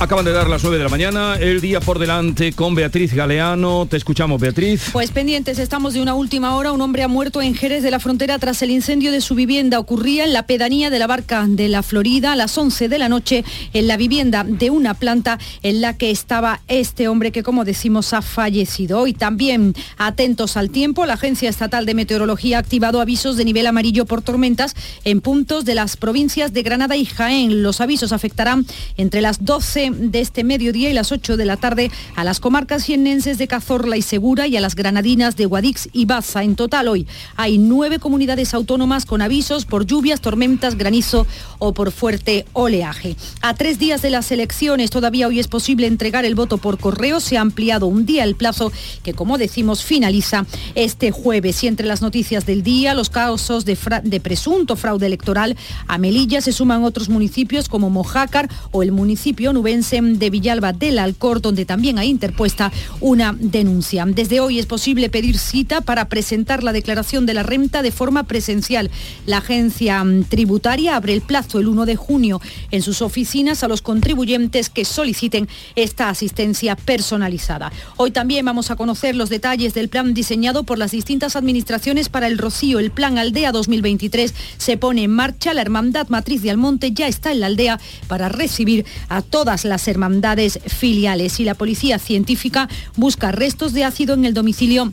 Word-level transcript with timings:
Acaban 0.00 0.24
de 0.24 0.32
dar 0.32 0.48
las 0.48 0.62
9 0.62 0.76
de 0.76 0.84
la 0.84 0.90
mañana, 0.90 1.36
el 1.36 1.60
día 1.60 1.80
por 1.80 2.00
delante 2.00 2.52
con 2.52 2.74
Beatriz 2.74 3.14
Galeano. 3.14 3.86
Te 3.86 3.96
escuchamos, 3.96 4.40
Beatriz. 4.40 4.90
Pues 4.92 5.12
pendientes, 5.12 5.58
estamos 5.60 5.94
de 5.94 6.02
una 6.02 6.14
última 6.14 6.56
hora. 6.56 6.72
Un 6.72 6.80
hombre 6.80 7.04
ha 7.04 7.08
muerto 7.08 7.40
en 7.40 7.54
Jerez 7.54 7.82
de 7.84 7.92
la 7.92 8.00
Frontera 8.00 8.38
tras 8.40 8.60
el 8.62 8.70
incendio 8.70 9.12
de 9.12 9.20
su 9.20 9.36
vivienda. 9.36 9.78
Ocurría 9.78 10.24
en 10.24 10.32
la 10.32 10.46
pedanía 10.46 10.90
de 10.90 10.98
la 10.98 11.06
Barca 11.06 11.46
de 11.48 11.68
la 11.68 11.82
Florida 11.84 12.32
a 12.32 12.36
las 12.36 12.58
11 12.58 12.88
de 12.88 12.98
la 12.98 13.08
noche 13.08 13.44
en 13.72 13.86
la 13.86 13.96
vivienda 13.96 14.44
de 14.44 14.68
una 14.70 14.94
planta 14.94 15.38
en 15.62 15.80
la 15.80 15.96
que 15.96 16.10
estaba 16.10 16.60
este 16.66 17.06
hombre 17.06 17.30
que, 17.30 17.44
como 17.44 17.64
decimos, 17.64 18.12
ha 18.14 18.20
fallecido. 18.20 19.00
Hoy 19.00 19.14
también, 19.14 19.74
atentos 19.96 20.56
al 20.56 20.70
tiempo, 20.70 21.06
la 21.06 21.14
Agencia 21.14 21.48
Estatal 21.48 21.86
de 21.86 21.94
Meteorología 21.94 22.56
ha 22.56 22.60
activado 22.60 23.00
avisos 23.00 23.36
de 23.36 23.44
nivel 23.44 23.68
amarillo 23.68 24.06
por 24.06 24.22
tormentas 24.22 24.74
en 25.04 25.20
puntos 25.20 25.64
de 25.64 25.76
las 25.76 25.96
provincias 25.96 26.52
de 26.52 26.62
Granada 26.62 26.96
y 26.96 27.06
Jaén. 27.06 27.62
Los 27.62 27.80
avisos 27.80 28.12
afectarán 28.12 28.66
entre 28.96 29.20
las 29.20 29.44
12 29.44 29.83
de 29.90 30.20
este 30.20 30.44
mediodía 30.44 30.90
y 30.90 30.92
las 30.92 31.12
8 31.12 31.36
de 31.36 31.44
la 31.44 31.56
tarde 31.56 31.90
a 32.16 32.24
las 32.24 32.40
comarcas 32.40 32.84
jiennenses 32.84 33.38
de 33.38 33.48
Cazorla 33.48 33.96
y 33.96 34.02
Segura 34.02 34.46
y 34.46 34.56
a 34.56 34.60
las 34.60 34.74
granadinas 34.74 35.36
de 35.36 35.46
Guadix 35.46 35.88
y 35.92 36.04
Baza. 36.04 36.42
En 36.42 36.56
total 36.56 36.88
hoy 36.88 37.06
hay 37.36 37.58
nueve 37.58 37.98
comunidades 37.98 38.54
autónomas 38.54 39.06
con 39.06 39.22
avisos 39.22 39.64
por 39.64 39.86
lluvias, 39.86 40.20
tormentas, 40.20 40.76
granizo 40.76 41.26
o 41.58 41.72
por 41.74 41.92
fuerte 41.92 42.46
oleaje. 42.52 43.16
A 43.40 43.54
tres 43.54 43.78
días 43.78 44.02
de 44.02 44.10
las 44.10 44.30
elecciones 44.32 44.90
todavía 44.90 45.28
hoy 45.28 45.40
es 45.40 45.48
posible 45.48 45.86
entregar 45.86 46.24
el 46.24 46.34
voto 46.34 46.58
por 46.58 46.78
correo. 46.78 47.20
Se 47.20 47.36
ha 47.36 47.40
ampliado 47.40 47.86
un 47.86 48.06
día 48.06 48.24
el 48.24 48.34
plazo 48.34 48.72
que, 49.02 49.14
como 49.14 49.38
decimos, 49.38 49.82
finaliza 49.82 50.46
este 50.74 51.10
jueves. 51.10 51.62
Y 51.64 51.68
entre 51.68 51.86
las 51.86 52.02
noticias 52.02 52.46
del 52.46 52.62
día, 52.62 52.94
los 52.94 53.10
casos 53.10 53.64
de, 53.64 53.78
de 54.02 54.20
presunto 54.20 54.76
fraude 54.76 55.06
electoral 55.06 55.56
a 55.86 55.98
Melilla 55.98 56.40
se 56.40 56.52
suman 56.52 56.84
otros 56.84 57.08
municipios 57.08 57.68
como 57.68 57.90
Mojácar 57.90 58.48
o 58.70 58.82
el 58.82 58.92
municipio 58.92 59.52
de 59.74 60.30
Villalba 60.30 60.72
del 60.72 61.00
Alcor, 61.00 61.42
donde 61.42 61.64
también 61.64 61.98
hay 61.98 62.08
interpuesta 62.08 62.70
una 63.00 63.34
denuncia. 63.36 64.06
Desde 64.06 64.38
hoy 64.38 64.60
es 64.60 64.66
posible 64.66 65.08
pedir 65.08 65.36
cita 65.36 65.80
para 65.80 66.08
presentar 66.08 66.62
la 66.62 66.72
declaración 66.72 67.26
de 67.26 67.34
la 67.34 67.42
renta 67.42 67.82
de 67.82 67.90
forma 67.90 68.22
presencial. 68.22 68.88
La 69.26 69.38
agencia 69.38 70.04
mm, 70.04 70.24
tributaria 70.24 70.94
abre 70.94 71.12
el 71.12 71.22
plazo 71.22 71.58
el 71.58 71.66
1 71.66 71.86
de 71.86 71.96
junio 71.96 72.40
en 72.70 72.82
sus 72.82 73.02
oficinas 73.02 73.64
a 73.64 73.68
los 73.68 73.82
contribuyentes 73.82 74.70
que 74.70 74.84
soliciten 74.84 75.48
esta 75.74 76.08
asistencia 76.08 76.76
personalizada. 76.76 77.72
Hoy 77.96 78.12
también 78.12 78.44
vamos 78.44 78.70
a 78.70 78.76
conocer 78.76 79.16
los 79.16 79.28
detalles 79.28 79.74
del 79.74 79.88
plan 79.88 80.14
diseñado 80.14 80.62
por 80.62 80.78
las 80.78 80.92
distintas 80.92 81.34
administraciones 81.34 82.08
para 82.08 82.28
el 82.28 82.38
Rocío. 82.38 82.78
El 82.78 82.92
plan 82.92 83.18
Aldea 83.18 83.50
2023 83.50 84.34
se 84.56 84.76
pone 84.76 85.02
en 85.02 85.10
marcha. 85.10 85.52
La 85.52 85.62
Hermandad 85.62 86.08
Matriz 86.10 86.42
de 86.42 86.50
Almonte 86.50 86.92
ya 86.92 87.08
está 87.08 87.32
en 87.32 87.40
la 87.40 87.46
aldea 87.46 87.80
para 88.06 88.28
recibir 88.28 88.84
a 89.08 89.22
todas 89.22 89.63
las 89.64 89.88
hermandades 89.88 90.58
filiales 90.66 91.40
y 91.40 91.44
la 91.44 91.54
policía 91.54 91.98
científica 91.98 92.68
busca 92.96 93.32
restos 93.32 93.72
de 93.72 93.84
ácido 93.84 94.14
en 94.14 94.24
el 94.24 94.34
domicilio 94.34 94.92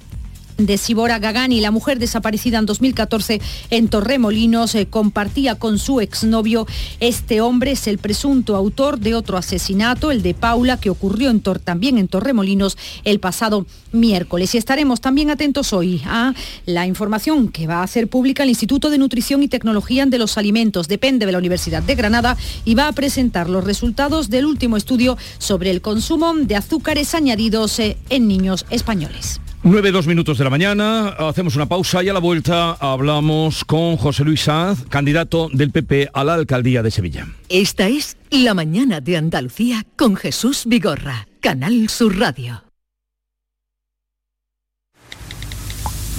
de 0.65 0.77
Sibora 0.77 1.19
Gagani, 1.19 1.61
la 1.61 1.71
mujer 1.71 1.97
desaparecida 1.97 2.59
en 2.59 2.65
2014 2.65 3.41
en 3.69 3.87
Torremolinos, 3.87 4.75
eh, 4.75 4.87
compartía 4.87 5.55
con 5.55 5.79
su 5.79 6.01
exnovio. 6.01 6.67
Este 6.99 7.41
hombre 7.41 7.71
es 7.71 7.87
el 7.87 7.97
presunto 7.97 8.55
autor 8.55 8.99
de 8.99 9.15
otro 9.15 9.37
asesinato, 9.37 10.11
el 10.11 10.21
de 10.21 10.33
Paula, 10.33 10.77
que 10.77 10.89
ocurrió 10.89 11.21
también 11.63 11.97
en 11.97 12.07
Torremolinos 12.07 12.77
el 13.03 13.19
pasado 13.19 13.65
miércoles. 13.91 14.55
Y 14.55 14.57
estaremos 14.57 15.01
también 15.01 15.29
atentos 15.29 15.71
hoy 15.71 16.01
a 16.05 16.33
la 16.65 16.87
información 16.87 17.49
que 17.49 17.67
va 17.67 17.77
a 17.77 17.83
hacer 17.83 18.07
pública 18.07 18.43
el 18.43 18.49
Instituto 18.49 18.89
de 18.89 18.97
Nutrición 18.97 19.43
y 19.43 19.47
Tecnología 19.47 20.05
de 20.05 20.17
los 20.17 20.37
Alimentos. 20.37 20.87
Depende 20.87 21.25
de 21.25 21.31
la 21.31 21.37
Universidad 21.37 21.83
de 21.83 21.95
Granada 21.95 22.37
y 22.65 22.75
va 22.75 22.87
a 22.87 22.91
presentar 22.91 23.49
los 23.49 23.63
resultados 23.63 24.29
del 24.29 24.45
último 24.45 24.77
estudio 24.77 25.17
sobre 25.37 25.69
el 25.69 25.81
consumo 25.81 26.33
de 26.33 26.55
azúcares 26.55 27.13
añadidos 27.13 27.79
eh, 27.79 27.97
en 28.09 28.27
niños 28.27 28.65
españoles. 28.69 29.39
9, 29.63 29.91
dos 29.91 30.07
minutos 30.07 30.39
de 30.39 30.43
la 30.43 30.49
mañana, 30.49 31.09
hacemos 31.09 31.55
una 31.55 31.67
pausa 31.67 32.01
y 32.01 32.09
a 32.09 32.13
la 32.13 32.19
vuelta 32.19 32.71
hablamos 32.71 33.63
con 33.63 33.95
José 33.95 34.23
Luis 34.23 34.41
Sanz, 34.41 34.85
candidato 34.89 35.49
del 35.53 35.69
PP 35.69 36.09
a 36.11 36.23
la 36.23 36.33
alcaldía 36.33 36.81
de 36.81 36.89
Sevilla. 36.89 37.27
Esta 37.47 37.87
es 37.87 38.17
La 38.31 38.55
Mañana 38.55 39.01
de 39.01 39.17
Andalucía 39.17 39.85
con 39.95 40.15
Jesús 40.15 40.63
Vigorra, 40.65 41.27
Canal 41.41 41.89
Sur 41.89 42.17
Radio. 42.17 42.63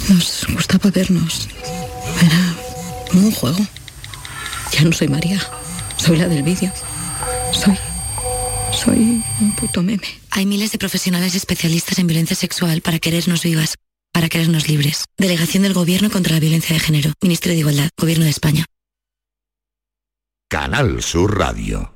Nos 0.07 0.45
gustaba 0.53 0.89
vernos. 0.89 1.49
Era 2.21 2.55
como 3.11 3.27
un 3.27 3.31
juego. 3.33 3.59
Ya 4.71 4.85
no 4.85 4.93
soy 4.93 5.09
María, 5.09 5.41
soy 5.97 6.15
la 6.15 6.29
del 6.29 6.43
vídeo. 6.43 6.71
Soy 7.51 7.77
soy 8.73 9.23
un 9.39 9.51
puto 9.55 9.83
meme. 9.83 10.07
Hay 10.31 10.45
miles 10.45 10.71
de 10.71 10.77
profesionales 10.77 11.35
especialistas 11.35 11.99
en 11.99 12.07
violencia 12.07 12.35
sexual 12.35 12.81
para 12.81 12.99
querernos 12.99 13.43
vivas, 13.43 13.75
para 14.11 14.29
querernos 14.29 14.67
libres. 14.67 15.05
Delegación 15.17 15.63
del 15.63 15.73
Gobierno 15.73 16.09
contra 16.09 16.33
la 16.33 16.39
Violencia 16.39 16.73
de 16.73 16.79
Género. 16.79 17.13
Ministerio 17.21 17.55
de 17.55 17.59
Igualdad. 17.59 17.89
Gobierno 17.99 18.25
de 18.25 18.31
España. 18.31 18.65
Canal 20.49 21.01
Sur 21.01 21.37
Radio. 21.37 21.93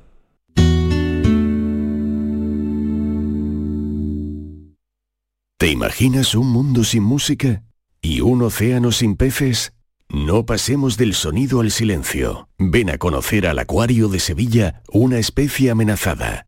¿Te 5.58 5.68
imaginas 5.68 6.34
un 6.34 6.52
mundo 6.52 6.84
sin 6.84 7.02
música? 7.02 7.64
¿Y 8.00 8.20
un 8.20 8.42
océano 8.42 8.92
sin 8.92 9.16
peces? 9.16 9.72
No 10.08 10.46
pasemos 10.46 10.96
del 10.96 11.14
sonido 11.14 11.60
al 11.60 11.70
silencio. 11.70 12.48
Ven 12.58 12.90
a 12.90 12.98
conocer 12.98 13.46
al 13.46 13.58
Acuario 13.58 14.08
de 14.08 14.20
Sevilla, 14.20 14.82
una 14.90 15.18
especie 15.18 15.70
amenazada. 15.70 16.47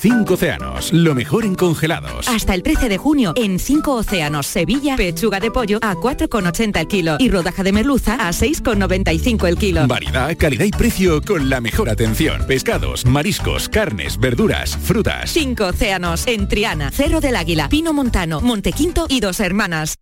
Cinco 0.00 0.32
océanos, 0.32 0.94
lo 0.94 1.14
mejor 1.14 1.44
en 1.44 1.54
congelados. 1.54 2.26
Hasta 2.26 2.54
el 2.54 2.62
13 2.62 2.88
de 2.88 2.96
junio, 2.96 3.34
en 3.36 3.58
Cinco 3.58 3.96
océanos, 3.96 4.46
Sevilla, 4.46 4.96
pechuga 4.96 5.40
de 5.40 5.50
pollo 5.50 5.78
a 5.82 5.94
4,80 5.94 6.80
el 6.80 6.88
kilo 6.88 7.16
y 7.18 7.28
rodaja 7.28 7.62
de 7.62 7.70
merluza 7.72 8.14
a 8.14 8.30
6,95 8.30 9.46
el 9.46 9.58
kilo. 9.58 9.86
Variedad, 9.86 10.34
calidad 10.38 10.64
y 10.64 10.70
precio 10.70 11.20
con 11.20 11.50
la 11.50 11.60
mejor 11.60 11.90
atención. 11.90 12.46
Pescados, 12.46 13.04
mariscos, 13.04 13.68
carnes, 13.68 14.18
verduras, 14.18 14.74
frutas. 14.74 15.32
Cinco 15.32 15.66
océanos, 15.66 16.26
en 16.26 16.48
Triana, 16.48 16.90
Cerro 16.90 17.20
del 17.20 17.36
Águila, 17.36 17.68
Pino 17.68 17.92
Montano, 17.92 18.40
Montequinto 18.40 19.04
y 19.06 19.20
Dos 19.20 19.38
Hermanas. 19.38 19.96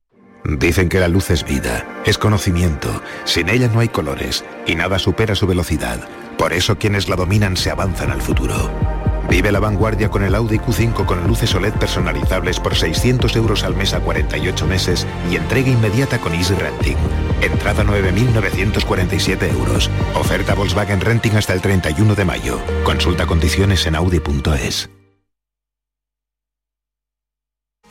Dicen 0.44 0.88
que 0.88 1.00
la 1.00 1.08
luz 1.08 1.28
es 1.30 1.44
vida, 1.44 2.02
es 2.06 2.18
conocimiento. 2.18 3.02
Sin 3.24 3.48
ella 3.48 3.66
no 3.66 3.80
hay 3.80 3.88
colores 3.88 4.44
y 4.64 4.76
nada 4.76 5.00
supera 5.00 5.34
su 5.34 5.48
velocidad. 5.48 6.08
Por 6.38 6.52
eso 6.52 6.78
quienes 6.78 7.08
la 7.08 7.16
dominan 7.16 7.56
se 7.56 7.70
avanzan 7.70 8.12
al 8.12 8.22
futuro. 8.22 8.97
Vive 9.28 9.52
la 9.52 9.60
vanguardia 9.60 10.08
con 10.08 10.24
el 10.24 10.34
Audi 10.34 10.58
Q5 10.58 11.04
con 11.04 11.26
luces 11.26 11.54
OLED 11.54 11.74
personalizables 11.74 12.58
por 12.58 12.74
600 12.74 13.36
euros 13.36 13.62
al 13.62 13.74
mes 13.74 13.92
a 13.94 14.00
48 14.00 14.66
meses 14.66 15.06
y 15.30 15.36
entrega 15.36 15.68
inmediata 15.68 16.18
con 16.18 16.34
Easy 16.34 16.54
Renting. 16.54 16.96
Entrada 17.42 17.84
9.947 17.84 19.52
euros. 19.52 19.90
Oferta 20.14 20.54
Volkswagen 20.54 21.00
Renting 21.00 21.36
hasta 21.36 21.52
el 21.52 21.60
31 21.60 22.14
de 22.14 22.24
mayo. 22.24 22.60
Consulta 22.84 23.26
condiciones 23.26 23.86
en 23.86 23.96
audi.es. 23.96 24.90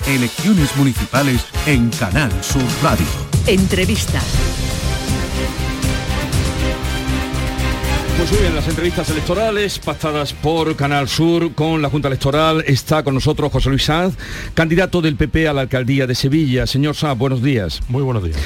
Elecciones 0.07 0.75
municipales 0.77 1.45
en 1.65 1.89
Canal 1.89 2.31
Sur 2.41 2.63
Radio. 2.81 3.05
Entrevista. 3.45 4.21
Pues 8.17 8.31
muy 8.31 8.41
bien, 8.41 8.55
las 8.55 8.67
entrevistas 8.67 9.11
electorales 9.11 9.77
pactadas 9.77 10.33
por 10.33 10.75
Canal 10.75 11.07
Sur 11.07 11.53
con 11.53 11.83
la 11.83 11.89
Junta 11.91 12.07
Electoral. 12.07 12.63
Está 12.65 13.03
con 13.03 13.13
nosotros 13.13 13.51
José 13.51 13.69
Luis 13.69 13.83
Sanz, 13.83 14.15
candidato 14.55 15.03
del 15.03 15.15
PP 15.15 15.47
a 15.47 15.53
la 15.53 15.61
alcaldía 15.61 16.07
de 16.07 16.15
Sevilla. 16.15 16.65
Señor 16.65 16.95
Sanz, 16.95 17.19
buenos 17.19 17.43
días. 17.43 17.79
Muy 17.89 18.01
buenos 18.01 18.23
días. 18.23 18.37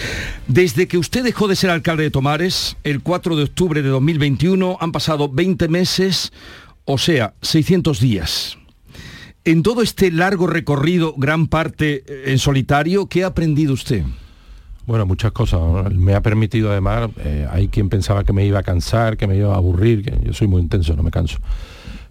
Desde 0.48 0.90
que 0.90 0.98
usted 0.98 1.24
dejó 1.24 1.48
de 1.48 1.56
ser 1.56 1.70
alcalde 1.70 2.04
de 2.04 2.12
Tomares, 2.12 2.76
el 2.84 3.02
4 3.02 3.38
de 3.38 3.44
octubre 3.44 3.82
de 3.82 3.88
2021, 3.88 4.78
han 4.82 4.92
pasado 4.92 5.30
20 5.30 5.70
meses, 5.70 6.34
o 6.84 6.98
sea, 6.98 7.34
600 7.42 8.02
días. 8.02 8.58
En 9.46 9.64
todo 9.64 9.84
este 9.84 10.12
largo 10.12 10.48
recorrido, 10.48 11.14
gran 11.16 11.48
parte 11.48 12.04
en 12.30 12.40
solitario, 12.40 13.06
¿qué 13.06 13.24
ha 13.24 13.28
aprendido 13.28 13.74
usted? 13.74 14.04
Bueno, 14.88 15.06
muchas 15.06 15.32
cosas. 15.32 15.60
Me 15.94 16.16
ha 16.16 16.22
permitido 16.22 16.72
además, 16.72 17.10
eh, 17.24 17.48
hay 17.50 17.68
quien 17.68 17.90
pensaba 17.90 18.24
que 18.24 18.34
me 18.34 18.46
iba 18.46 18.60
a 18.60 18.64
cansar, 18.64 19.16
que 19.18 19.28
me 19.28 19.38
iba 19.38 19.54
a 19.54 19.58
aburrir, 19.58 20.04
que 20.04 20.18
yo 20.26 20.34
soy 20.34 20.48
muy 20.48 20.62
intenso, 20.62 20.96
no 20.96 21.04
me 21.04 21.12
canso. 21.12 21.38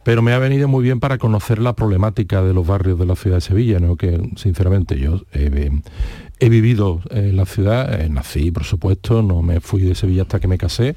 Pero 0.04 0.22
me 0.22 0.32
ha 0.32 0.38
venido 0.38 0.66
muy 0.66 0.82
bien 0.82 0.98
para 0.98 1.18
conocer 1.18 1.58
la 1.58 1.74
problemática 1.74 2.42
de 2.42 2.54
los 2.54 2.66
barrios 2.66 2.98
de 2.98 3.06
la 3.06 3.16
ciudad 3.16 3.36
de 3.36 3.40
Sevilla, 3.42 3.80
¿no? 3.80 3.96
que 3.96 4.20
sinceramente 4.36 4.98
yo 4.98 5.20
he, 5.32 6.48
vivido 6.48 7.00
en 7.10 7.36
la 7.36 7.44
ciudad, 7.44 8.00
eh, 8.00 8.08
nací 8.08 8.50
por 8.50 8.64
supuesto, 8.64 9.22
no 9.22 9.42
me 9.42 9.60
fui 9.60 9.82
de 9.82 9.94
Sevilla 9.94 10.22
hasta 10.22 10.40
que 10.40 10.48
me 10.48 10.56
casé, 10.56 10.96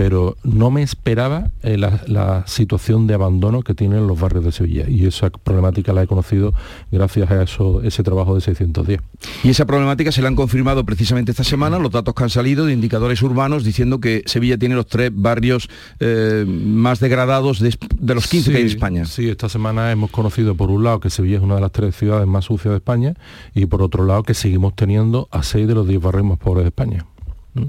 pero 0.00 0.38
no 0.44 0.70
me 0.70 0.82
esperaba 0.82 1.50
eh, 1.62 1.76
la, 1.76 2.44
situación 2.46 3.06
de 3.06 3.12
abandono 3.12 3.60
que 3.60 3.74
tienen 3.74 4.06
los 4.06 4.18
barrios 4.18 4.46
de 4.46 4.50
Sevilla 4.50 4.86
y 4.88 5.04
esa 5.04 5.28
problemática 5.28 5.92
la 5.92 6.02
he 6.02 6.06
conocido 6.06 6.54
gracias 6.90 7.30
a 7.30 7.42
eso, 7.42 7.82
ese 7.82 8.02
trabajo 8.02 8.34
de 8.34 8.40
610. 8.40 8.98
Y 9.44 9.50
esa 9.50 9.66
problemática 9.66 10.10
se 10.10 10.22
la 10.22 10.28
han 10.28 10.36
confirmado 10.36 10.86
precisamente 10.86 11.32
esta 11.32 11.44
semana 11.44 11.78
los 11.78 11.92
datos 11.92 12.14
que 12.14 12.22
han 12.22 12.30
salido 12.30 12.64
de 12.64 12.72
indicadores 12.72 13.20
urbanos 13.20 13.62
diciendo 13.62 14.00
que 14.00 14.22
Sevilla 14.24 14.56
tiene 14.56 14.74
los 14.74 14.86
tres 14.86 15.10
barrios 15.14 15.68
eh, 15.98 16.46
más 16.48 16.98
degradados 17.00 17.60
de, 17.60 17.76
los 18.14 18.26
15 18.26 18.52
que 18.52 18.56
hay 18.56 18.62
en 18.62 18.68
España. 18.68 19.04
Sí, 19.04 19.28
esta 19.28 19.50
semana 19.50 19.92
hemos 19.92 20.10
conocido 20.10 20.54
por 20.54 20.70
un 20.70 20.82
lado 20.82 21.00
que 21.00 21.10
Sevilla 21.10 21.36
es 21.36 21.42
una 21.42 21.56
de 21.56 21.60
las 21.60 21.72
tres 21.72 21.94
ciudades 21.94 22.26
más 22.26 22.46
sucias 22.46 22.72
de 22.72 22.78
España 22.78 23.12
y 23.54 23.66
por 23.66 23.82
otro 23.82 24.06
lado 24.06 24.22
que 24.22 24.32
seguimos 24.32 24.74
teniendo 24.74 25.28
a 25.30 25.42
seis 25.42 25.68
de 25.68 25.74
los 25.74 25.86
diez 25.86 26.00
barrios 26.00 26.24
más 26.24 26.38
pobres 26.38 26.64
de 26.64 26.68
España. 26.68 27.04
¿Mm? 27.52 27.64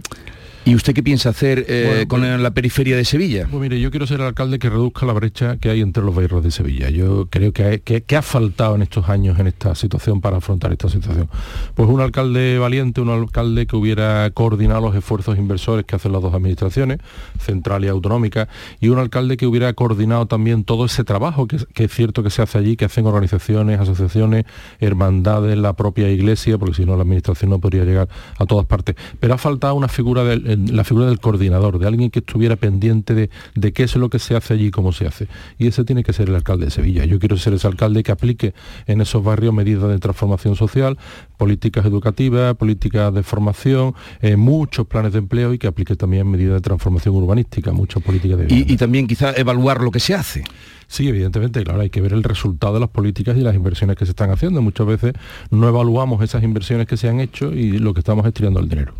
¿Y 0.63 0.75
usted 0.75 0.93
qué 0.93 1.01
piensa 1.01 1.29
hacer 1.29 1.65
eh, 1.67 2.05
con 2.07 2.21
pues- 2.21 2.39
la 2.39 2.51
periferia 2.51 2.95
de 2.95 3.03
Sevilla? 3.03 3.47
Pues 3.49 3.59
mire, 3.59 3.79
yo 3.79 3.89
quiero 3.89 4.05
ser 4.05 4.19
el 4.19 4.27
alcalde 4.27 4.59
que 4.59 4.69
reduzca 4.69 5.07
la 5.07 5.13
brecha 5.13 5.57
que 5.57 5.71
hay 5.71 5.81
entre 5.81 6.03
los 6.03 6.13
barrios 6.13 6.43
de 6.43 6.51
Sevilla. 6.51 6.89
Yo 6.91 7.27
creo 7.31 7.51
que, 7.51 7.81
que, 7.81 8.15
ha 8.15 8.21
faltado 8.21 8.75
en 8.75 8.83
estos 8.83 9.09
años 9.09 9.39
en 9.39 9.47
esta 9.47 9.73
situación 9.73 10.21
para 10.21 10.37
afrontar 10.37 10.71
esta 10.71 10.87
situación. 10.87 11.29
Pues 11.73 11.89
un 11.89 11.99
alcalde 11.99 12.59
valiente, 12.59 13.01
un 13.01 13.09
alcalde 13.09 13.65
que 13.65 13.75
hubiera 13.75 14.29
coordinado 14.31 14.81
los 14.81 14.95
esfuerzos 14.95 15.37
inversores 15.39 15.85
que 15.85 15.95
hacen 15.95 16.11
las 16.11 16.21
dos 16.21 16.33
administraciones, 16.33 16.99
central 17.39 17.83
y 17.83 17.87
autonómica, 17.87 18.47
y 18.79 18.89
un 18.89 18.99
alcalde 18.99 19.37
que 19.37 19.47
hubiera 19.47 19.73
coordinado 19.73 20.27
también 20.27 20.63
todo 20.63 20.85
ese 20.85 21.03
trabajo 21.03 21.47
que, 21.47 21.57
es 21.57 21.91
cierto 21.91 22.21
que 22.21 22.29
se 22.29 22.43
hace 22.43 22.59
allí, 22.59 22.75
que 22.75 22.85
hacen 22.85 23.07
organizaciones, 23.07 23.79
asociaciones, 23.79 24.45
hermandades, 24.79 25.57
la 25.57 25.73
propia 25.73 26.09
iglesia, 26.09 26.59
porque 26.59 26.75
si 26.75 26.85
no 26.85 26.95
la 26.95 27.01
administración 27.01 27.49
no 27.49 27.59
podría 27.59 27.83
llegar 27.83 28.09
a 28.37 28.45
todas 28.45 28.67
partes. 28.67 28.95
Pero 29.19 29.33
ha 29.33 29.37
faltado 29.39 29.73
una 29.73 29.87
figura 29.87 30.23
del 30.23 30.50
la 30.57 30.83
figura 30.83 31.07
del 31.07 31.19
coordinador, 31.19 31.79
de 31.79 31.87
alguien 31.87 32.09
que 32.09 32.19
estuviera 32.19 32.55
pendiente 32.55 33.13
de, 33.13 33.73
qué 33.73 33.83
es 33.83 33.95
lo 33.95 34.09
que 34.09 34.19
se 34.19 34.35
hace 34.35 34.53
allí 34.53 34.67
y 34.67 34.71
cómo 34.71 34.91
se 34.91 35.07
hace. 35.07 35.27
Y 35.57 35.67
ese 35.67 35.83
tiene 35.83 36.03
que 36.03 36.13
ser 36.13 36.29
el 36.29 36.35
alcalde 36.35 36.65
de 36.65 36.71
Sevilla. 36.71 37.05
Yo 37.05 37.19
quiero 37.19 37.37
ser 37.37 37.53
ese 37.53 37.67
alcalde 37.67 38.03
que 38.03 38.11
aplique 38.11 38.53
en 38.87 39.01
esos 39.01 39.23
barrios 39.23 39.53
medidas 39.53 39.89
de 39.89 39.99
transformación 39.99 40.55
social, 40.55 40.97
políticas 41.37 41.85
educativas, 41.85 42.55
políticas 42.55 43.13
de 43.13 43.23
formación, 43.23 43.95
eh, 44.21 44.35
muchos 44.35 44.87
planes 44.87 45.13
de 45.13 45.19
empleo 45.19 45.53
y 45.53 45.57
que 45.57 45.67
aplique 45.67 45.95
también 45.95 46.29
medidas 46.29 46.55
de 46.55 46.61
transformación 46.61 47.15
urbanística, 47.15 47.71
muchas 47.71 48.03
políticas 48.03 48.39
de... 48.39 48.47
Y, 48.49 48.73
y 48.73 48.77
también 48.77 49.07
quizá 49.07 49.33
evaluar 49.35 49.81
lo 49.81 49.91
que 49.91 49.99
se 49.99 50.13
hace. 50.13 50.43
Sí, 50.91 51.07
evidentemente, 51.07 51.63
claro, 51.63 51.79
hay 51.79 51.89
que 51.89 52.01
ver 52.01 52.11
el 52.11 52.21
resultado 52.21 52.73
de 52.73 52.81
las 52.81 52.89
políticas 52.89 53.37
y 53.37 53.39
las 53.39 53.55
inversiones 53.55 53.95
que 53.95 54.03
se 54.05 54.11
están 54.11 54.29
haciendo. 54.29 54.61
Muchas 54.61 54.85
veces 54.85 55.13
no 55.49 55.69
evaluamos 55.69 56.21
esas 56.21 56.43
inversiones 56.43 56.85
que 56.85 56.97
se 56.97 57.07
han 57.07 57.21
hecho 57.21 57.53
y 57.53 57.77
lo 57.77 57.93
que 57.93 58.01
estamos 58.01 58.25
estirando 58.25 58.59
el 58.59 58.67
dinero. 58.67 58.93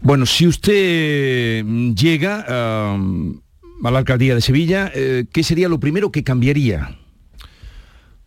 Bueno, 0.00 0.26
si 0.26 0.46
usted 0.46 1.64
mm, 1.64 1.94
llega 1.94 2.44
a 2.48 2.96
la 3.90 3.98
alcaldía 3.98 4.34
de 4.34 4.40
Sevilla, 4.40 4.90
eh, 4.94 5.26
¿qué 5.32 5.42
sería 5.42 5.68
lo 5.68 5.80
primero 5.80 6.10
que 6.10 6.24
cambiaría? 6.24 6.98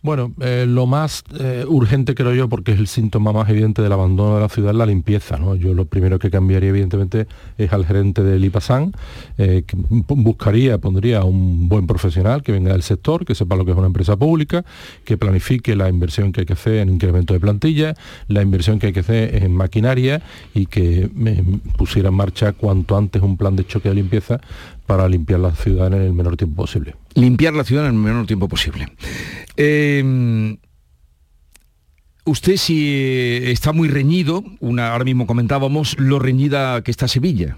Bueno, 0.02 0.32
eh, 0.40 0.66
lo 0.66 0.86
más 0.86 1.26
eh, 1.38 1.66
urgente 1.68 2.16
creo 2.16 2.34
yo, 2.34 2.48
porque 2.48 2.72
es 2.72 2.80
el 2.80 2.88
síntoma 2.88 3.34
más 3.34 3.50
evidente 3.50 3.82
del 3.82 3.92
abandono 3.92 4.36
de 4.36 4.42
la 4.42 4.48
ciudad, 4.48 4.74
la 4.74 4.86
limpieza. 4.86 5.38
¿no? 5.38 5.56
Yo 5.56 5.74
lo 5.74 5.88
primero 5.88 6.20
que 6.20 6.32
cambiaría 6.32 6.70
evidentemente 6.70 7.28
es 7.58 7.74
al 7.74 7.86
gerente 7.86 8.24
del 8.24 8.46
IPASAN, 8.46 8.94
eh, 9.38 9.64
que 9.68 9.76
buscaría, 9.78 10.78
pondría 10.78 11.26
un 11.26 11.68
buen 11.68 11.86
profesional 11.86 12.44
que 12.44 12.54
venga 12.54 12.72
del 12.72 12.82
sector, 12.82 13.26
que 13.26 13.36
sepa 13.36 13.58
lo 13.58 13.66
que 13.66 13.72
es 13.72 13.78
una 13.78 13.88
empresa 13.88 14.16
pública, 14.16 14.64
que 15.04 15.18
planifique 15.18 15.76
la 15.76 15.90
inversión 15.90 16.32
que 16.32 16.42
hay 16.42 16.46
que 16.46 16.54
hacer 16.54 16.76
en 16.76 16.92
incremento 16.92 17.34
de 17.34 17.42
plantilla, 17.42 17.94
la 18.30 18.42
inversión 18.42 18.80
que 18.80 18.88
hay 18.88 18.94
que 18.94 19.02
hacer 19.02 19.44
en 19.44 19.54
maquinaria 19.54 20.22
y 20.54 20.68
que 20.68 21.10
pusiera 21.76 22.08
en 22.08 22.16
marcha 22.16 22.54
cuanto 22.54 22.98
antes 22.98 23.22
un 23.22 23.36
plan 23.36 23.58
de 23.58 23.68
choque 23.68 23.90
de 23.90 23.96
limpieza 23.96 24.40
para 24.90 25.08
limpiar 25.08 25.40
la 25.40 25.52
ciudad 25.52 25.94
en 25.94 26.02
el 26.02 26.14
menor 26.14 26.36
tiempo 26.36 26.64
posible. 26.64 26.96
Limpiar 27.14 27.54
la 27.54 27.64
ciudad 27.64 27.86
en 27.86 27.92
el 27.92 28.02
menor 28.02 28.26
tiempo 28.26 28.48
posible. 28.48 28.88
Eh, 29.56 30.58
usted 32.26 32.58
si 32.58 33.40
está 33.44 33.72
muy 33.72 33.88
reñido, 33.88 34.44
una, 34.62 34.92
ahora 34.92 35.06
mismo 35.06 35.28
comentábamos 35.28 35.96
lo 36.00 36.18
reñida 36.18 36.82
que 36.82 36.90
está 36.90 37.08
Sevilla 37.08 37.56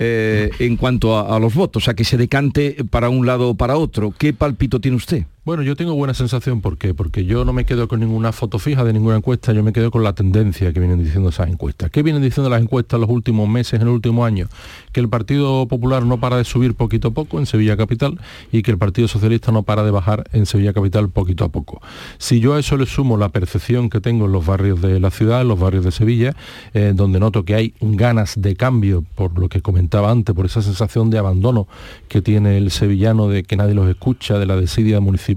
eh, 0.00 0.50
en 0.58 0.76
cuanto 0.76 1.16
a, 1.16 1.36
a, 1.36 1.38
los 1.38 1.54
votos, 1.54 1.86
a 1.86 1.94
que 1.94 2.02
se 2.02 2.16
decante 2.16 2.78
para 2.90 3.10
un 3.10 3.26
lado 3.26 3.50
o 3.50 3.54
para 3.54 3.76
otro. 3.76 4.12
¿Qué 4.18 4.32
palpito 4.32 4.80
tiene 4.80 4.96
usted? 4.96 5.26
Bueno, 5.44 5.64
yo 5.64 5.74
tengo 5.74 5.94
buena 5.94 6.14
sensación, 6.14 6.60
¿por 6.60 6.78
qué? 6.78 6.94
Porque 6.94 7.24
yo 7.24 7.44
no 7.44 7.52
me 7.52 7.64
quedo 7.64 7.88
con 7.88 7.98
ninguna 7.98 8.30
foto 8.30 8.60
fija 8.60 8.84
de 8.84 8.92
ninguna 8.92 9.16
encuesta, 9.16 9.52
yo 9.52 9.64
me 9.64 9.72
quedo 9.72 9.90
con 9.90 10.04
la 10.04 10.12
tendencia 10.12 10.72
que 10.72 10.78
vienen 10.78 11.02
diciendo 11.02 11.30
esas 11.30 11.48
encuestas. 11.48 11.90
¿Qué 11.90 12.04
vienen 12.04 12.22
diciendo 12.22 12.48
las 12.48 12.62
encuestas 12.62 13.00
los 13.00 13.10
últimos 13.10 13.48
meses, 13.48 13.80
en 13.80 13.82
el 13.82 13.88
último 13.88 14.24
año? 14.24 14.46
Que 14.92 15.00
el 15.00 15.08
Partido 15.08 15.66
Popular 15.66 16.04
no 16.04 16.20
para 16.20 16.36
de 16.36 16.44
subir 16.44 16.76
poquito 16.76 17.08
a 17.08 17.10
poco 17.10 17.40
en 17.40 17.46
Sevilla 17.46 17.76
Capital 17.76 18.20
y 18.52 18.62
que 18.62 18.70
el 18.70 18.78
Partido 18.78 19.08
Socialista 19.08 19.50
no 19.50 19.64
para 19.64 19.82
de 19.82 19.90
bajar 19.90 20.28
en 20.32 20.46
Sevilla 20.46 20.72
Capital 20.72 21.08
poquito 21.08 21.42
a 21.42 21.48
poco. 21.48 21.82
Si 22.18 22.38
yo 22.38 22.54
a 22.54 22.60
eso 22.60 22.76
le 22.76 22.86
sumo 22.86 23.16
la 23.16 23.30
percepción 23.30 23.90
que 23.90 24.00
tengo 24.00 24.26
en 24.26 24.32
los 24.32 24.46
barrios 24.46 24.80
de 24.80 25.00
la 25.00 25.10
ciudad, 25.10 25.40
en 25.40 25.48
los 25.48 25.58
barrios 25.58 25.84
de 25.84 25.90
Sevilla, 25.90 26.36
eh, 26.72 26.92
donde 26.94 27.18
noto 27.18 27.44
que 27.44 27.56
hay 27.56 27.74
ganas 27.80 28.40
de 28.40 28.54
cambio, 28.54 29.04
por 29.16 29.36
lo 29.36 29.48
que 29.48 29.60
comentaba 29.60 30.08
antes, 30.08 30.36
por 30.36 30.46
esa 30.46 30.62
sensación 30.62 31.10
de 31.10 31.18
abandono 31.18 31.66
que 32.06 32.22
tiene 32.22 32.58
el 32.58 32.70
sevillano 32.70 33.26
de 33.26 33.42
que 33.42 33.56
nadie 33.56 33.74
los 33.74 33.90
escucha, 33.90 34.38
de 34.38 34.46
la 34.46 34.54
desidia 34.54 35.00
municipal, 35.00 35.31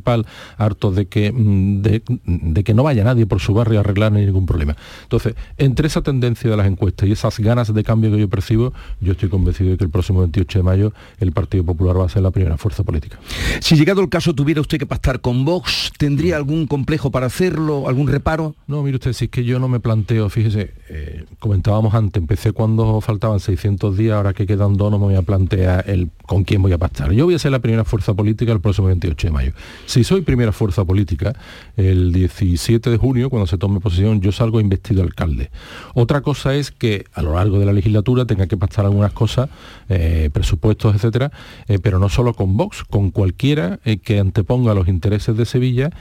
hartos 0.57 0.95
de 0.95 1.07
que, 1.07 1.31
mm, 1.31 1.81
de, 1.81 2.63
que 2.63 2.74
no 2.74 2.83
vaya 2.83 3.03
nadie 3.03 3.25
por 3.25 3.39
su 3.39 3.53
barrio 3.53 3.80
a 3.80 3.81
arreglar 3.81 4.12
ningún 4.12 4.45
problema. 4.45 4.75
Entonces, 5.03 5.36
entre 5.57 5.88
esa 5.88 6.01
tendencia 6.01 6.50
de 6.50 6.57
las 6.57 6.68
encuestas 6.68 7.07
y 7.07 7.12
esas 7.12 7.39
ganas 7.39 7.74
de 7.74 7.83
cambio 7.83 8.12
que 8.12 8.19
yo 8.19 8.30
percibo, 8.30 8.74
yo 9.01 9.13
estoy 9.13 9.29
convencido 9.29 9.72
de 9.72 9.77
que 9.77 9.84
el 9.84 9.89
próximo 9.89 10.20
28 10.20 10.60
de 10.60 10.63
mayo 10.63 10.93
el 11.20 11.31
Partido 11.31 11.63
Popular 11.63 12.00
va 12.00 12.05
a 12.05 12.10
ser 12.10 12.22
la 12.22 12.31
primera 12.31 12.58
fuerza 12.58 12.84
política. 12.84 13.20
Si 13.60 13.75
llegado 13.75 14.01
el 14.01 14.10
caso 14.10 14.34
tuviera 14.34 14.62
usted 14.62 14.77
que 14.77 14.86
pactar 14.86 15.22
con 15.22 15.46
Vox, 15.46 15.91
¿tendría 15.98 16.38
algún 16.38 16.67
complejo 16.67 17.12
para 17.12 17.27
hacerlo, 17.27 17.88
algún 17.88 18.08
reparo? 18.08 18.55
No, 18.67 18.84
mire 18.84 18.96
usted, 18.96 19.13
si 19.13 19.25
es 19.25 19.31
que 19.31 19.43
yo 19.43 19.60
no 19.60 19.67
me 19.67 19.79
planteo, 19.79 20.29
fíjese, 20.29 20.74
eh, 20.89 21.25
comentábamos 21.39 21.93
antes, 21.93 22.22
empecé 22.22 22.51
cuando 22.51 23.01
faltaban 23.01 23.39
600 23.39 23.98
días, 23.98 24.15
ahora 24.15 24.34
que 24.34 24.46
quedan 24.46 24.77
dos 24.77 24.91
no 24.91 25.00
me 25.00 25.05
voy 25.05 25.15
a 25.15 25.22
plantear 25.22 25.89
el 25.89 26.10
con 26.25 26.43
quién 26.43 26.62
voy 26.62 26.74
a 26.74 26.77
pactar. 26.77 27.12
Yo 27.12 27.25
voy 27.25 27.36
a 27.36 27.39
ser 27.39 27.51
la 27.51 27.60
primera 27.60 27.84
fuerza 27.84 28.13
política 28.13 28.51
el 28.51 28.60
próximo 28.60 28.88
28 28.88 29.27
de 29.27 29.31
mayo. 29.31 29.53
Si 29.86 30.04
soy 30.04 30.22
primera 30.22 30.51
fuerza 30.51 30.84
política, 30.84 31.34
el 31.77 32.12
17 32.12 32.89
de 32.89 32.98
junio, 32.98 33.29
cuando 33.29 33.48
se 33.48 33.58
tome 33.58 33.79
posesión, 33.79 34.22
yo 34.22 34.32
salgo 34.32 34.60
investido 34.60 35.03
alcalde. 35.03 35.51
Otra 35.94 36.22
cosa 36.22 36.55
es 36.55 36.72
que 36.72 37.05
a 37.13 37.22
lo 37.22 37.36
largo 37.36 37.60
de 37.60 37.65
la 37.65 37.74
legislatura 37.74 38.25
tenga 38.25 38.48
que 38.48 38.58
pactar 38.58 38.86
algunas 38.86 39.13
cosas, 39.13 39.50
eh, 39.89 40.29
presupuestos, 40.32 40.96
etcétera, 40.96 41.32
eh, 41.67 41.79
pero 41.82 42.00
no 42.00 42.10
solo 42.10 42.34
con 42.34 42.58
Vox, 42.58 42.84
con 42.84 43.12
cualquiera 43.12 43.79
eh, 43.86 43.98
que 43.98 44.20
anteponga 44.20 44.74
los 44.74 44.88
intereses 44.88 45.36
de 45.36 45.46
Sevilla 45.46 45.91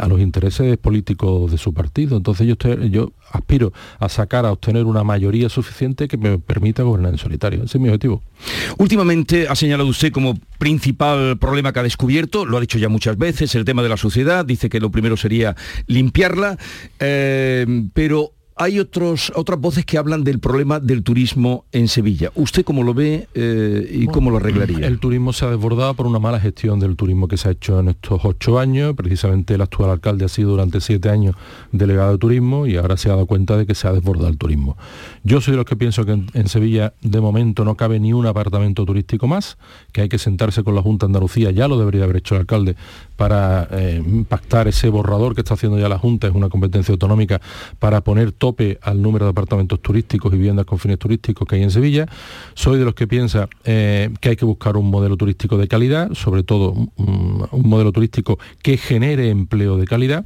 a 0.00 0.06
los 0.08 0.20
intereses 0.20 0.76
políticos 0.78 1.50
de 1.50 1.58
su 1.58 1.74
partido. 1.74 2.16
Entonces 2.16 2.46
yo, 2.46 2.54
yo 2.84 3.12
aspiro 3.30 3.72
a 3.98 4.08
sacar, 4.08 4.46
a 4.46 4.52
obtener 4.52 4.84
una 4.84 5.04
mayoría 5.04 5.48
suficiente 5.48 6.08
que 6.08 6.16
me 6.16 6.38
permita 6.38 6.82
gobernar 6.82 7.12
en 7.12 7.18
solitario. 7.18 7.62
Ese 7.64 7.78
es 7.78 7.82
mi 7.82 7.88
objetivo. 7.88 8.22
Últimamente 8.78 9.48
ha 9.48 9.54
señalado 9.54 9.88
usted 9.88 10.12
como 10.12 10.38
principal 10.58 11.38
problema 11.38 11.72
que 11.72 11.80
ha 11.80 11.82
descubierto, 11.82 12.44
lo 12.44 12.56
ha 12.56 12.60
dicho 12.60 12.78
ya 12.78 12.88
muchas 12.88 13.16
veces, 13.16 13.54
el 13.54 13.64
tema 13.64 13.82
de 13.82 13.88
la 13.88 13.96
sociedad, 13.96 14.44
dice 14.44 14.68
que 14.68 14.80
lo 14.80 14.90
sería 15.16 15.56
limpiarla, 15.86 16.56
eh, 16.98 17.66
pero 17.94 18.32
hay 18.60 18.78
otros, 18.78 19.32
otras 19.36 19.58
voces 19.58 19.86
que 19.86 19.96
hablan 19.96 20.22
del 20.22 20.38
problema 20.38 20.80
del 20.80 21.02
turismo 21.02 21.64
en 21.72 21.88
Sevilla. 21.88 22.30
¿Usted 22.34 22.62
cómo 22.62 22.82
lo 22.82 22.92
ve 22.92 23.26
eh, 23.32 23.88
y 23.90 24.06
cómo 24.06 24.30
lo 24.30 24.36
arreglaría? 24.36 24.86
El 24.86 24.98
turismo 24.98 25.32
se 25.32 25.46
ha 25.46 25.50
desbordado 25.50 25.94
por 25.94 26.06
una 26.06 26.18
mala 26.18 26.38
gestión 26.38 26.78
del 26.78 26.94
turismo 26.94 27.26
que 27.26 27.38
se 27.38 27.48
ha 27.48 27.52
hecho 27.52 27.80
en 27.80 27.88
estos 27.88 28.20
ocho 28.22 28.58
años. 28.58 28.94
Precisamente 28.94 29.54
el 29.54 29.62
actual 29.62 29.88
alcalde 29.88 30.26
ha 30.26 30.28
sido 30.28 30.50
durante 30.50 30.82
siete 30.82 31.08
años 31.08 31.36
delegado 31.72 32.12
de 32.12 32.18
turismo 32.18 32.66
y 32.66 32.76
ahora 32.76 32.98
se 32.98 33.08
ha 33.08 33.12
dado 33.12 33.24
cuenta 33.24 33.56
de 33.56 33.64
que 33.64 33.74
se 33.74 33.88
ha 33.88 33.94
desbordado 33.94 34.28
el 34.28 34.36
turismo. 34.36 34.76
Yo 35.24 35.40
soy 35.40 35.52
de 35.52 35.56
los 35.56 35.64
que 35.64 35.76
pienso 35.76 36.04
que 36.04 36.12
en, 36.12 36.48
Sevilla 36.48 36.92
de 37.00 37.20
momento 37.22 37.64
no 37.64 37.76
cabe 37.76 37.98
ni 37.98 38.12
un 38.12 38.26
apartamento 38.26 38.84
turístico 38.84 39.26
más, 39.26 39.56
que 39.92 40.02
hay 40.02 40.10
que 40.10 40.18
sentarse 40.18 40.62
con 40.64 40.74
la 40.74 40.82
Junta 40.82 41.06
de 41.06 41.10
Andalucía, 41.10 41.50
ya 41.50 41.66
lo 41.66 41.78
debería 41.78 42.04
haber 42.04 42.16
hecho 42.16 42.34
el 42.34 42.42
alcalde, 42.42 42.76
para 43.16 43.68
eh, 43.70 44.02
pactar 44.28 44.68
ese 44.68 44.88
borrador 44.90 45.34
que 45.34 45.40
está 45.40 45.54
haciendo 45.54 45.78
ya 45.78 45.88
la 45.88 45.98
Junta, 45.98 46.26
es 46.26 46.34
una 46.34 46.48
competencia 46.48 46.92
autonómica, 46.92 47.40
para 47.78 48.02
poner 48.02 48.32
al 48.82 49.02
número 49.02 49.26
de 49.26 49.30
apartamentos 49.30 49.80
turísticos 49.80 50.32
y 50.32 50.36
viviendas 50.36 50.66
con 50.66 50.78
fines 50.78 50.98
turísticos 50.98 51.46
que 51.46 51.56
hay 51.56 51.62
en 51.62 51.70
Sevilla. 51.70 52.06
Soy 52.54 52.78
de 52.78 52.84
los 52.84 52.94
que 52.94 53.06
piensa 53.06 53.48
eh, 53.64 54.10
que 54.20 54.30
hay 54.30 54.36
que 54.36 54.44
buscar 54.44 54.76
un 54.76 54.90
modelo 54.90 55.16
turístico 55.16 55.56
de 55.58 55.68
calidad, 55.68 56.12
sobre 56.14 56.42
todo 56.42 56.72
un 56.72 57.48
modelo 57.64 57.92
turístico 57.92 58.38
que 58.62 58.76
genere 58.76 59.30
empleo 59.30 59.76
de 59.76 59.86
calidad 59.86 60.24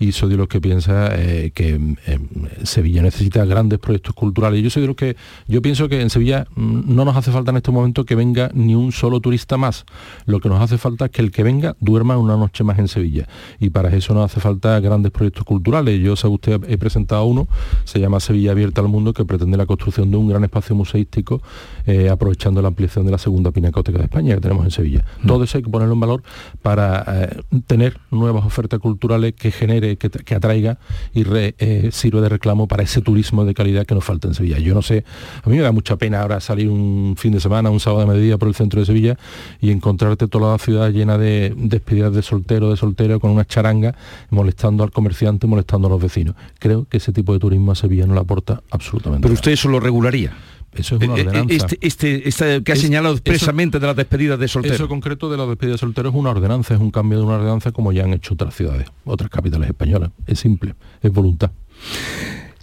y 0.00 0.12
soy 0.12 0.30
de 0.30 0.36
los 0.36 0.48
que 0.48 0.60
piensa 0.60 1.10
eh, 1.14 1.52
que 1.54 1.78
eh, 2.06 2.18
Sevilla 2.62 3.02
necesita 3.02 3.44
grandes 3.44 3.78
proyectos 3.78 4.14
culturales. 4.14 4.62
Yo 4.62 4.70
soy 4.70 4.82
de 4.82 4.88
los 4.88 4.96
que 4.96 5.16
yo 5.46 5.60
pienso 5.60 5.88
que 5.88 6.00
en 6.00 6.08
Sevilla 6.08 6.46
mm, 6.56 6.94
no 6.94 7.04
nos 7.04 7.16
hace 7.16 7.30
falta 7.30 7.50
en 7.50 7.58
este 7.58 7.70
momento 7.70 8.04
que 8.04 8.14
venga 8.14 8.50
ni 8.54 8.74
un 8.74 8.92
solo 8.92 9.20
turista 9.20 9.58
más. 9.58 9.84
Lo 10.24 10.40
que 10.40 10.48
nos 10.48 10.60
hace 10.60 10.78
falta 10.78 11.04
es 11.06 11.10
que 11.10 11.20
el 11.20 11.30
que 11.30 11.42
venga 11.42 11.76
duerma 11.80 12.16
una 12.16 12.36
noche 12.36 12.64
más 12.64 12.78
en 12.78 12.88
Sevilla. 12.88 13.28
Y 13.58 13.70
para 13.70 13.94
eso 13.94 14.14
nos 14.14 14.24
hace 14.24 14.40
falta 14.40 14.80
grandes 14.80 15.12
proyectos 15.12 15.44
culturales. 15.44 16.00
Yo, 16.00 16.16
sabe 16.16 16.34
usted, 16.34 16.60
he 16.68 16.78
presentado 16.78 17.24
uno, 17.26 17.46
se 17.84 18.00
llama 18.00 18.20
Sevilla 18.20 18.52
Abierta 18.52 18.80
al 18.80 18.88
Mundo, 18.88 19.12
que 19.12 19.24
pretende 19.24 19.56
la 19.56 19.66
construcción 19.66 20.10
de 20.10 20.16
un 20.16 20.28
gran 20.28 20.44
espacio 20.44 20.74
museístico, 20.74 21.42
eh, 21.86 22.08
aprovechando 22.08 22.62
la 22.62 22.68
ampliación 22.68 23.06
de 23.06 23.12
la 23.12 23.18
segunda 23.18 23.50
pinacoteca 23.50 23.98
de 23.98 24.04
España 24.04 24.34
que 24.34 24.40
tenemos 24.40 24.64
en 24.64 24.70
Sevilla. 24.70 25.04
Mm. 25.22 25.26
Todo 25.26 25.44
eso 25.44 25.58
hay 25.58 25.64
que 25.64 25.70
ponerlo 25.70 25.94
en 25.94 26.00
valor 26.00 26.22
para 26.62 27.30
tener 27.66 27.98
nuevas 28.10 28.44
ofertas 28.44 28.78
culturales 28.80 29.34
que 29.34 29.50
genere 29.50 29.96
que, 29.96 30.34
atraiga 30.34 30.78
y 31.14 31.24
eh, 31.28 31.90
sirve 31.92 32.20
de 32.20 32.28
reclamo 32.28 32.68
para 32.68 32.82
ese 32.82 33.00
turismo 33.00 33.44
de 33.44 33.54
calidad 33.54 33.86
que 33.86 33.94
nos 33.94 34.04
falta 34.04 34.28
en 34.28 34.34
Sevilla. 34.34 34.58
Yo 34.58 34.74
no 34.74 34.82
sé, 34.82 35.04
a 35.42 35.48
mí 35.48 35.56
me 35.56 35.62
da 35.62 35.72
mucha 35.72 35.96
pena 35.96 36.22
ahora 36.22 36.40
salir 36.40 36.68
un 36.68 37.14
fin 37.16 37.32
de 37.32 37.40
semana, 37.40 37.70
un 37.70 37.80
sábado 37.80 38.00
de 38.00 38.06
mediodía 38.06 38.38
por 38.38 38.48
el 38.48 38.54
centro 38.54 38.80
de 38.80 38.86
Sevilla 38.86 39.18
y 39.60 39.70
encontrarte 39.70 40.28
toda 40.28 40.52
la 40.52 40.58
ciudad 40.58 40.90
llena 40.90 41.18
de 41.18 41.54
despedidas 41.56 42.14
de 42.14 42.22
soltero, 42.22 42.70
de 42.70 42.76
soltero, 42.76 43.20
con 43.20 43.30
una 43.30 43.44
charanga, 43.44 43.94
molestando 44.30 44.84
al 44.84 44.90
comerciante, 44.90 45.46
molestando 45.46 45.88
a 45.88 45.90
los 45.90 46.00
vecinos. 46.00 46.34
Creo 46.58 46.86
que 46.88 46.98
ese 46.98 47.12
tipo 47.12 47.32
de 47.32 47.39
turismo 47.40 47.72
a 47.72 47.74
Sevilla 47.74 48.06
no 48.06 48.14
le 48.14 48.20
aporta 48.20 48.62
absolutamente 48.70 49.22
Pero 49.22 49.34
usted 49.34 49.50
eso 49.50 49.68
lo 49.68 49.80
regularía. 49.80 50.32
Eso 50.72 50.96
es 50.96 51.02
una 51.02 51.16
eh, 51.16 51.22
eh, 51.22 51.26
ordenanza. 51.26 51.54
Este, 51.54 51.78
este, 51.80 52.28
este 52.28 52.62
que 52.62 52.72
ha 52.72 52.76
señalado 52.76 53.14
expresamente 53.14 53.80
de 53.80 53.86
las 53.86 53.96
despedidas 53.96 54.38
de 54.38 54.46
solteros. 54.46 54.76
Eso 54.76 54.88
concreto 54.88 55.28
de 55.28 55.36
las 55.36 55.48
despedidas 55.48 55.80
de 55.80 55.86
solteros 55.86 56.14
es 56.14 56.18
una 56.18 56.30
ordenanza, 56.30 56.74
es 56.74 56.80
un 56.80 56.92
cambio 56.92 57.18
de 57.18 57.24
una 57.24 57.34
ordenanza 57.34 57.72
como 57.72 57.90
ya 57.90 58.04
han 58.04 58.12
hecho 58.12 58.34
otras 58.34 58.54
ciudades, 58.54 58.86
otras 59.04 59.30
capitales 59.30 59.68
españolas. 59.68 60.12
Es 60.26 60.38
simple, 60.38 60.74
es 61.02 61.12
voluntad. 61.12 61.50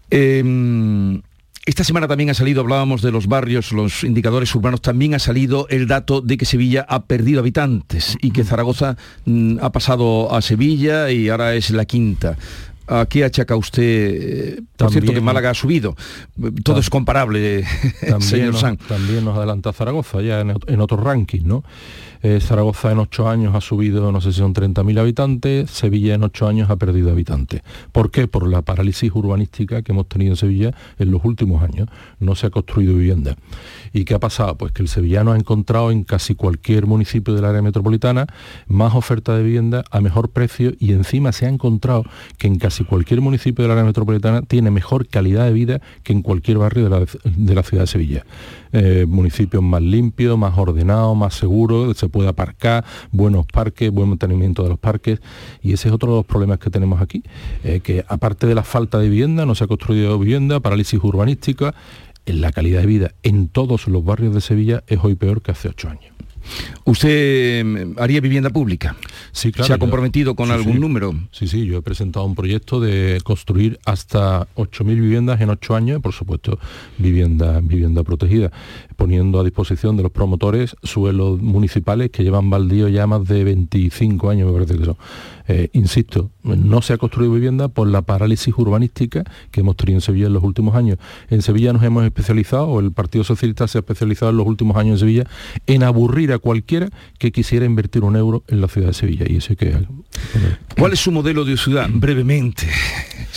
Em, 0.09 1.21
esta 1.65 1.83
semana 1.83 2.07
también 2.07 2.29
ha 2.29 2.33
salido, 2.33 2.61
hablábamos 2.61 3.01
de 3.01 3.11
los 3.11 3.27
barrios, 3.27 3.73
los 3.73 4.05
indicadores 4.05 4.55
urbanos, 4.55 4.81
también 4.81 5.13
ha 5.13 5.19
salido 5.19 5.67
el 5.69 5.85
dato 5.85 6.21
de 6.21 6.37
que 6.37 6.45
Sevilla 6.45 6.85
ha 6.87 7.03
perdido 7.03 7.41
habitantes 7.41 8.17
y 8.21 8.31
que 8.31 8.45
Zaragoza 8.45 8.95
mm, 9.25 9.57
ha 9.61 9.69
pasado 9.73 10.33
a 10.33 10.41
Sevilla 10.41 11.11
y 11.11 11.27
ahora 11.27 11.55
es 11.55 11.71
la 11.71 11.83
quinta. 11.83 12.37
¿A 12.87 13.05
qué 13.05 13.25
achaca 13.25 13.55
usted? 13.55 13.83
Eh, 13.83 14.61
por 14.77 14.91
cierto 14.91 15.13
que 15.13 15.21
Málaga 15.21 15.49
ha 15.49 15.53
subido. 15.53 15.95
Todo 16.63 16.79
es 16.79 16.89
comparable, 16.89 17.65
señor 18.19 18.55
San. 18.55 18.77
También 18.77 19.25
nos 19.25 19.37
adelanta 19.37 19.73
Zaragoza 19.73 20.21
ya 20.21 20.39
en, 20.39 20.53
en 20.67 20.81
otros 20.81 21.03
rankings, 21.03 21.45
¿no? 21.45 21.63
Eh, 22.21 22.39
Zaragoza 22.41 22.91
en 22.91 22.99
ocho 22.99 23.29
años 23.29 23.55
ha 23.55 23.61
subido, 23.61 24.11
no 24.11 24.21
sé 24.21 24.31
si 24.31 24.39
son 24.39 24.53
30.000 24.53 24.99
habitantes, 24.99 25.69
Sevilla 25.69 26.15
en 26.15 26.23
ocho 26.23 26.47
años 26.47 26.69
ha 26.69 26.75
perdido 26.75 27.11
habitantes. 27.11 27.61
¿Por 27.91 28.11
qué? 28.11 28.27
Por 28.27 28.47
la 28.47 28.61
parálisis 28.61 29.11
urbanística 29.13 29.81
que 29.81 29.91
hemos 29.91 30.07
tenido 30.07 30.33
en 30.33 30.37
Sevilla 30.37 30.73
en 30.99 31.11
los 31.11 31.23
últimos 31.23 31.63
años. 31.63 31.89
No 32.19 32.35
se 32.35 32.47
ha 32.47 32.49
construido 32.49 32.95
vivienda. 32.95 33.35
¿Y 33.93 34.05
qué 34.05 34.13
ha 34.13 34.19
pasado? 34.19 34.55
Pues 34.55 34.71
que 34.71 34.81
el 34.81 34.87
sevillano 34.87 35.31
ha 35.31 35.37
encontrado 35.37 35.91
en 35.91 36.03
casi 36.03 36.35
cualquier 36.35 36.85
municipio 36.85 37.33
del 37.33 37.45
área 37.45 37.61
metropolitana 37.61 38.27
más 38.67 38.95
oferta 38.95 39.35
de 39.35 39.43
vivienda 39.43 39.83
a 39.91 40.01
mejor 40.01 40.29
precio 40.29 40.73
y 40.79 40.93
encima 40.93 41.31
se 41.31 41.45
ha 41.45 41.49
encontrado 41.49 42.03
que 42.37 42.47
en 42.47 42.57
casi 42.57 42.83
cualquier 42.83 43.21
municipio 43.21 43.63
del 43.63 43.71
área 43.71 43.83
metropolitana 43.83 44.41
tiene 44.41 44.71
mejor 44.71 45.07
calidad 45.07 45.45
de 45.45 45.53
vida 45.53 45.81
que 46.03 46.13
en 46.13 46.21
cualquier 46.21 46.57
barrio 46.57 46.83
de 46.85 46.89
la, 46.89 47.05
de 47.23 47.55
la 47.55 47.63
ciudad 47.63 47.83
de 47.83 47.87
Sevilla. 47.87 48.25
Eh, 48.71 49.05
municipios 49.07 49.63
más 49.63 49.81
limpios, 49.81 50.37
más 50.37 50.57
ordenados, 50.57 51.15
más 51.15 51.35
seguros, 51.35 51.97
se 51.97 52.09
puede 52.09 52.29
aparcar, 52.29 52.85
buenos 53.11 53.45
parques, 53.45 53.91
buen 53.91 54.09
mantenimiento 54.09 54.63
de 54.63 54.69
los 54.69 54.79
parques. 54.79 55.19
Y 55.61 55.73
ese 55.73 55.87
es 55.87 55.93
otro 55.93 56.11
de 56.11 56.17
los 56.17 56.25
problemas 56.25 56.59
que 56.59 56.69
tenemos 56.69 57.01
aquí, 57.01 57.23
eh, 57.63 57.79
que 57.81 58.05
aparte 58.07 58.47
de 58.47 58.55
la 58.55 58.63
falta 58.63 58.99
de 58.99 59.09
vivienda, 59.09 59.45
no 59.45 59.55
se 59.55 59.63
ha 59.63 59.67
construido 59.67 60.17
vivienda, 60.19 60.59
parálisis 60.59 60.99
urbanística, 61.03 61.73
la 62.25 62.51
calidad 62.51 62.81
de 62.81 62.87
vida 62.87 63.11
en 63.23 63.47
todos 63.47 63.87
los 63.87 64.03
barrios 64.03 64.33
de 64.33 64.41
Sevilla 64.41 64.83
es 64.87 64.99
hoy 65.01 65.15
peor 65.15 65.41
que 65.41 65.51
hace 65.51 65.69
ocho 65.69 65.89
años. 65.89 66.11
¿Usted 66.85 67.63
mm, 67.63 67.99
haría 67.99 68.21
vivienda 68.21 68.49
pública? 68.49 68.95
Sí, 69.31 69.51
claro. 69.51 69.67
¿Se 69.67 69.73
ha 69.73 69.77
comprometido 69.77 70.35
con 70.35 70.51
algún 70.51 70.79
número? 70.79 71.13
Sí, 71.31 71.47
sí, 71.47 71.65
yo 71.65 71.77
he 71.77 71.81
presentado 71.81 72.25
un 72.25 72.35
proyecto 72.35 72.79
de 72.79 73.19
construir 73.23 73.79
hasta 73.85 74.47
8.000 74.55 74.85
viviendas 74.85 75.41
en 75.41 75.49
ocho 75.49 75.75
años, 75.75 76.01
por 76.01 76.13
supuesto, 76.13 76.59
vivienda, 76.97 77.59
vivienda 77.61 78.03
protegida, 78.03 78.51
poniendo 78.95 79.39
a 79.39 79.43
disposición 79.43 79.97
de 79.97 80.03
los 80.03 80.11
promotores 80.11 80.75
suelos 80.83 81.41
municipales 81.41 82.09
que 82.09 82.23
llevan 82.23 82.49
baldío 82.49 82.87
ya 82.87 83.07
más 83.07 83.25
de 83.27 83.43
25 83.43 84.29
años, 84.29 84.47
me 84.47 84.53
parece 84.53 84.77
que 84.77 84.85
son. 84.85 84.97
Eh, 85.49 85.69
insisto, 85.73 86.31
no 86.55 86.81
se 86.81 86.93
ha 86.93 86.97
construido 86.97 87.33
vivienda 87.33 87.67
por 87.67 87.87
la 87.87 88.01
parálisis 88.01 88.53
urbanística 88.57 89.23
que 89.51 89.61
hemos 89.61 89.75
tenido 89.75 89.97
en 89.97 90.01
Sevilla 90.01 90.27
en 90.27 90.33
los 90.33 90.43
últimos 90.43 90.75
años. 90.75 90.97
En 91.29 91.41
Sevilla 91.41 91.73
nos 91.73 91.83
hemos 91.83 92.05
especializado, 92.05 92.67
o 92.67 92.79
el 92.79 92.91
Partido 92.91 93.23
Socialista 93.23 93.67
se 93.67 93.77
ha 93.77 93.81
especializado 93.81 94.31
en 94.31 94.37
los 94.37 94.47
últimos 94.47 94.77
años 94.77 94.93
en 94.93 94.99
Sevilla, 94.99 95.23
en 95.65 95.83
aburrir 95.83 96.31
a 96.31 96.39
cualquiera 96.39 96.89
que 97.19 97.31
quisiera 97.31 97.65
invertir 97.65 98.03
un 98.03 98.15
euro 98.15 98.43
en 98.47 98.61
la 98.61 98.67
ciudad 98.67 98.87
de 98.87 98.93
Sevilla. 98.93 99.25
Y 99.27 99.37
eso 99.37 99.55
que... 99.55 99.75
¿Cuál 100.77 100.93
es 100.93 100.99
su 100.99 101.11
modelo 101.11 101.45
de 101.45 101.57
ciudad? 101.57 101.89
Brevemente. 101.91 102.67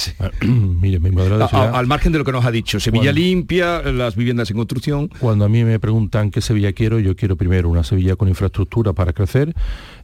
Mire, 0.42 0.98
mi 0.98 1.10
modelo 1.10 1.38
de 1.38 1.48
ciudad... 1.48 1.74
al 1.74 1.86
margen 1.86 2.12
de 2.12 2.18
lo 2.18 2.24
que 2.24 2.32
nos 2.32 2.44
ha 2.44 2.50
dicho, 2.50 2.80
Sevilla 2.80 3.12
limpia, 3.12 3.82
las 3.82 4.16
viviendas 4.16 4.50
en 4.50 4.56
construcción. 4.56 5.08
Cuando 5.18 5.44
a 5.44 5.48
mí 5.48 5.64
me 5.64 5.78
preguntan 5.78 6.30
qué 6.30 6.40
Sevilla 6.40 6.72
quiero, 6.72 6.98
yo 6.98 7.16
quiero 7.16 7.36
primero 7.36 7.68
una 7.68 7.84
Sevilla 7.84 8.16
con 8.16 8.28
infraestructura 8.28 8.92
para 8.92 9.12
crecer, 9.12 9.54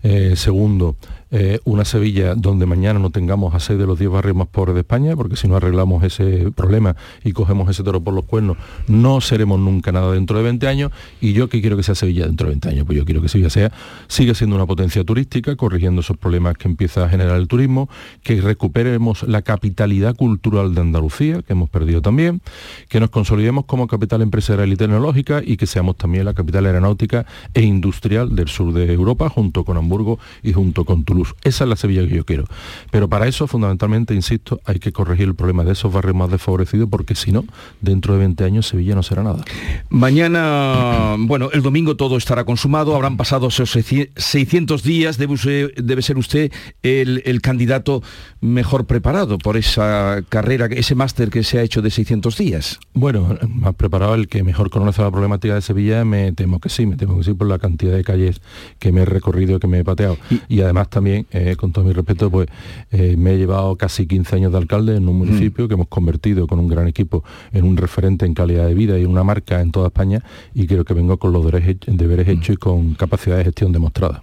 eh, 0.02 0.34
segundo, 0.36 0.96
eh, 1.30 1.58
una 1.64 1.84
Sevilla 1.84 2.34
donde 2.36 2.66
mañana 2.66 3.00
no 3.00 3.10
tengamos 3.10 3.54
a 3.54 3.60
seis 3.60 3.78
de 3.78 3.86
los 3.86 3.98
10 3.98 4.12
barrios 4.12 4.36
más 4.36 4.46
pobres 4.46 4.74
de 4.74 4.80
España, 4.80 5.16
porque 5.16 5.36
si 5.36 5.48
no 5.48 5.56
arreglamos 5.56 6.04
ese 6.04 6.52
problema 6.52 6.94
y 7.24 7.32
cogemos 7.32 7.68
ese 7.68 7.82
toro 7.82 8.00
por 8.00 8.14
los 8.14 8.24
cuernos, 8.24 8.56
no 8.86 9.20
seremos 9.20 9.58
nunca 9.58 9.90
nada 9.90 10.12
dentro 10.12 10.38
de 10.38 10.44
20 10.44 10.68
años. 10.68 10.92
Y 11.20 11.32
yo 11.32 11.48
que 11.48 11.60
quiero 11.60 11.76
que 11.76 11.82
sea 11.82 11.96
Sevilla 11.96 12.26
dentro 12.26 12.46
de 12.46 12.52
20 12.52 12.68
años, 12.68 12.86
pues 12.86 12.96
yo 12.96 13.04
quiero 13.04 13.20
que 13.22 13.28
Sevilla 13.28 13.50
sea, 13.50 13.72
siga 14.06 14.34
siendo 14.34 14.54
una 14.54 14.66
potencia 14.66 15.02
turística, 15.04 15.56
corrigiendo 15.56 16.00
esos 16.00 16.16
problemas 16.16 16.56
que 16.56 16.68
empieza 16.68 17.04
a 17.04 17.08
generar 17.08 17.36
el 17.36 17.48
turismo, 17.48 17.88
que 18.22 18.40
recuperemos 18.40 19.24
la 19.24 19.42
capitalidad 19.42 20.14
cultural 20.14 20.74
de 20.74 20.80
Andalucía, 20.80 21.42
que 21.42 21.54
hemos 21.54 21.68
perdido 21.70 22.02
también, 22.02 22.40
que 22.88 23.00
nos 23.00 23.10
consolidemos 23.10 23.64
como 23.64 23.88
capital 23.88 24.22
empresarial 24.22 24.72
y 24.72 24.76
tecnológica 24.76 25.42
y 25.44 25.56
que 25.56 25.66
seamos 25.66 25.96
también 25.96 26.24
la 26.24 26.34
capital 26.34 26.66
aeronáutica 26.66 27.26
e 27.52 27.62
industrial 27.62 28.36
del 28.36 28.48
sur 28.48 28.72
de 28.72 28.92
Europa, 28.92 29.28
junto 29.28 29.64
con 29.64 29.76
Hamburgo 29.76 30.20
y 30.42 30.52
junto 30.52 30.84
con 30.84 31.02
Toulouse 31.04 31.15
esa 31.42 31.64
es 31.64 31.70
la 31.70 31.76
Sevilla 31.76 32.06
que 32.06 32.14
yo 32.14 32.24
quiero. 32.24 32.44
Pero 32.90 33.08
para 33.08 33.26
eso, 33.26 33.46
fundamentalmente, 33.46 34.14
insisto, 34.14 34.60
hay 34.64 34.78
que 34.78 34.92
corregir 34.92 35.28
el 35.28 35.34
problema 35.34 35.64
de 35.64 35.72
esos 35.72 35.92
barrios 35.92 36.16
más 36.16 36.30
desfavorecidos, 36.30 36.88
porque 36.88 37.14
si 37.14 37.32
no, 37.32 37.44
dentro 37.80 38.14
de 38.14 38.20
20 38.20 38.44
años 38.44 38.66
Sevilla 38.66 38.94
no 38.94 39.02
será 39.02 39.22
nada. 39.22 39.44
Mañana, 39.88 41.16
bueno, 41.18 41.50
el 41.52 41.62
domingo 41.62 41.96
todo 41.96 42.16
estará 42.16 42.44
consumado, 42.44 42.94
habrán 42.94 43.16
pasado 43.16 43.48
esos 43.48 43.70
600 43.70 44.82
días, 44.82 45.18
debe, 45.18 46.02
ser 46.02 46.18
usted 46.18 46.52
el, 46.82 47.40
candidato 47.40 48.02
mejor 48.40 48.86
preparado 48.86 49.38
por 49.38 49.56
esa 49.56 50.22
carrera, 50.28 50.66
ese 50.66 50.94
máster 50.94 51.30
que 51.30 51.44
se 51.44 51.58
ha 51.58 51.62
hecho 51.62 51.82
de 51.82 51.90
600 51.90 52.36
días. 52.36 52.78
Bueno, 52.94 53.38
más 53.48 53.74
preparado 53.74 54.14
el 54.14 54.28
que 54.28 54.42
mejor 54.42 54.70
conoce 54.70 55.02
la 55.02 55.10
problemática 55.10 55.54
de 55.54 55.62
Sevilla, 55.62 56.04
me 56.04 56.32
temo 56.32 56.60
que 56.60 56.68
sí, 56.68 56.86
me 56.86 56.96
temo 56.96 57.18
que 57.18 57.24
sí 57.24 57.34
por 57.34 57.46
la 57.46 57.58
cantidad 57.58 57.94
de 57.94 58.02
calles 58.02 58.40
que 58.78 58.92
me 58.92 59.02
he 59.02 59.04
recorrido, 59.04 59.60
que 59.60 59.66
me 59.66 59.80
he 59.80 59.84
pateado. 59.84 60.18
y 60.48 60.60
además 60.60 60.90
también 60.90 61.05
eh, 61.06 61.54
con 61.56 61.72
todo 61.72 61.84
mi 61.84 61.92
respeto, 61.92 62.30
pues 62.30 62.48
eh, 62.90 63.16
me 63.16 63.34
he 63.34 63.38
llevado 63.38 63.76
casi 63.76 64.06
15 64.06 64.36
años 64.36 64.52
de 64.52 64.58
alcalde 64.58 64.96
en 64.96 65.08
un 65.08 65.18
municipio 65.18 65.64
mm. 65.64 65.68
que 65.68 65.74
hemos 65.74 65.88
convertido 65.88 66.46
con 66.46 66.58
un 66.58 66.68
gran 66.68 66.88
equipo 66.88 67.24
en 67.52 67.64
un 67.64 67.76
referente 67.76 68.26
en 68.26 68.34
calidad 68.34 68.66
de 68.66 68.74
vida 68.74 68.98
y 68.98 69.04
una 69.04 69.24
marca 69.24 69.60
en 69.60 69.70
toda 69.70 69.88
España 69.88 70.22
y 70.54 70.66
creo 70.66 70.84
que 70.84 70.94
vengo 70.94 71.16
con 71.18 71.32
los 71.32 71.44
deberes, 71.44 71.76
mm. 71.86 72.30
hechos 72.30 72.54
y 72.54 72.56
con 72.56 72.94
capacidad 72.94 73.36
de 73.36 73.44
gestión 73.44 73.72
demostrada. 73.72 74.22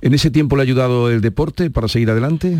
¿En 0.00 0.14
ese 0.14 0.30
tiempo 0.30 0.56
le 0.56 0.62
ha 0.62 0.64
ayudado 0.64 1.10
el 1.10 1.20
deporte 1.20 1.70
para 1.70 1.88
seguir 1.88 2.10
adelante? 2.10 2.58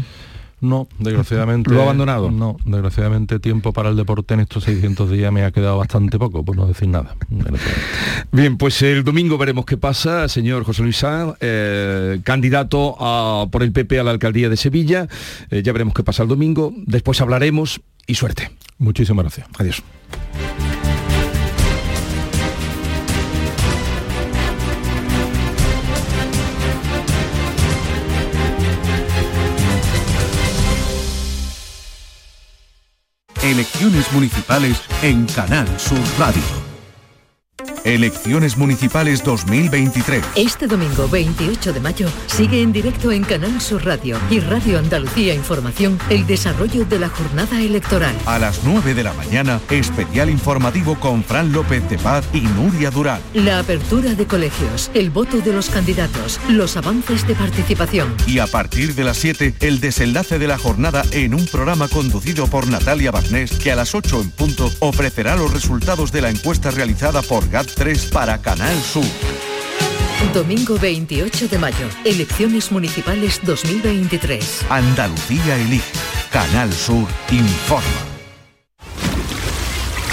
No, 0.61 0.89
desgraciadamente. 0.99 1.71
¿Lo 1.71 1.81
ha 1.81 1.85
abandonado? 1.85 2.31
No, 2.31 2.57
desgraciadamente 2.65 3.39
tiempo 3.39 3.73
para 3.73 3.89
el 3.89 3.97
deporte 3.97 4.35
en 4.35 4.41
estos 4.41 4.65
600 4.65 5.11
días 5.11 5.33
me 5.33 5.45
ha 5.45 5.51
quedado 5.51 5.79
bastante 5.79 6.19
poco, 6.19 6.45
por 6.45 6.57
no 6.57 6.67
decir 6.67 6.89
nada. 6.89 7.17
Bien, 8.33 8.59
pues 8.59 8.83
el 8.83 9.05
domingo 9.05 9.39
veremos 9.39 9.65
qué 9.65 9.77
pasa, 9.77 10.29
señor 10.29 10.65
José 10.65 10.83
Luis 10.83 10.99
Sanz, 10.99 11.35
eh, 11.41 12.21
candidato 12.25 12.97
a, 13.01 13.47
por 13.51 13.63
el 13.63 13.73
PP 13.73 14.01
a 14.01 14.05
la 14.05 14.11
alcaldía 14.11 14.49
de 14.49 14.57
Sevilla. 14.57 15.09
Eh, 15.51 15.63
ya 15.63 15.73
veremos 15.73 15.95
qué 15.95 16.03
pasa 16.03 16.23
el 16.23 16.29
domingo. 16.29 16.73
Después 16.77 17.21
hablaremos 17.21 17.81
y 18.07 18.15
suerte. 18.15 18.51
Muchísimas 18.79 19.25
gracias. 19.25 19.49
Adiós. 19.59 19.83
Elecciones 33.43 34.13
municipales 34.13 34.83
en 35.03 35.25
Canal 35.27 35.67
Sur 35.79 35.99
Radio. 36.19 36.60
Elecciones 37.85 38.59
Municipales 38.59 39.25
2023. 39.25 40.23
Este 40.37 40.67
domingo 40.67 41.09
28 41.09 41.73
de 41.73 41.81
mayo 41.81 42.09
sigue 42.27 42.61
en 42.61 42.73
directo 42.73 43.11
en 43.11 43.25
Canal 43.25 43.61
Sur 43.61 43.85
Radio 43.87 44.19
y 44.31 44.41
Radio 44.41 44.79
Andalucía 44.79 45.35
Información 45.35 45.99
el 46.11 46.27
desarrollo 46.27 46.85
de 46.85 46.99
la 46.99 47.09
jornada 47.09 47.61
electoral. 47.61 48.15
A 48.27 48.39
las 48.39 48.61
9 48.65 48.95
de 48.95 49.03
la 49.03 49.15
mañana, 49.15 49.61
especial 49.71 50.29
informativo 50.29 50.99
con 51.01 51.25
Fran 51.25 51.53
López 51.53 51.89
de 51.89 51.99
Paz 51.99 52.27
y 52.35 52.41
Nuria 52.41 52.91
Durán. 52.91 53.21
La 53.33 53.61
apertura 53.61 54.15
de 54.15 54.27
colegios, 54.27 54.91
el 54.93 55.11
voto 55.11 55.39
de 55.39 55.53
los 55.53 55.71
candidatos, 55.71 56.39
los 56.49 56.77
avances 56.77 57.27
de 57.27 57.35
participación. 57.35 58.15
Y 58.27 58.41
a 58.41 58.47
partir 58.47 58.95
de 58.95 59.05
las 59.05 59.17
7, 59.17 59.55
el 59.61 59.81
desenlace 59.81 60.39
de 60.39 60.47
la 60.47 60.59
jornada 60.59 61.03
en 61.13 61.35
un 61.35 61.47
programa 61.47 61.89
conducido 61.89 62.47
por 62.47 62.69
Natalia 62.69 63.11
Barnés 63.11 63.53
que 63.53 63.73
a 63.73 63.77
las 63.77 63.95
8 63.95 64.21
en 64.21 64.31
punto 64.31 64.71
ofrecerá 64.81 65.37
los 65.37 65.53
resultados 65.53 66.13
de 66.13 66.21
la 66.21 66.31
encuesta 66.31 66.71
realizada 66.71 67.23
por 67.23 67.49
GAT 67.49 67.70
3 67.75 68.07
para 68.07 68.41
Canal 68.41 68.77
Sur. 68.83 69.05
Domingo 70.35 70.79
28 70.79 71.49
de 71.49 71.59
mayo, 71.59 71.89
elecciones 72.05 72.71
municipales 72.71 73.41
2023. 73.43 74.67
Andalucía 74.69 75.57
elige. 75.57 75.85
Canal 76.31 76.73
Sur 76.73 77.09
informa. 77.31 77.87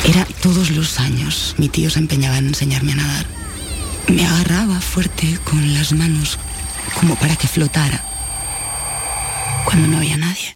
Era 0.06 0.26
todos 0.42 0.72
los 0.72 1.00
años. 1.00 1.56
Mi 1.58 1.70
tío 1.70 1.90
se 1.90 2.00
empeñaba 2.00 2.38
en 2.38 2.48
enseñarme 2.48 2.94
a 2.94 2.96
nadar. 2.96 3.26
Me 4.08 4.26
agarraba 4.26 4.80
fuerte 4.80 5.38
con 5.44 5.74
las 5.74 5.92
manos 5.92 6.40
como 7.00 7.16
para 7.16 7.36
que 7.36 7.48
flotara. 7.48 8.04
Cuando 9.66 9.88
no 9.88 9.98
había 9.98 10.18
nadie. 10.18 10.56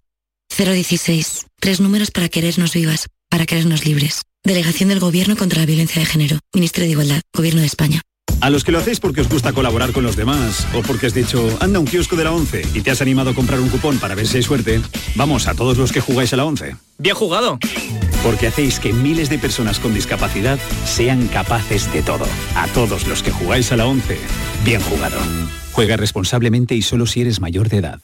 016. 0.57 1.47
Tres 1.59 1.79
números 1.79 2.11
para 2.11 2.29
querernos 2.29 2.73
vivas, 2.73 3.07
para 3.29 3.45
querernos 3.45 3.85
libres. 3.85 4.21
Delegación 4.43 4.89
del 4.89 4.99
Gobierno 4.99 5.37
contra 5.37 5.59
la 5.59 5.67
Violencia 5.67 5.99
de 5.99 6.05
Género. 6.07 6.39
Ministerio 6.53 6.87
de 6.87 6.91
Igualdad. 6.93 7.21
Gobierno 7.31 7.61
de 7.61 7.67
España. 7.67 8.01
A 8.39 8.49
los 8.49 8.63
que 8.63 8.71
lo 8.71 8.79
hacéis 8.79 8.99
porque 8.99 9.21
os 9.21 9.29
gusta 9.29 9.53
colaborar 9.53 9.91
con 9.91 10.03
los 10.03 10.15
demás 10.15 10.67
o 10.73 10.81
porque 10.81 11.05
has 11.05 11.13
dicho, 11.13 11.47
anda 11.59 11.77
un 11.77 11.85
kiosco 11.85 12.15
de 12.15 12.23
la 12.23 12.31
11 12.31 12.63
y 12.73 12.81
te 12.81 12.89
has 12.89 13.01
animado 13.01 13.29
a 13.29 13.33
comprar 13.35 13.59
un 13.59 13.69
cupón 13.69 13.99
para 13.99 14.15
ver 14.15 14.25
si 14.25 14.37
hay 14.37 14.43
suerte, 14.43 14.81
vamos 15.15 15.47
a 15.47 15.53
todos 15.53 15.77
los 15.77 15.91
que 15.91 15.99
jugáis 15.99 16.33
a 16.33 16.37
la 16.37 16.45
11. 16.45 16.75
Bien 16.97 17.15
jugado. 17.15 17.59
Porque 18.23 18.47
hacéis 18.47 18.79
que 18.79 18.93
miles 18.93 19.29
de 19.29 19.37
personas 19.37 19.79
con 19.79 19.93
discapacidad 19.93 20.57
sean 20.85 21.27
capaces 21.27 21.93
de 21.93 22.01
todo. 22.01 22.25
A 22.55 22.67
todos 22.69 23.05
los 23.05 23.21
que 23.21 23.29
jugáis 23.29 23.71
a 23.71 23.77
la 23.77 23.85
11, 23.85 24.17
bien 24.65 24.81
jugado. 24.81 25.19
Juega 25.71 25.97
responsablemente 25.97 26.73
y 26.73 26.81
solo 26.81 27.05
si 27.05 27.21
eres 27.21 27.39
mayor 27.41 27.69
de 27.69 27.77
edad. 27.77 28.01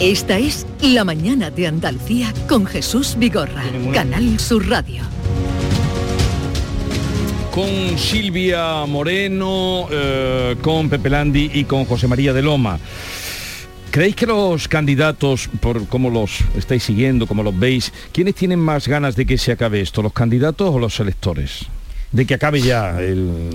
Esta 0.00 0.38
es 0.38 0.66
La 0.82 1.04
Mañana 1.04 1.50
de 1.50 1.66
Andalucía 1.66 2.32
con 2.48 2.66
Jesús 2.66 3.16
Vigorra, 3.18 3.62
Canal 3.94 4.38
Sur 4.38 4.68
Radio. 4.68 5.02
Con 7.50 7.98
Silvia 7.98 8.84
Moreno, 8.86 9.88
eh, 9.90 10.56
con 10.60 10.90
Pepe 10.90 11.08
Landi 11.08 11.50
y 11.54 11.64
con 11.64 11.86
José 11.86 12.06
María 12.08 12.34
de 12.34 12.42
Loma. 12.42 12.78
¿Creéis 13.90 14.14
que 14.16 14.26
los 14.26 14.68
candidatos, 14.68 15.48
por 15.60 15.86
cómo 15.88 16.10
los 16.10 16.40
estáis 16.58 16.82
siguiendo, 16.82 17.26
cómo 17.26 17.42
los 17.42 17.58
veis, 17.58 17.90
¿quiénes 18.12 18.34
tienen 18.34 18.58
más 18.58 18.86
ganas 18.88 19.16
de 19.16 19.24
que 19.24 19.38
se 19.38 19.52
acabe 19.52 19.80
esto, 19.80 20.02
los 20.02 20.12
candidatos 20.12 20.74
o 20.74 20.78
los 20.78 21.00
electores? 21.00 21.60
De 22.12 22.26
que 22.26 22.34
acabe 22.34 22.60
ya 22.60 23.00
el- 23.00 23.52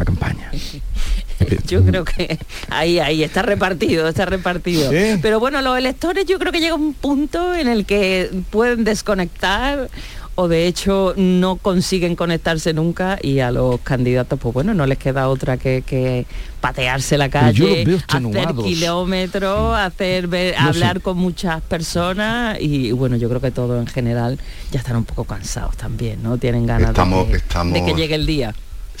la 0.00 0.04
campaña. 0.04 0.50
Yo 1.66 1.82
creo 1.84 2.04
que 2.04 2.38
ahí, 2.68 2.98
ahí 2.98 3.22
está 3.22 3.40
repartido, 3.42 4.06
está 4.08 4.26
repartido. 4.26 4.90
¿Sí? 4.90 5.18
Pero 5.22 5.40
bueno, 5.40 5.62
los 5.62 5.78
electores 5.78 6.26
yo 6.26 6.38
creo 6.38 6.52
que 6.52 6.60
llega 6.60 6.74
un 6.74 6.92
punto 6.92 7.54
en 7.54 7.66
el 7.66 7.86
que 7.86 8.30
pueden 8.50 8.84
desconectar 8.84 9.88
o 10.34 10.48
de 10.48 10.66
hecho 10.66 11.14
no 11.16 11.56
consiguen 11.56 12.14
conectarse 12.14 12.72
nunca 12.74 13.18
y 13.22 13.40
a 13.40 13.50
los 13.50 13.80
candidatos 13.80 14.38
pues 14.38 14.54
bueno 14.54 14.74
no 14.74 14.86
les 14.86 14.96
queda 14.98 15.28
otra 15.28 15.56
que, 15.56 15.82
que 15.84 16.24
patearse 16.60 17.16
la 17.18 17.28
calle, 17.30 17.82
hacer 17.82 18.62
kilómetros, 18.62 19.76
hacer 19.78 20.28
ver- 20.28 20.54
No 20.54 20.60
sé. 20.60 20.68
hablar 20.68 21.00
con 21.00 21.16
muchas 21.16 21.60
personas 21.62 22.58
y 22.60 22.92
bueno 22.92 23.16
yo 23.16 23.28
creo 23.28 23.40
que 23.40 23.50
todos 23.50 23.80
en 23.80 23.86
general 23.86 24.38
ya 24.70 24.78
están 24.78 24.96
un 24.96 25.04
poco 25.04 25.24
cansados 25.24 25.76
también, 25.76 26.22
¿no? 26.22 26.36
Tienen 26.38 26.66
ganas 26.66 26.90
Estamos- 26.90 27.28
de, 27.28 27.36
estamos- 27.38 27.74
de 27.74 27.84
que 27.84 27.94
llegue 27.94 28.14
el 28.14 28.26
día. 28.26 28.54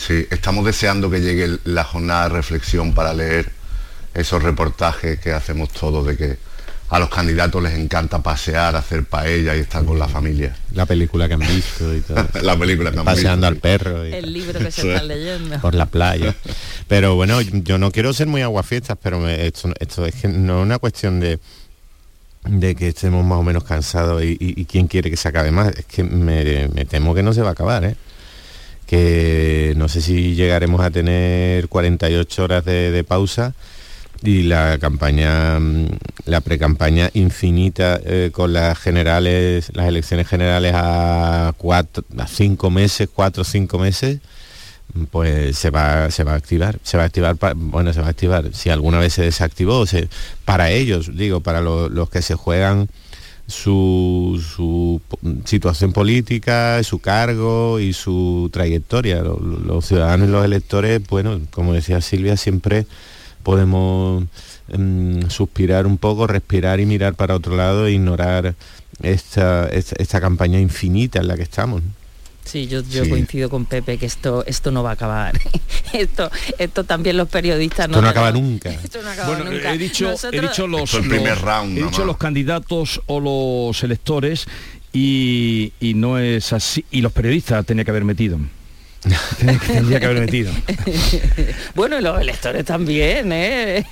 Sí, 0.06 0.26
estamos 0.30 0.64
deseando 0.64 1.10
que 1.10 1.20
llegue 1.20 1.58
la 1.64 1.84
jornada 1.84 2.22
de 2.24 2.28
reflexión 2.36 2.94
para 2.94 3.12
leer 3.12 3.50
esos 4.14 4.42
reportajes 4.42 5.20
que 5.20 5.32
hacemos 5.32 5.68
todos 5.70 6.06
de 6.06 6.16
que 6.16 6.38
a 6.88 6.98
los 6.98 7.10
candidatos 7.10 7.62
les 7.62 7.74
encanta 7.78 8.20
pasear, 8.20 8.74
hacer 8.74 9.04
paella 9.04 9.54
y 9.54 9.60
estar 9.60 9.84
con 9.84 9.98
la 9.98 10.08
familia. 10.08 10.56
La 10.74 10.86
película 10.86 11.28
que 11.28 11.34
han 11.34 11.40
visto 11.40 11.94
y 11.94 12.00
todo. 12.00 12.26
la 12.42 12.56
película 12.58 12.90
que 12.90 12.98
han 12.98 13.04
Paseando 13.04 13.48
visto. 13.50 13.68
al 13.68 13.78
perro 13.78 14.08
y 14.08 14.12
El 14.14 14.32
libro 14.32 14.58
que 14.58 14.70
se 14.72 14.82
Sí. 14.82 14.88
están 14.88 15.06
leyendo. 15.06 15.60
por 15.60 15.74
la 15.74 15.86
playa. 15.86 16.34
Pero 16.88 17.14
bueno, 17.14 17.40
yo 17.42 17.78
no 17.78 17.92
quiero 17.92 18.12
ser 18.12 18.26
muy 18.26 18.42
aguafiestas, 18.42 18.96
pero 19.00 19.20
me- 19.20 19.46
esto, 19.46 19.72
esto 19.78 20.06
es 20.06 20.14
que 20.16 20.28
no 20.28 20.60
es 20.60 20.62
una 20.66 20.78
cuestión 20.78 21.20
de 21.20 21.38
de 22.46 22.74
que 22.74 22.88
estemos 22.88 23.22
más 23.24 23.38
o 23.38 23.42
menos 23.42 23.64
cansados 23.64 24.22
y, 24.24 24.30
y- 24.40 24.58
y 24.62 24.64
quién 24.64 24.86
quiere 24.88 25.10
que 25.10 25.16
se 25.18 25.28
acabe 25.28 25.50
más. 25.52 25.68
Es 25.76 25.84
que 25.84 26.02
me, 26.02 26.68
me 26.68 26.86
temo 26.86 27.14
que 27.14 27.22
no 27.22 27.34
se 27.34 27.42
va 27.42 27.50
a 27.50 27.52
acabar, 27.52 27.84
¿eh? 27.84 27.96
Que 28.90 29.72
no 29.76 29.88
sé 29.88 30.02
si 30.02 30.34
llegaremos 30.34 30.80
a 30.80 30.90
tener 30.90 31.68
48 31.68 32.42
horas 32.42 32.64
de, 32.64 33.04
pausa 33.04 33.54
y 34.20 34.42
la 34.42 34.78
campaña, 34.80 35.60
mm, 35.60 35.86
la 36.24 36.40
precampaña 36.40 37.08
infinita 37.14 38.00
eh, 38.04 38.30
con 38.32 38.52
las 38.52 38.76
generales, 38.80 39.70
las 39.74 39.86
elecciones 39.86 40.26
generales 40.26 40.72
a 40.74 41.54
cuatro, 41.56 42.02
a 42.18 42.26
cinco 42.26 42.68
meses, 42.68 43.08
cuatro 43.14 43.42
o 43.42 43.44
cinco 43.44 43.78
meses, 43.78 44.18
pues 45.12 45.56
se 45.56 45.70
va, 45.70 46.10
se 46.10 46.24
va 46.24 46.32
a 46.32 46.34
activar, 46.34 46.80
se 46.82 46.96
va 46.96 47.04
a 47.04 47.06
activar, 47.06 47.36
bueno, 47.54 47.92
se 47.92 48.00
va 48.00 48.08
a 48.08 48.10
activar, 48.10 48.52
si 48.52 48.70
alguna 48.70 48.98
vez 48.98 49.12
se 49.14 49.22
desactivó, 49.22 49.84
para 50.44 50.72
ellos, 50.72 51.16
digo, 51.16 51.42
para 51.42 51.60
lo- 51.60 51.88
los 51.88 52.10
que 52.10 52.22
se 52.22 52.34
juegan 52.34 52.88
su, 53.50 54.42
su 54.54 55.00
situación 55.44 55.92
política, 55.92 56.82
su 56.82 56.98
cargo 57.00 57.78
y 57.80 57.92
su 57.92 58.48
trayectoria. 58.52 59.22
Lo- 59.22 59.38
lo- 59.38 59.58
Los, 59.58 59.86
ciudadanos 59.86 60.28
y 60.28 60.32
los 60.32 60.44
electores, 60.44 61.00
bueno, 61.08 61.40
como 61.50 61.72
decía 61.74 62.00
Silvia, 62.00 62.36
siempre 62.36 62.86
podemos 63.42 64.24
mm, 64.76 65.28
suspirar 65.28 65.86
un 65.86 65.98
poco, 65.98 66.26
respirar 66.26 66.80
y 66.80 66.86
mirar 66.86 67.14
para 67.14 67.34
otro 67.34 67.56
lado 67.56 67.86
e 67.86 67.92
ignorar 67.92 68.54
esta, 69.02 69.68
esta 69.68 70.20
campaña 70.20 70.60
infinita 70.60 71.18
en 71.20 71.28
la 71.28 71.36
que 71.36 71.42
estamos. 71.42 71.82
Sí, 72.44 72.66
yo, 72.66 72.80
yo 72.82 73.04
Sí. 73.04 73.10
coincido 73.10 73.48
con 73.50 73.64
Pepe 73.66 73.96
que 73.98 74.06
esto 74.06 74.44
esto 74.46 74.70
no 74.70 74.82
va 74.82 74.90
a 74.90 74.92
acabar. 74.94 75.38
esto 75.92 76.30
esto 76.58 76.84
también 76.84 77.16
los 77.16 77.28
periodistas 77.28 77.86
Esto 77.86 78.00
no 78.00 78.08
tenemos- 78.08 78.10
acaba 78.10 78.32
nunca. 78.32 78.70
Esto 78.84 79.02
no 79.02 79.10
acaba 79.10 79.28
Bueno, 79.36 79.50
nunca. 79.50 79.72
he 79.72 79.78
dicho, 79.78 80.14
he 80.32 80.40
dicho 80.40 80.66
los, 80.66 80.82
Esto 80.84 80.98
es 80.98 81.04
el 81.04 81.10
primer 81.10 81.36
los- 81.36 81.40
round, 81.42 81.78
he 81.78 81.82
dicho 81.84 82.04
los 82.04 82.16
candidatos 82.16 83.00
o 83.06 83.20
los 83.20 83.82
electores 83.84 84.46
y, 84.92 85.72
y 85.80 85.94
no 85.94 86.18
es 86.18 86.52
así. 86.52 86.84
Y 86.90 87.00
los 87.02 87.12
periodistas 87.12 87.64
tenía 87.66 87.84
que 87.84 87.90
haber 87.90 88.04
metido. 88.04 88.38
Tendría 89.66 89.98
que 89.98 90.06
haber 90.06 90.20
metido. 90.20 90.52
bueno, 91.74 91.98
y 91.98 92.02
los 92.02 92.20
electores 92.20 92.64
también, 92.66 93.32
¿eh? 93.32 93.86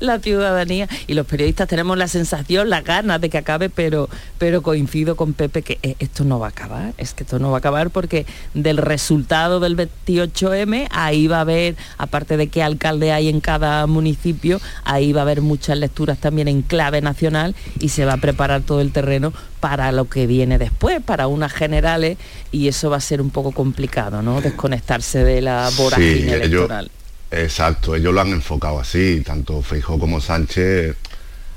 la 0.00 0.18
ciudadanía 0.18 0.88
y 1.06 1.14
los 1.14 1.26
periodistas 1.26 1.68
tenemos 1.68 1.98
la 1.98 2.08
sensación, 2.08 2.70
las 2.70 2.82
ganas 2.82 3.20
de 3.20 3.28
que 3.28 3.36
acabe, 3.36 3.68
pero, 3.68 4.08
pero 4.38 4.62
coincido 4.62 5.14
con 5.14 5.34
Pepe 5.34 5.60
que 5.62 5.78
eh, 5.82 5.96
esto 5.98 6.24
no 6.24 6.38
va 6.38 6.46
a 6.46 6.50
acabar, 6.50 6.94
es 6.96 7.12
que 7.12 7.24
esto 7.24 7.38
no 7.38 7.50
va 7.50 7.56
a 7.56 7.58
acabar 7.58 7.90
porque 7.90 8.24
del 8.54 8.78
resultado 8.78 9.60
del 9.60 9.76
28M, 9.76 10.88
ahí 10.90 11.26
va 11.26 11.38
a 11.38 11.40
haber, 11.42 11.76
aparte 11.98 12.38
de 12.38 12.48
qué 12.48 12.62
alcalde 12.62 13.12
hay 13.12 13.28
en 13.28 13.40
cada 13.40 13.86
municipio, 13.86 14.60
ahí 14.84 15.12
va 15.12 15.20
a 15.20 15.24
haber 15.24 15.42
muchas 15.42 15.76
lecturas 15.76 16.18
también 16.18 16.48
en 16.48 16.62
clave 16.62 17.02
nacional 17.02 17.54
y 17.78 17.90
se 17.90 18.06
va 18.06 18.14
a 18.14 18.18
preparar 18.18 18.62
todo 18.62 18.80
el 18.80 18.90
terreno 18.90 19.34
para 19.60 19.92
lo 19.92 20.08
que 20.08 20.26
viene 20.26 20.58
después, 20.58 21.02
para 21.02 21.26
unas 21.26 21.52
generales, 21.52 22.18
y 22.52 22.68
eso 22.68 22.90
va 22.90 22.96
a 22.96 23.00
ser 23.00 23.20
un 23.20 23.30
poco 23.30 23.52
complicado, 23.52 24.22
¿no? 24.22 24.40
desconectarse 24.40 25.24
de 25.24 25.40
la 25.40 25.70
vorágine 25.76 26.32
electoral. 26.34 26.90
exacto, 27.30 27.94
ellos 27.94 28.12
lo 28.14 28.20
han 28.20 28.28
enfocado 28.28 28.78
así, 28.78 29.22
tanto 29.24 29.62
Feijó 29.62 29.98
como 29.98 30.20
Sánchez 30.20 30.96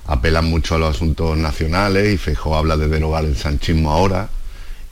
apelan 0.08 0.46
mucho 0.46 0.76
a 0.76 0.80
los 0.80 0.96
asuntos 0.96 1.38
nacionales 1.38 2.14
y 2.14 2.18
Feijó 2.18 2.56
habla 2.56 2.78
de 2.78 2.88
derogar 2.88 3.26
el 3.26 3.38
sanchismo 3.38 3.92
ahora 3.92 4.30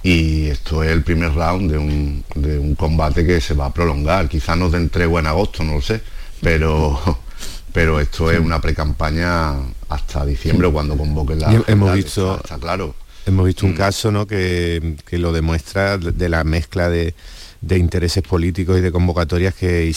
y 0.03 0.47
esto 0.47 0.83
es 0.83 0.91
el 0.91 1.03
primer 1.03 1.33
round 1.33 1.71
de 1.71 1.77
un, 1.77 2.23
de 2.35 2.59
un 2.59 2.75
combate 2.75 3.25
que 3.25 3.41
se 3.41 3.55
va 3.55 3.65
a 3.65 3.73
prolongar, 3.73 4.29
quizás 4.29 4.55
nos 4.57 4.71
den 4.71 4.89
tregua 4.89 5.19
en 5.21 5.27
agosto, 5.27 5.63
no 5.63 5.73
lo 5.75 5.81
sé, 5.81 6.01
pero 6.41 6.99
pero 7.73 7.99
esto 7.99 8.31
es 8.31 8.39
una 8.39 8.59
pre-campaña 8.59 9.53
hasta 9.89 10.25
diciembre 10.25 10.69
cuando 10.69 10.97
convoquen 10.97 11.39
la 11.39 11.63
hemos 11.67 11.93
visto 11.93 12.35
está, 12.35 12.57
claro 12.57 12.95
hemos 13.25 13.45
visto 13.45 13.65
un 13.65 13.73
mm. 13.73 13.77
caso 13.77 14.11
¿no? 14.11 14.25
que, 14.25 14.95
que, 15.05 15.17
lo 15.17 15.31
demuestra 15.31 15.97
de 15.97 16.29
la 16.29 16.43
mezcla 16.43 16.89
de, 16.89 17.13
de 17.61 17.77
intereses 17.77 18.23
políticos 18.23 18.77
y 18.77 18.81
de 18.81 18.91
convocatorias 18.91 19.53
que 19.53 19.93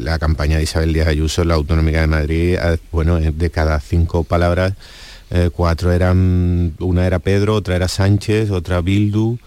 la 0.00 0.18
campaña 0.18 0.56
de 0.56 0.64
Isabel 0.64 0.92
Díaz 0.92 1.08
Ayuso 1.08 1.42
en 1.42 1.48
la 1.48 1.54
Autonómica 1.54 2.00
de 2.00 2.06
Madrid 2.06 2.58
bueno 2.92 3.18
de 3.20 3.50
cada 3.50 3.80
cinco 3.80 4.24
palabras 4.24 4.74
eh, 5.30 5.50
cuatro 5.52 5.92
eran 5.92 6.74
una 6.78 7.06
era 7.06 7.18
Pedro 7.18 7.54
otra 7.54 7.76
era 7.76 7.88
Sánchez 7.88 8.50
otra 8.50 8.80
Bildu 8.80 9.38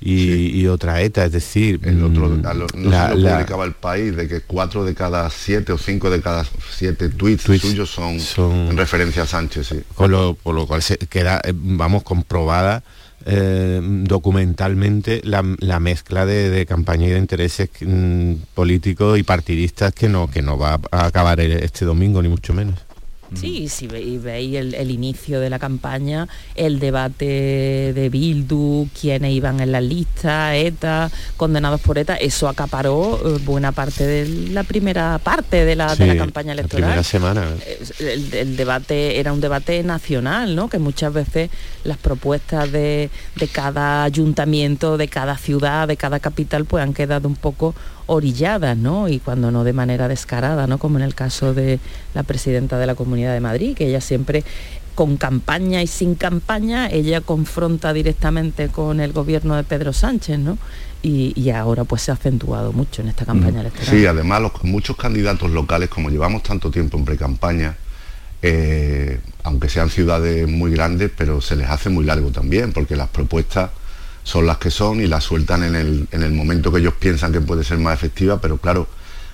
y, 0.00 0.66
otra 0.66 1.02
ETA, 1.02 1.26
es 1.26 1.32
decir... 1.32 1.80
El 1.82 2.02
otro, 2.02 2.28
mm, 2.28 2.42
no 2.42 2.90
la, 2.90 3.14
lo 3.14 3.30
publicaba 3.30 3.64
el 3.64 3.72
país, 3.72 4.16
de 4.16 4.28
que 4.28 4.40
cuatro 4.40 4.84
de 4.84 4.94
cada 4.94 5.28
siete 5.30 5.72
o 5.72 5.78
cinco 5.78 6.10
de 6.10 6.20
cada 6.22 6.46
siete 6.70 7.08
tweets, 7.10 7.42
suyos 7.42 7.90
son, 7.90 8.18
en 8.70 8.76
referencia 8.76 9.24
a 9.24 9.26
Sánchez, 9.26 9.66
sí. 9.66 9.82
Con 9.94 10.10
lo, 10.10 10.34
por 10.34 10.54
lo 10.54 10.66
cual 10.66 10.82
se 10.82 10.96
queda, 10.96 11.40
eh, 11.44 11.52
vamos, 11.54 12.02
comprobada 12.02 12.82
eh, 13.26 13.80
documentalmente 13.82 15.20
la, 15.24 15.42
mezcla 15.80 16.24
de, 16.24 16.64
campaña 16.64 17.06
y 17.06 17.10
de 17.10 17.18
intereses 17.18 17.68
mm, 17.80 18.34
políticos 18.54 19.18
y 19.18 19.22
partidistas 19.22 19.92
que 19.92 20.08
no, 20.08 20.30
que 20.30 20.40
no 20.40 20.56
va 20.56 20.80
a 20.90 21.06
acabar 21.06 21.40
este 21.40 21.84
domingo, 21.84 22.22
ni 22.22 22.28
mucho 22.28 22.54
menos. 22.54 22.80
Sí, 23.34 23.68
si 23.68 23.86
veis 23.86 24.54
el, 24.54 24.90
inicio 24.90 25.40
de 25.40 25.50
la 25.50 25.58
campaña, 25.58 26.28
el 26.56 26.80
debate 26.80 27.92
de 27.94 28.08
Bildu, 28.10 28.88
quiénes 28.98 29.32
iban 29.32 29.60
en 29.60 29.72
la 29.72 29.80
lista, 29.80 30.56
ETA, 30.56 31.10
condenados 31.36 31.80
por 31.80 31.98
ETA, 31.98 32.16
eso 32.16 32.48
acaparó 32.48 33.20
eh, 33.24 33.38
buena 33.44 33.72
parte 33.72 34.06
de 34.06 34.50
la 34.50 34.64
primera 34.64 35.18
parte 35.18 35.64
de 35.64 35.76
la, 35.76 35.96
campaña 35.96 36.52
electoral. 36.52 36.80
La 36.80 36.86
primera 36.86 37.02
semana. 37.04 37.46
El, 37.98 38.56
debate 38.56 39.20
era 39.20 39.32
un 39.32 39.40
debate 39.40 39.82
nacional, 39.82 40.56
¿no? 40.56 40.68
Que 40.68 40.78
muchas 40.78 41.12
veces 41.12 41.50
las 41.84 41.98
propuestas 41.98 42.70
de, 42.72 43.10
de 43.36 43.48
cada 43.48 44.04
ayuntamiento, 44.04 44.96
de 44.96 45.08
cada 45.08 45.36
ciudad, 45.36 45.86
de 45.86 45.96
cada 45.96 46.20
capital, 46.20 46.64
pues 46.64 46.82
han 46.82 46.94
quedado 46.94 47.28
un 47.28 47.36
poco 47.36 47.74
orilladas, 48.10 48.76
¿no? 48.76 49.08
Y 49.08 49.20
cuando 49.20 49.52
no 49.52 49.62
de 49.62 49.72
manera 49.72 50.08
descarada, 50.08 50.66
¿no? 50.66 50.78
Como 50.78 50.98
en 50.98 51.04
el 51.04 51.14
caso 51.14 51.54
de 51.54 51.78
la 52.12 52.24
presidenta 52.24 52.76
de 52.76 52.86
la 52.86 52.96
Comunidad 52.96 53.32
de 53.32 53.40
Madrid, 53.40 53.76
que 53.76 53.86
ella 53.86 54.00
siempre 54.00 54.42
con 54.96 55.16
campaña 55.16 55.80
y 55.80 55.86
sin 55.86 56.16
campaña, 56.16 56.88
ella 56.90 57.20
confronta 57.20 57.92
directamente 57.92 58.68
con 58.68 58.98
el 58.98 59.12
gobierno 59.12 59.54
de 59.54 59.62
Pedro 59.62 59.92
Sánchez, 59.92 60.40
¿no? 60.40 60.58
Y, 61.02 61.50
ahora 61.50 61.84
pues 61.84 62.02
se 62.02 62.10
ha 62.10 62.14
acentuado 62.14 62.72
mucho 62.72 63.00
en 63.00 63.08
esta 63.08 63.24
campaña 63.24 63.58
mm. 63.58 63.60
electoral. 63.60 63.88
Sí, 63.88 64.04
además 64.04 64.42
los, 64.42 64.64
muchos 64.64 64.96
candidatos 64.96 65.50
locales, 65.50 65.88
como 65.88 66.10
llevamos 66.10 66.42
tanto 66.42 66.70
tiempo 66.70 66.98
en 66.98 67.04
pre-campaña, 67.04 67.76
eh, 68.42 69.20
aunque 69.44 69.68
sean 69.68 69.88
ciudades 69.88 70.48
muy 70.48 70.72
grandes, 70.72 71.12
pero 71.16 71.40
se 71.40 71.54
les 71.54 71.70
hace 71.70 71.90
muy 71.90 72.04
largo 72.04 72.30
también, 72.30 72.72
porque 72.72 72.96
las 72.96 73.08
propuestas 73.08 73.70
son 74.22 74.46
las 74.46 74.58
que 74.58 74.70
son 74.70 75.00
y 75.00 75.06
las 75.06 75.24
sueltan 75.24 75.64
en 75.64 75.74
el, 75.74 76.08
en 76.12 76.22
el 76.22 76.32
momento 76.32 76.72
que 76.72 76.80
ellos 76.80 76.94
piensan 76.98 77.32
que 77.32 77.40
puede 77.40 77.64
ser 77.64 77.78
más 77.78 77.94
efectiva, 77.94 78.40
pero 78.40 78.58
claro, 78.58 78.86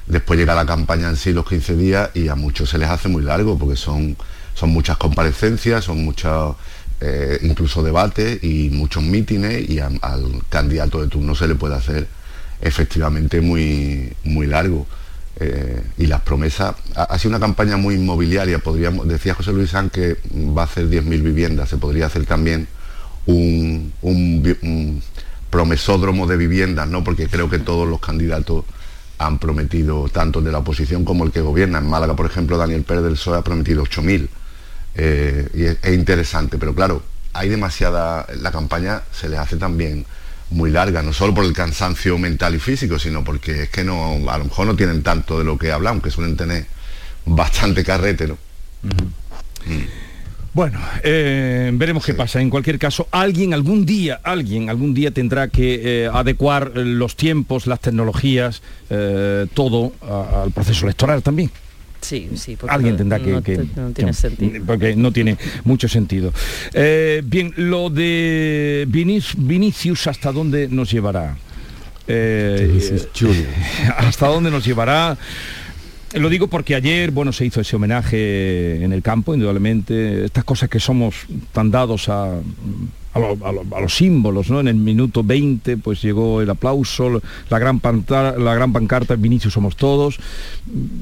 después 0.06 0.38
llega 0.38 0.54
la 0.54 0.66
campaña 0.66 1.08
en 1.08 1.16
sí 1.16 1.32
los 1.32 1.46
15 1.48 1.76
días 1.76 2.10
y 2.14 2.28
a 2.28 2.34
muchos 2.34 2.70
se 2.70 2.78
les 2.78 2.88
hace 2.88 3.08
muy 3.08 3.22
largo 3.22 3.58
porque 3.58 3.76
son, 3.76 4.16
son 4.54 4.70
muchas 4.70 4.96
comparecencias, 4.96 5.84
son 5.84 6.04
muchos 6.04 6.56
eh, 7.00 7.38
incluso 7.42 7.82
debates 7.82 8.42
y 8.42 8.70
muchos 8.70 9.02
mítines 9.02 9.68
y 9.68 9.80
al 9.80 10.00
candidato 10.48 11.02
de 11.02 11.08
turno 11.08 11.34
se 11.34 11.48
le 11.48 11.54
puede 11.54 11.74
hacer 11.74 12.06
efectivamente 12.60 13.40
muy, 13.40 14.12
muy 14.24 14.46
largo. 14.46 14.86
Eh, 15.38 15.82
y 15.98 16.06
las 16.06 16.22
promesas, 16.22 16.74
ha, 16.94 17.18
sido 17.18 17.28
una 17.36 17.40
campaña 17.40 17.76
muy 17.76 17.96
inmobiliaria, 17.96 18.58
podríamos, 18.58 19.06
decía 19.06 19.34
José 19.34 19.52
Luis 19.52 19.70
San 19.70 19.90
que 19.90 20.16
va 20.34 20.62
a 20.62 20.64
hacer 20.64 20.88
10.000 20.88 21.22
viviendas, 21.22 21.68
se 21.68 21.76
podría 21.76 22.06
hacer 22.06 22.24
también 22.24 22.66
un, 23.26 25.02
promesódromo 25.50 26.26
de 26.26 26.36
viviendas, 26.36 26.88
¿no? 26.88 27.04
porque 27.04 27.28
creo 27.28 27.48
que 27.48 27.58
todos 27.58 27.88
los 27.88 28.00
candidatos 28.00 28.64
han 29.18 29.38
prometido, 29.38 30.08
tanto 30.10 30.42
de 30.42 30.52
la 30.52 30.58
oposición 30.58 31.04
como 31.04 31.24
el 31.24 31.32
que 31.32 31.40
gobierna. 31.40 31.78
En 31.78 31.86
Málaga, 31.86 32.14
por 32.14 32.26
ejemplo, 32.26 32.58
Daniel 32.58 32.82
Pérez 32.82 33.04
del 33.04 33.14
PSOE 33.14 33.38
ha 33.38 33.42
prometido 33.42 33.82
8.000. 33.84 34.28
Eh, 34.94 35.48
y 35.54 35.64
es, 35.64 35.94
interesante, 35.94 36.58
pero 36.58 36.74
claro, 36.74 37.02
hay 37.32 37.48
demasiada, 37.48 38.26
la 38.40 38.50
campaña 38.50 39.02
se 39.12 39.28
les 39.28 39.38
hace 39.38 39.56
también 39.56 40.06
muy 40.50 40.70
larga, 40.70 41.02
no 41.02 41.12
solo 41.12 41.34
por 41.34 41.44
el 41.44 41.52
cansancio 41.52 42.18
mental 42.18 42.54
y 42.54 42.58
físico, 42.58 42.98
sino 42.98 43.24
porque 43.24 43.64
es 43.64 43.70
que 43.70 43.84
no, 43.84 44.30
a 44.30 44.38
lo 44.38 44.44
mejor 44.44 44.66
no 44.66 44.76
tienen 44.76 45.02
tanto 45.02 45.38
de 45.38 45.44
lo 45.44 45.58
que 45.58 45.72
hablan, 45.72 45.94
aunque 45.94 46.10
suelen 46.10 46.36
tener 46.36 46.66
bastante 47.26 47.84
carrete, 47.84 48.28
¿no? 48.28 48.38
Bueno, 50.56 50.80
eh, 51.02 51.70
veremos 51.74 52.06
qué 52.06 52.14
pasa. 52.14 52.40
En 52.40 52.48
cualquier 52.48 52.78
caso, 52.78 53.08
alguien 53.10 53.52
algún 53.52 53.84
día, 53.84 54.20
alguien 54.22 54.70
algún 54.70 54.94
día 54.94 55.10
tendrá 55.10 55.48
que 55.48 56.04
eh, 56.04 56.08
adecuar 56.10 56.72
los 56.78 57.14
tiempos, 57.14 57.66
las 57.66 57.78
tecnologías, 57.78 58.62
eh, 58.88 59.44
todo 59.52 59.92
al 60.00 60.52
proceso 60.52 60.86
electoral 60.86 61.22
también. 61.22 61.50
Sí, 62.00 62.30
sí, 62.36 62.56
porque 62.56 62.74
alguien 62.74 62.96
tendrá 62.96 63.20
que, 63.20 63.32
no, 63.32 63.42
tiene 63.92 64.14
sentido. 64.14 64.64
porque 64.64 64.96
no 64.96 65.12
tiene 65.12 65.36
mucho 65.64 65.88
sentido. 65.88 66.32
bien, 66.72 67.52
lo 67.56 67.90
de 67.90 68.86
Vinicius, 68.88 70.06
¿hasta 70.06 70.32
dónde 70.32 70.68
nos 70.68 70.90
llevará? 70.90 71.36
¿Hasta 73.98 74.26
dónde 74.26 74.50
nos 74.50 74.64
llevará? 74.64 75.18
Lo 76.16 76.30
digo 76.30 76.48
porque 76.48 76.74
ayer, 76.74 77.10
bueno, 77.10 77.30
se 77.30 77.44
hizo 77.44 77.60
ese 77.60 77.76
homenaje 77.76 78.82
en 78.82 78.92
el 78.92 79.02
campo, 79.02 79.34
indudablemente. 79.34 80.24
Estas 80.24 80.44
cosas 80.44 80.70
que 80.70 80.80
somos 80.80 81.26
tan 81.52 81.70
dados 81.70 82.08
a, 82.08 82.40
a, 83.16 83.80
los 83.80 83.94
símbolos, 83.94 84.50
¿no? 84.50 84.60
En 84.60 84.68
el 84.68 84.76
minuto 84.76 85.22
20 85.22 85.76
pues 85.78 86.02
llegó 86.02 86.40
el 86.40 86.50
aplauso, 86.50 87.20
la 87.50 87.58
gran, 87.58 87.80
la 88.38 88.54
gran 88.54 88.72
pancarta, 88.72 89.16
Vinicius 89.16 89.54
somos 89.54 89.76
todos, 89.76 90.18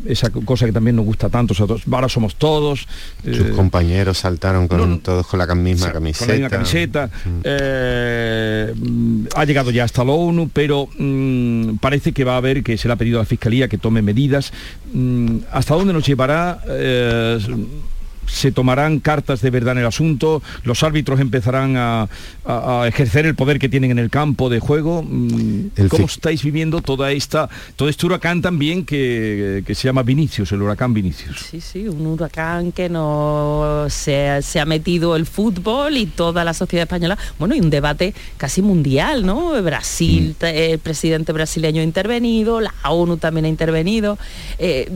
esa 0.07 0.31
cosa 0.31 0.67
que 0.67 0.73
también 0.73 0.97
nos 0.97 1.05
gusta 1.05 1.29
tanto, 1.29 1.55
ahora 1.91 2.09
somos 2.09 2.37
todos. 2.37 2.87
Sus 3.25 3.39
eh, 3.39 3.53
compañeros 3.55 4.19
saltaron 4.19 4.69
con 4.69 5.01
todos 5.01 5.27
con 5.27 5.39
la 5.39 5.55
misma 5.55 5.93
camiseta. 5.93 6.33
Con 6.33 6.43
la 6.43 6.51
camiseta. 6.51 7.11
Eh, 7.43 8.75
ha 9.35 9.45
llegado 9.45 9.71
ya 9.71 9.85
hasta 9.85 10.05
la 10.05 10.13
ONU, 10.13 10.51
pero 10.53 10.89
mm, 10.99 11.77
parece 11.77 12.13
que 12.13 12.25
va 12.25 12.35
a 12.35 12.37
haber, 12.39 12.63
que 12.63 12.77
se 12.77 12.89
le 12.89 12.95
ha 12.95 12.97
pedido 12.97 13.19
a 13.19 13.23
la 13.23 13.27
Fiscalía 13.27 13.69
que 13.69 13.79
tome 13.79 14.03
medidas. 14.03 14.53
Mm, 14.93 15.39
¿Hasta 15.53 15.75
dónde 15.75 15.93
nos 15.93 16.07
llevará? 16.07 16.61
Eh, 16.69 17.39
se 18.27 18.53
tomarán 18.53 19.01
cartas 19.01 19.41
de 19.41 19.51
verdad 19.51 19.73
en 19.73 19.79
el 19.79 19.87
asunto, 19.87 20.43
los 20.65 20.83
árbitros 20.83 21.21
empezarán 21.21 21.77
a, 21.77 22.09
ejercer 22.87 23.27
el 23.27 23.35
poder 23.35 23.59
que 23.59 23.69
tienen 23.69 23.93
en 23.93 23.99
el 23.99 24.11
campo 24.11 24.51
de 24.51 24.61
juego. 24.61 25.03
Mm, 25.03 25.89
¿Cómo 25.89 26.07
estáis 26.07 26.43
viviendo 26.43 26.83
toda 26.83 27.13
esta, 27.13 27.49
todo 27.77 27.89
este 27.89 28.07
huracán 28.07 28.43
también 28.43 28.85
que, 28.85 29.63
se 29.67 29.89
llama 29.89 30.03
Vinicius, 30.03 30.53
el 30.53 30.63
huracán 30.63 30.93
Vinicius? 30.93 31.39
Sí, 31.51 31.61
sí, 31.61 31.89
un 31.89 32.07
huracán 32.07 32.73
que 32.73 32.89
no 32.89 33.87
se, 33.89 34.29
ha 34.29 34.65
metido 34.67 35.17
el 35.17 35.27
fútbol 35.27 35.97
y 35.97 36.07
toda 36.07 36.45
la 36.45 36.55
sociedad 36.55 36.85
española, 36.85 37.19
bueno, 37.39 37.55
y 37.55 37.61
un 37.61 37.71
debate 37.71 38.15
casi 38.37 38.63
mundial, 38.63 39.25
¿no? 39.25 39.63
Brasil, 39.63 40.37
mm. 40.41 40.45
el 40.45 40.79
presidente 40.79 41.33
brasileño 41.33 41.81
ha 41.81 41.85
intervenido, 41.85 42.61
la 42.61 42.75
ONU 42.85 43.17
también 43.17 43.47
ha 43.47 43.49
intervenido. 43.49 44.19
Eh, 44.59 44.91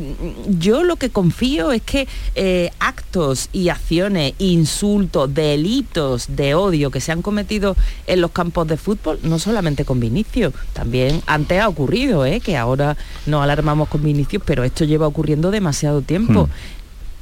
yo 0.48 0.82
lo 0.82 0.96
que 0.96 1.10
confío 1.10 1.72
es 1.72 1.82
que 1.82 2.06
eh, 2.34 2.70
actos 2.78 3.17
y 3.52 3.68
acciones, 3.68 4.34
insultos, 4.38 5.32
delitos 5.34 6.26
de 6.28 6.54
odio 6.54 6.90
que 6.90 7.00
se 7.00 7.12
han 7.12 7.22
cometido 7.22 7.76
en 8.06 8.20
los 8.20 8.30
campos 8.30 8.66
de 8.68 8.76
fútbol, 8.76 9.18
no 9.22 9.38
solamente 9.38 9.84
con 9.84 10.00
Vinicius, 10.00 10.52
también 10.72 11.22
antes 11.26 11.60
ha 11.60 11.68
ocurrido, 11.68 12.24
¿eh? 12.24 12.40
que 12.40 12.56
ahora 12.56 12.96
nos 13.26 13.42
alarmamos 13.42 13.88
con 13.88 14.02
Vinicius, 14.02 14.42
pero 14.44 14.64
esto 14.64 14.84
lleva 14.84 15.06
ocurriendo 15.06 15.50
demasiado 15.50 16.02
tiempo. 16.02 16.46
Hmm. 16.46 16.50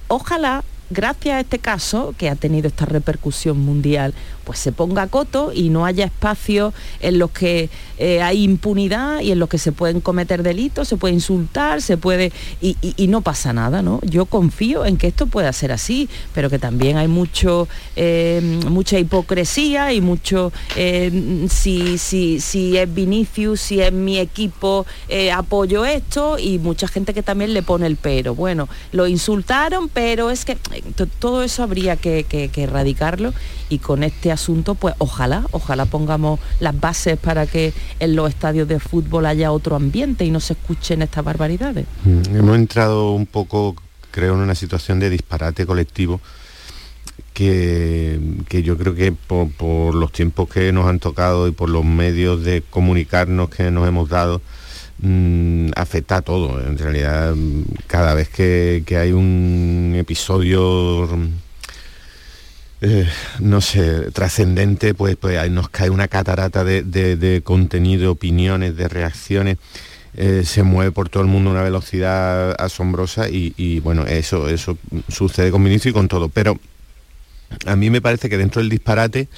Ojalá 0.08 0.62
gracias 0.90 1.34
a 1.34 1.40
este 1.40 1.58
caso 1.58 2.14
que 2.16 2.28
ha 2.30 2.36
tenido 2.36 2.68
esta 2.68 2.84
repercusión 2.84 3.58
mundial, 3.58 4.14
pues 4.46 4.60
se 4.60 4.70
ponga 4.70 5.08
coto 5.08 5.52
y 5.52 5.70
no 5.70 5.84
haya 5.84 6.04
espacios 6.04 6.72
en 7.00 7.18
los 7.18 7.32
que 7.32 7.68
eh, 7.98 8.22
hay 8.22 8.44
impunidad 8.44 9.20
y 9.20 9.32
en 9.32 9.40
los 9.40 9.48
que 9.48 9.58
se 9.58 9.72
pueden 9.72 10.00
cometer 10.00 10.44
delitos, 10.44 10.86
se 10.86 10.96
puede 10.96 11.14
insultar, 11.14 11.82
se 11.82 11.96
puede 11.96 12.32
y, 12.60 12.76
no 13.08 13.22
pasa 13.22 13.52
nada, 13.52 13.82
¿no? 13.82 14.00
Yo 14.02 14.26
confío 14.26 14.84
en 14.84 14.98
que 14.98 15.08
esto 15.08 15.26
pueda 15.26 15.52
ser 15.52 15.72
así, 15.72 16.08
pero 16.32 16.48
que 16.50 16.58
también 16.58 16.96
hay 16.96 17.08
mucho 17.08 17.68
eh, 17.96 18.40
mucha 18.68 18.98
hipocresía 18.98 19.92
y 19.92 20.00
mucho 20.00 20.52
eh, 20.76 21.46
si, 21.48 21.98
si, 21.98 22.40
si 22.40 22.76
es 22.76 22.92
Vinicius, 22.92 23.60
si 23.60 23.80
es 23.80 23.92
mi 23.92 24.18
equipo, 24.18 24.86
apoyo 25.34 25.84
esto 25.84 26.38
y 26.38 26.58
mucha 26.58 26.86
gente 26.86 27.14
que 27.14 27.22
también 27.22 27.52
le 27.52 27.62
pone 27.62 27.86
el 27.86 27.96
pero. 27.96 28.34
Bueno, 28.34 28.68
lo 28.92 29.08
insultaron, 29.08 29.88
pero 29.88 30.30
es 30.30 30.44
que 30.44 30.56
todo 31.18 31.42
eso 31.42 31.64
habría 31.64 31.96
que, 31.96 32.24
que 32.24 32.62
erradicarlo 32.62 33.32
y 33.68 33.78
con 33.78 34.02
este 34.02 34.30
asunto, 34.36 34.74
pues 34.74 34.94
ojalá, 34.98 35.44
ojalá 35.50 35.86
pongamos 35.86 36.38
las 36.60 36.78
bases 36.78 37.18
para 37.18 37.46
que 37.46 37.72
en 37.98 38.14
los 38.14 38.28
estadios 38.28 38.68
de 38.68 38.78
fútbol 38.78 39.26
haya 39.26 39.50
otro 39.50 39.74
ambiente 39.76 40.24
y 40.24 40.30
no 40.30 40.40
se 40.40 40.52
escuchen 40.52 41.02
estas 41.02 41.24
barbaridades. 41.24 41.86
Mm, 42.04 42.36
hemos 42.36 42.56
entrado 42.56 43.12
un 43.12 43.26
poco, 43.26 43.74
creo, 44.10 44.34
en 44.34 44.40
una 44.40 44.54
situación 44.54 45.00
de 45.00 45.10
disparate 45.10 45.66
colectivo. 45.66 46.20
Que, 47.32 48.18
yo 48.64 48.78
creo 48.78 48.94
que 48.94 49.12
por, 49.12 49.94
los 49.94 50.10
tiempos 50.10 50.48
que 50.48 50.72
nos 50.72 50.86
han 50.86 51.00
tocado 51.00 51.48
y 51.48 51.50
por 51.50 51.68
los 51.68 51.84
medios 51.84 52.42
de 52.44 52.62
comunicarnos 52.70 53.50
que 53.50 53.70
nos 53.70 53.86
hemos 53.86 54.08
dado, 54.08 54.40
mm, 55.00 55.70
afecta 55.76 56.16
a 56.16 56.22
todo. 56.22 56.60
En 56.66 56.78
realidad, 56.78 57.34
cada 57.86 58.14
vez 58.14 58.30
que, 58.30 58.82
que 58.86 58.96
hay 58.96 59.12
un 59.12 59.94
episodio 59.96 61.06
eh, 62.82 63.08
no 63.40 63.60
sé, 63.60 64.10
trascendente, 64.12 64.94
pues, 64.94 65.16
pues 65.16 65.38
ahí 65.38 65.48
nos 65.50 65.68
cae 65.68 65.88
una 65.88 66.08
catarata 66.08 66.62
de, 66.64 67.40
contenido, 67.44 68.12
opiniones, 68.12 68.76
de 68.76 68.88
reacciones. 68.88 69.58
Eh, 70.14 70.42
se 70.44 70.62
mueve 70.62 70.92
por 70.92 71.08
todo 71.08 71.22
el 71.22 71.28
mundo 71.28 71.50
a 71.50 71.52
una 71.54 71.62
velocidad 71.62 72.54
asombrosa 72.58 73.28
y, 73.28 73.80
bueno, 73.80 74.06
eso, 74.06 74.48
eso 74.48 74.78
sucede 75.08 75.50
con 75.50 75.64
Vinicius 75.64 75.90
y 75.90 75.94
con 75.94 76.08
todo. 76.08 76.28
Pero 76.28 76.58
a 77.66 77.76
mí 77.76 77.90
me 77.90 78.00
parece 78.00 78.28
que 78.28 78.36
dentro 78.36 78.60
del 78.60 78.68
disparate, 78.68 79.28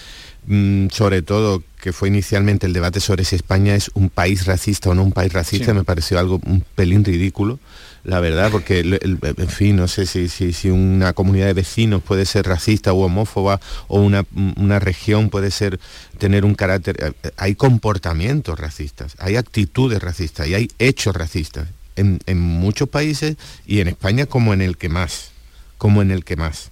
mm, 0.47 0.89
sobre 0.91 1.23
todo 1.23 1.63
que 1.81 1.93
fue 1.93 2.09
inicialmente 2.09 2.67
el 2.67 2.73
debate 2.73 3.01
sobre 3.01 3.25
si 3.25 3.37
España 3.37 3.75
es 3.75 3.91
un 3.95 4.11
país 4.11 4.47
racista 4.47 4.91
o 4.91 4.95
no 4.95 5.03
un 5.05 5.13
país 5.13 5.33
racista, 5.33 5.75
me 5.75 5.85
pareció 5.85 6.19
algo 6.19 6.41
un 6.45 6.65
pelín 6.75 7.05
ridículo 7.05 7.61
la 8.05 8.21
verdad, 8.21 8.51
porque, 8.51 8.81
en 8.81 9.49
fin, 9.49 9.77
no 9.77 9.89
sé 9.89 10.07
si, 10.07 10.29
si, 10.29 10.71
una 10.71 11.13
comunidad 11.13 11.47
de 11.47 11.53
vecinos 11.53 12.03
puede 12.03 12.25
ser 12.25 12.47
racista 12.47 12.93
o 12.93 13.05
homófoba 13.05 13.61
o 13.89 14.01
una, 14.01 14.79
región 14.79 15.31
puede 15.31 15.51
ser 15.51 15.79
tener 16.19 16.45
un 16.45 16.55
carácter... 16.55 16.97
Eh, 17.23 17.31
hay 17.37 17.55
comportamientos 17.55 18.59
racistas, 18.59 19.15
hay 19.19 19.37
actitudes 19.37 20.01
racistas 20.03 20.47
y 20.49 20.55
hay 20.55 20.71
hechos 20.79 21.15
racistas 21.15 21.69
en, 21.97 22.39
muchos 22.39 22.89
países 22.89 23.37
y 23.67 23.81
en 23.81 23.89
España 23.89 24.27
como 24.27 24.55
en 24.55 24.63
el 24.63 24.77
que 24.77 24.89
más, 24.89 25.33
como 25.77 26.01
en 26.01 26.11
el 26.11 26.25
que 26.25 26.37
más. 26.37 26.71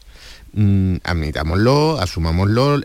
Mm, 0.52 0.96
admitámoslo, 1.04 2.00
asumámoslo, 2.00 2.80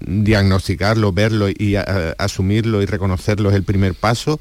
diagnosticarlo, 0.00 1.12
verlo 1.12 1.48
y 1.48 1.76
asumirlo 2.18 2.82
y 2.82 2.86
reconocerlo 2.86 3.50
es 3.50 3.56
el 3.56 3.62
primer 3.62 3.94
paso 3.94 4.40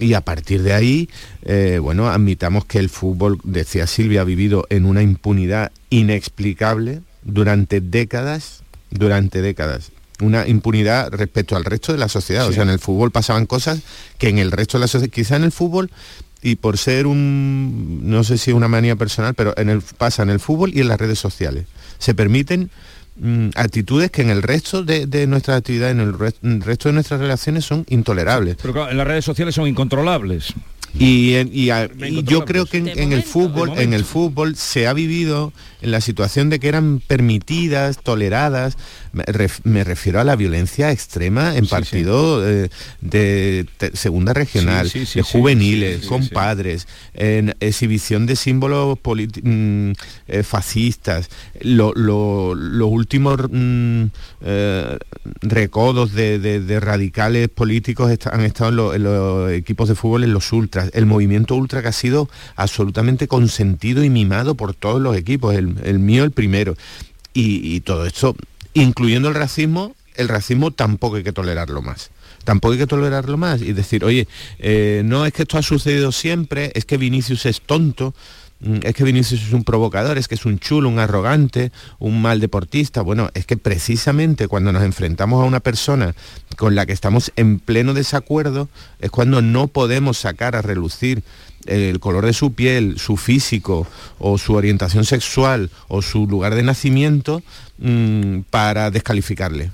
y 0.00 0.14
a 0.14 0.22
partir 0.22 0.62
de 0.62 0.72
ahí, 0.72 1.08
eh, 1.42 1.78
bueno, 1.80 2.08
admitamos 2.08 2.64
que 2.64 2.78
el 2.78 2.88
fútbol, 2.88 3.38
decía 3.44 3.86
Silvia, 3.86 4.22
ha 4.22 4.24
vivido 4.24 4.66
en 4.70 4.86
una 4.86 5.02
impunidad 5.02 5.70
inexplicable 5.90 7.02
durante 7.22 7.80
décadas, 7.80 8.62
durante 8.90 9.42
décadas. 9.42 9.92
Una 10.20 10.46
impunidad 10.48 11.10
respecto 11.12 11.56
al 11.56 11.64
resto 11.64 11.92
de 11.92 11.98
la 11.98 12.08
sociedad. 12.08 12.46
O 12.46 12.52
sea, 12.52 12.62
en 12.62 12.70
el 12.70 12.78
fútbol 12.78 13.10
pasaban 13.10 13.46
cosas 13.46 13.80
que 14.18 14.28
en 14.28 14.38
el 14.38 14.50
resto 14.50 14.76
de 14.78 14.82
la 14.82 14.88
sociedad, 14.88 15.12
quizá 15.12 15.36
en 15.36 15.44
el 15.44 15.52
fútbol, 15.52 15.90
y 16.42 16.56
por 16.56 16.78
ser 16.78 17.06
un, 17.06 18.00
no 18.02 18.24
sé 18.24 18.38
si 18.38 18.52
una 18.52 18.68
manía 18.68 18.96
personal, 18.96 19.34
pero 19.34 19.54
en 19.56 19.68
el, 19.68 19.82
pasa 19.82 20.22
en 20.22 20.30
el 20.30 20.40
fútbol 20.40 20.72
y 20.74 20.80
en 20.80 20.88
las 20.88 20.98
redes 20.98 21.18
sociales. 21.18 21.66
Se 21.98 22.14
permiten 22.14 22.70
Mm, 23.22 23.50
actitudes 23.54 24.10
que 24.10 24.22
en 24.22 24.30
el 24.30 24.42
resto 24.42 24.82
de, 24.82 25.06
de 25.06 25.26
nuestras 25.26 25.58
actividades, 25.58 25.92
en 25.92 26.00
el, 26.00 26.62
resto 26.62 26.88
de 26.88 26.94
nuestras 26.94 27.20
relaciones 27.20 27.66
son 27.66 27.84
intolerables. 27.90 28.56
Pero 28.62 28.72
claro, 28.72 28.90
en 28.90 28.96
las 28.96 29.06
redes 29.06 29.26
sociales 29.26 29.54
son 29.54 29.66
incontrolables. 29.66 30.54
Y, 30.98 31.34
yo 32.24 32.44
creo 32.44 32.66
que 32.66 32.78
en, 32.78 33.12
el 33.12 33.22
fútbol, 33.22 33.72
en 33.76 33.92
el 33.92 34.04
fútbol 34.04 34.56
se 34.56 34.88
ha 34.88 34.92
vivido 34.92 35.52
en 35.82 35.92
la 35.92 36.00
situación 36.00 36.50
de 36.50 36.58
que 36.58 36.68
eran 36.68 37.00
permitidas, 37.06 37.98
toleradas. 38.02 38.76
Me, 39.12 39.84
refiero 39.84 40.20
a 40.20 40.24
la 40.24 40.36
violencia 40.36 40.90
extrema 40.90 41.56
en 41.56 41.66
partido 41.66 42.48
eh, 42.48 42.68
De, 43.00 43.66
segunda 43.94 44.32
regional, 44.32 44.90
de 44.90 45.22
juveniles, 45.22 46.06
con 46.06 46.28
padres, 46.28 46.86
en 47.14 47.54
exhibición 47.60 48.26
de 48.26 48.36
símbolos 48.36 48.98
mm, 49.42 49.92
eh, 50.28 50.42
fascistas, 50.42 51.28
los 51.60 51.94
últimos 52.90 53.38
mm, 53.50 54.04
eh, 54.42 54.98
recodos 55.42 56.12
de, 56.12 56.78
radicales 56.80 57.48
políticos 57.48 58.12
han 58.30 58.40
estado 58.42 58.94
en, 58.94 59.02
los 59.02 59.50
equipos 59.52 59.88
de 59.88 59.94
fútbol 59.94 60.24
en 60.24 60.32
los 60.32 60.52
ultras. 60.52 60.90
El 60.94 61.06
movimiento 61.06 61.54
ultra 61.56 61.82
que 61.82 61.88
ha 61.88 61.92
sido 61.92 62.28
absolutamente 62.56 63.28
consentido 63.28 64.04
y 64.04 64.10
mimado 64.10 64.54
por 64.54 64.74
todos 64.74 65.00
los 65.00 65.16
equipos, 65.16 65.54
el, 65.54 65.98
mío 65.98 66.24
el 66.24 66.30
primero. 66.30 66.76
Y, 67.32 67.80
todo 67.80 68.06
esto, 68.06 68.34
incluyendo 68.74 69.28
el 69.28 69.34
racismo, 69.34 69.94
el 70.16 70.28
racismo 70.28 70.70
tampoco 70.70 71.16
hay 71.16 71.22
que 71.22 71.32
tolerarlo 71.32 71.82
más. 71.82 72.10
Tampoco 72.44 72.72
hay 72.72 72.78
que 72.78 72.86
tolerarlo 72.86 73.36
más 73.36 73.60
y 73.60 73.72
decir, 73.72 74.04
oye, 74.04 74.26
eh, 74.58 75.02
no 75.04 75.26
es 75.26 75.32
que 75.32 75.42
esto 75.42 75.58
ha 75.58 75.62
sucedido 75.62 76.10
siempre, 76.10 76.72
es 76.74 76.84
que 76.84 76.96
Vinicius 76.96 77.46
es 77.46 77.60
tonto, 77.60 78.14
es 78.60 78.94
que 78.94 79.04
Vinicius 79.04 79.42
es 79.42 79.52
un 79.52 79.64
provocador, 79.64 80.18
es 80.18 80.28
que 80.28 80.34
es 80.34 80.44
un 80.44 80.58
chulo, 80.58 80.88
un 80.88 80.98
arrogante, 80.98 81.72
un 81.98 82.20
mal 82.20 82.40
deportista. 82.40 83.00
Bueno, 83.00 83.30
es 83.34 83.46
que 83.46 83.56
precisamente 83.56 84.48
cuando 84.48 84.72
nos 84.72 84.82
enfrentamos 84.82 85.42
a 85.42 85.46
una 85.46 85.60
persona 85.60 86.14
con 86.56 86.74
la 86.74 86.84
que 86.84 86.92
estamos 86.92 87.32
en 87.36 87.58
pleno 87.58 87.94
desacuerdo, 87.94 88.68
es 89.00 89.10
cuando 89.10 89.40
no 89.40 89.68
podemos 89.68 90.18
sacar 90.18 90.56
a 90.56 90.62
relucir 90.62 91.22
el 91.66 92.00
color 92.00 92.26
de 92.26 92.32
su 92.32 92.52
piel, 92.52 92.98
su 92.98 93.16
físico 93.16 93.86
o 94.18 94.38
su 94.38 94.54
orientación 94.54 95.04
sexual 95.04 95.70
o 95.88 96.02
su 96.02 96.26
lugar 96.26 96.54
de 96.54 96.62
nacimiento 96.62 97.42
mm, 97.78 98.40
para 98.50 98.90
descalificarle. 98.90 99.70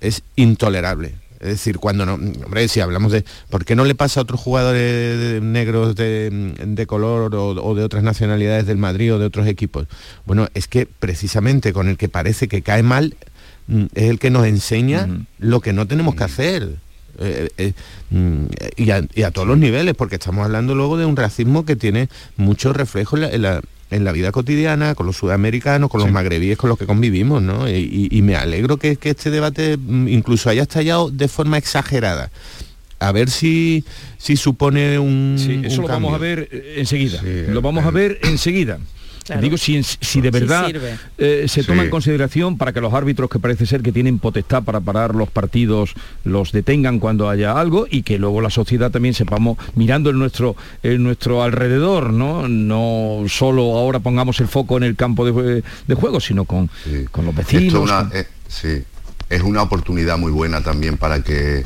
Es 0.00 0.22
intolerable. 0.36 1.25
Es 1.40 1.48
decir, 1.48 1.78
cuando 1.78 2.06
no, 2.06 2.14
hombre, 2.14 2.68
si 2.68 2.80
hablamos 2.80 3.12
de, 3.12 3.24
¿por 3.50 3.64
qué 3.64 3.76
no 3.76 3.84
le 3.84 3.94
pasa 3.94 4.20
a 4.20 4.22
otros 4.22 4.40
jugadores 4.40 5.42
negros 5.42 5.94
de, 5.94 6.84
color 6.86 7.34
o, 7.34 7.74
de 7.74 7.84
otras 7.84 8.02
nacionalidades 8.02 8.66
del 8.66 8.78
Madrid 8.78 9.14
o 9.14 9.18
de 9.18 9.26
otros 9.26 9.46
equipos? 9.46 9.86
Bueno, 10.24 10.48
es 10.54 10.68
que 10.68 10.86
precisamente 10.86 11.72
con 11.72 11.88
el 11.88 11.96
que 11.96 12.08
parece 12.08 12.48
que 12.48 12.62
cae 12.62 12.82
mal 12.82 13.16
mm, 13.66 13.84
es 13.94 14.10
el 14.10 14.18
que 14.18 14.30
nos 14.30 14.46
enseña 14.46 15.08
lo 15.38 15.60
que 15.60 15.72
no 15.72 15.86
tenemos 15.86 16.14
que 16.14 16.24
hacer. 16.24 16.76
Eh, 17.18 17.48
eh, 17.56 17.72
mm, 18.10 18.44
y, 18.76 18.90
a, 18.90 19.30
todos 19.30 19.48
los 19.48 19.56
niveles, 19.56 19.94
porque 19.94 20.16
estamos 20.16 20.44
hablando 20.44 20.74
luego 20.74 20.98
de 20.98 21.06
un 21.06 21.16
racismo 21.16 21.64
que 21.64 21.76
tiene 21.76 22.08
muchos 22.36 22.76
reflejos 22.76 23.18
en 23.18 23.22
la, 23.22 23.30
en 23.30 23.42
la, 23.42 23.62
vida 24.12 24.32
cotidiana, 24.32 24.94
con 24.94 25.06
los 25.06 25.16
sudamericanos, 25.16 25.90
con 25.90 26.00
los 26.00 26.10
magrebíes 26.10 26.58
con 26.58 26.68
los 26.68 26.78
que 26.78 26.86
convivimos, 26.86 27.42
¿no? 27.42 27.68
Y, 27.68 28.20
me 28.22 28.36
alegro 28.36 28.76
que, 28.76 28.98
este 29.02 29.30
debate 29.30 29.76
mm, 29.76 30.08
incluso 30.08 30.50
haya 30.50 30.62
estallado 30.62 31.10
de 31.10 31.28
forma 31.28 31.58
exagerada. 31.58 32.30
A 32.98 33.12
ver 33.12 33.28
si, 33.28 33.84
si 34.16 34.36
supone 34.36 34.98
un. 34.98 35.36
Sí, 35.38 35.60
eso 35.64 35.82
lo 35.82 35.88
vamos 35.88 36.14
a 36.14 36.18
ver 36.18 36.48
eh, 36.50 36.76
enseguida. 36.78 37.20
lo 37.22 37.60
vamos 37.60 37.84
a 37.84 37.90
ver 37.90 38.18
enseguida. 38.22 38.78
Digo, 39.40 39.56
si, 39.56 39.82
si, 39.82 40.20
de 40.20 40.30
verdad 40.30 40.70
eh, 41.18 41.46
se 41.48 41.64
toma 41.64 41.82
en 41.82 41.90
consideración 41.90 42.56
para 42.58 42.72
que 42.72 42.80
los 42.80 42.94
árbitros 42.94 43.28
que 43.28 43.38
parece 43.38 43.66
ser 43.66 43.82
que 43.82 43.92
tienen 43.92 44.18
potestad 44.18 44.62
para 44.62 44.80
parar 44.80 45.14
los 45.14 45.28
partidos 45.30 45.94
los 46.24 46.52
detengan 46.52 46.98
cuando 46.98 47.28
haya 47.28 47.58
algo 47.58 47.86
y 47.90 48.02
que 48.02 48.18
luego 48.18 48.40
la 48.40 48.50
sociedad 48.50 48.90
también 48.90 49.14
sepamos, 49.14 49.58
mirando 49.74 50.10
en 50.10 50.18
nuestro, 50.18 50.56
en 50.82 51.02
nuestro 51.02 51.42
alrededor, 51.42 52.12
¿no? 52.12 52.48
No 52.48 53.24
solo 53.28 53.76
ahora 53.76 54.00
pongamos 54.00 54.40
el 54.40 54.48
foco 54.48 54.76
en 54.76 54.84
el 54.84 54.96
campo 54.96 55.24
de, 55.24 55.62
juego, 55.94 56.20
sino 56.20 56.44
con, 56.44 56.70
con 57.10 57.24
los 57.24 57.34
vecinos. 57.34 57.90
Eh, 58.12 58.26
sí, 58.48 58.82
es 59.28 59.42
una 59.42 59.62
oportunidad 59.62 60.18
muy 60.18 60.30
buena 60.30 60.62
también 60.62 60.96
para 60.96 61.22
que 61.22 61.64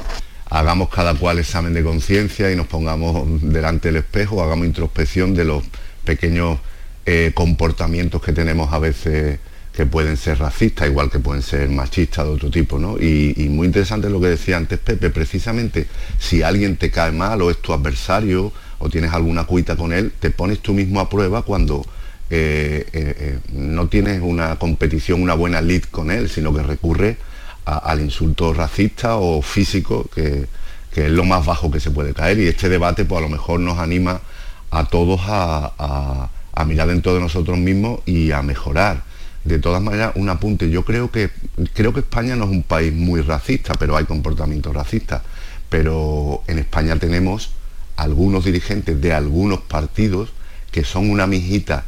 hagamos 0.51 0.89
cada 0.89 1.15
cual 1.15 1.39
examen 1.39 1.75
de 1.75 1.83
conciencia 1.83 2.51
y 2.51 2.57
nos 2.57 2.67
pongamos 2.67 3.41
delante 3.43 3.89
del 3.89 3.97
espejo, 3.97 4.43
hagamos 4.43 4.67
introspección 4.67 5.35
de 5.35 5.45
los 5.45 5.63
pequeños 6.05 6.59
eh, 7.07 7.33
comportamientos 7.35 8.23
que 8.23 8.33
tenemos 8.33 8.73
a 8.73 8.79
veces 8.79 9.39
que 9.73 9.87
pueden 9.87 10.17
ser 10.17 10.39
racistas, 10.39 10.89
igual 10.89 11.11
que 11.11 11.21
pueden 11.21 11.43
ser 11.43 11.69
machistas 11.69 12.27
de 12.27 12.33
otro 12.33 12.51
tipo, 12.51 12.79
¿no? 12.79 12.99
Y, 12.99 13.35
muy 13.51 13.67
interesante 13.67 14.11
lo 14.11 14.21
que 14.21 14.27
decía 14.29 14.57
antes 14.57 14.79
Pepe, 14.79 15.11
precisamente 15.11 15.87
si 16.19 16.43
alguien 16.43 16.77
te 16.77 16.91
cae 16.91 17.13
mal 17.13 17.41
o 17.43 17.51
es 17.51 17.59
tu 17.59 17.73
adversario 17.73 18.53
o 18.79 18.89
tienes 18.91 19.13
alguna 19.13 19.45
cuita 19.45 19.77
con 19.77 19.93
él, 19.93 20.13
te 20.19 20.31
pones 20.31 20.61
tú 20.61 20.73
mismo 20.75 21.01
a 21.01 21.09
prueba 21.09 21.43
cuando 21.43 21.87
eh, 22.31 22.87
eh, 22.93 23.39
no 23.53 23.89
tienes 23.89 24.21
una 24.23 24.57
competición, 24.57 25.23
una 25.23 25.35
buena 25.35 25.61
lead 25.61 25.83
con 25.85 26.11
él, 26.11 26.29
sino 26.29 26.53
que 26.53 26.63
recurre 26.63 27.17
al 27.65 28.01
insulto 28.01 28.53
racista 28.53 29.17
o 29.17 29.41
físico, 29.43 30.09
que, 30.15 30.47
que 30.93 31.07
es 31.07 31.11
lo 31.13 31.25
más 31.25 31.47
bajo 31.47 31.71
que 31.71 31.79
se 31.79 31.91
puede 31.91 32.13
caer. 32.15 32.39
Y 32.39 32.49
este 32.49 32.69
debate, 32.69 33.05
pues 33.05 33.19
a 33.19 33.23
lo 33.23 33.29
mejor 33.29 33.61
nos 33.61 33.79
anima 33.79 34.21
a 34.71 34.85
todos 34.87 35.21
a- 35.27 36.29
a 36.61 36.65
mirar 36.65 36.89
dentro 36.89 37.15
de 37.15 37.21
nosotros 37.21 37.59
mismos 37.59 38.01
y 38.07 38.33
a 38.33 38.43
mejorar. 38.43 39.03
De 39.45 39.59
todas 39.59 39.83
maneras, 39.83 40.13
un 40.17 40.29
apunte. 40.29 40.69
Yo 40.69 40.85
creo 40.85 41.11
que 41.11 41.31
creo 41.73 41.93
que 41.95 42.01
España 42.01 42.37
no 42.37 42.45
es 42.45 42.51
un 42.51 42.63
país 42.63 42.93
muy 42.93 43.23
racista, 43.23 43.75
pero 43.79 43.97
hay 43.97 44.05
comportamientos 44.05 44.75
racistas. 44.75 45.23
Pero 45.69 46.43
en 46.47 46.59
España 46.59 46.97
tenemos 46.97 47.51
algunos 47.97 48.45
dirigentes 48.45 49.01
de 49.01 49.13
algunos 49.13 49.61
partidos 49.61 50.31
que 50.71 50.85
son 50.85 51.11
una 51.11 51.27
mijita 51.27 51.85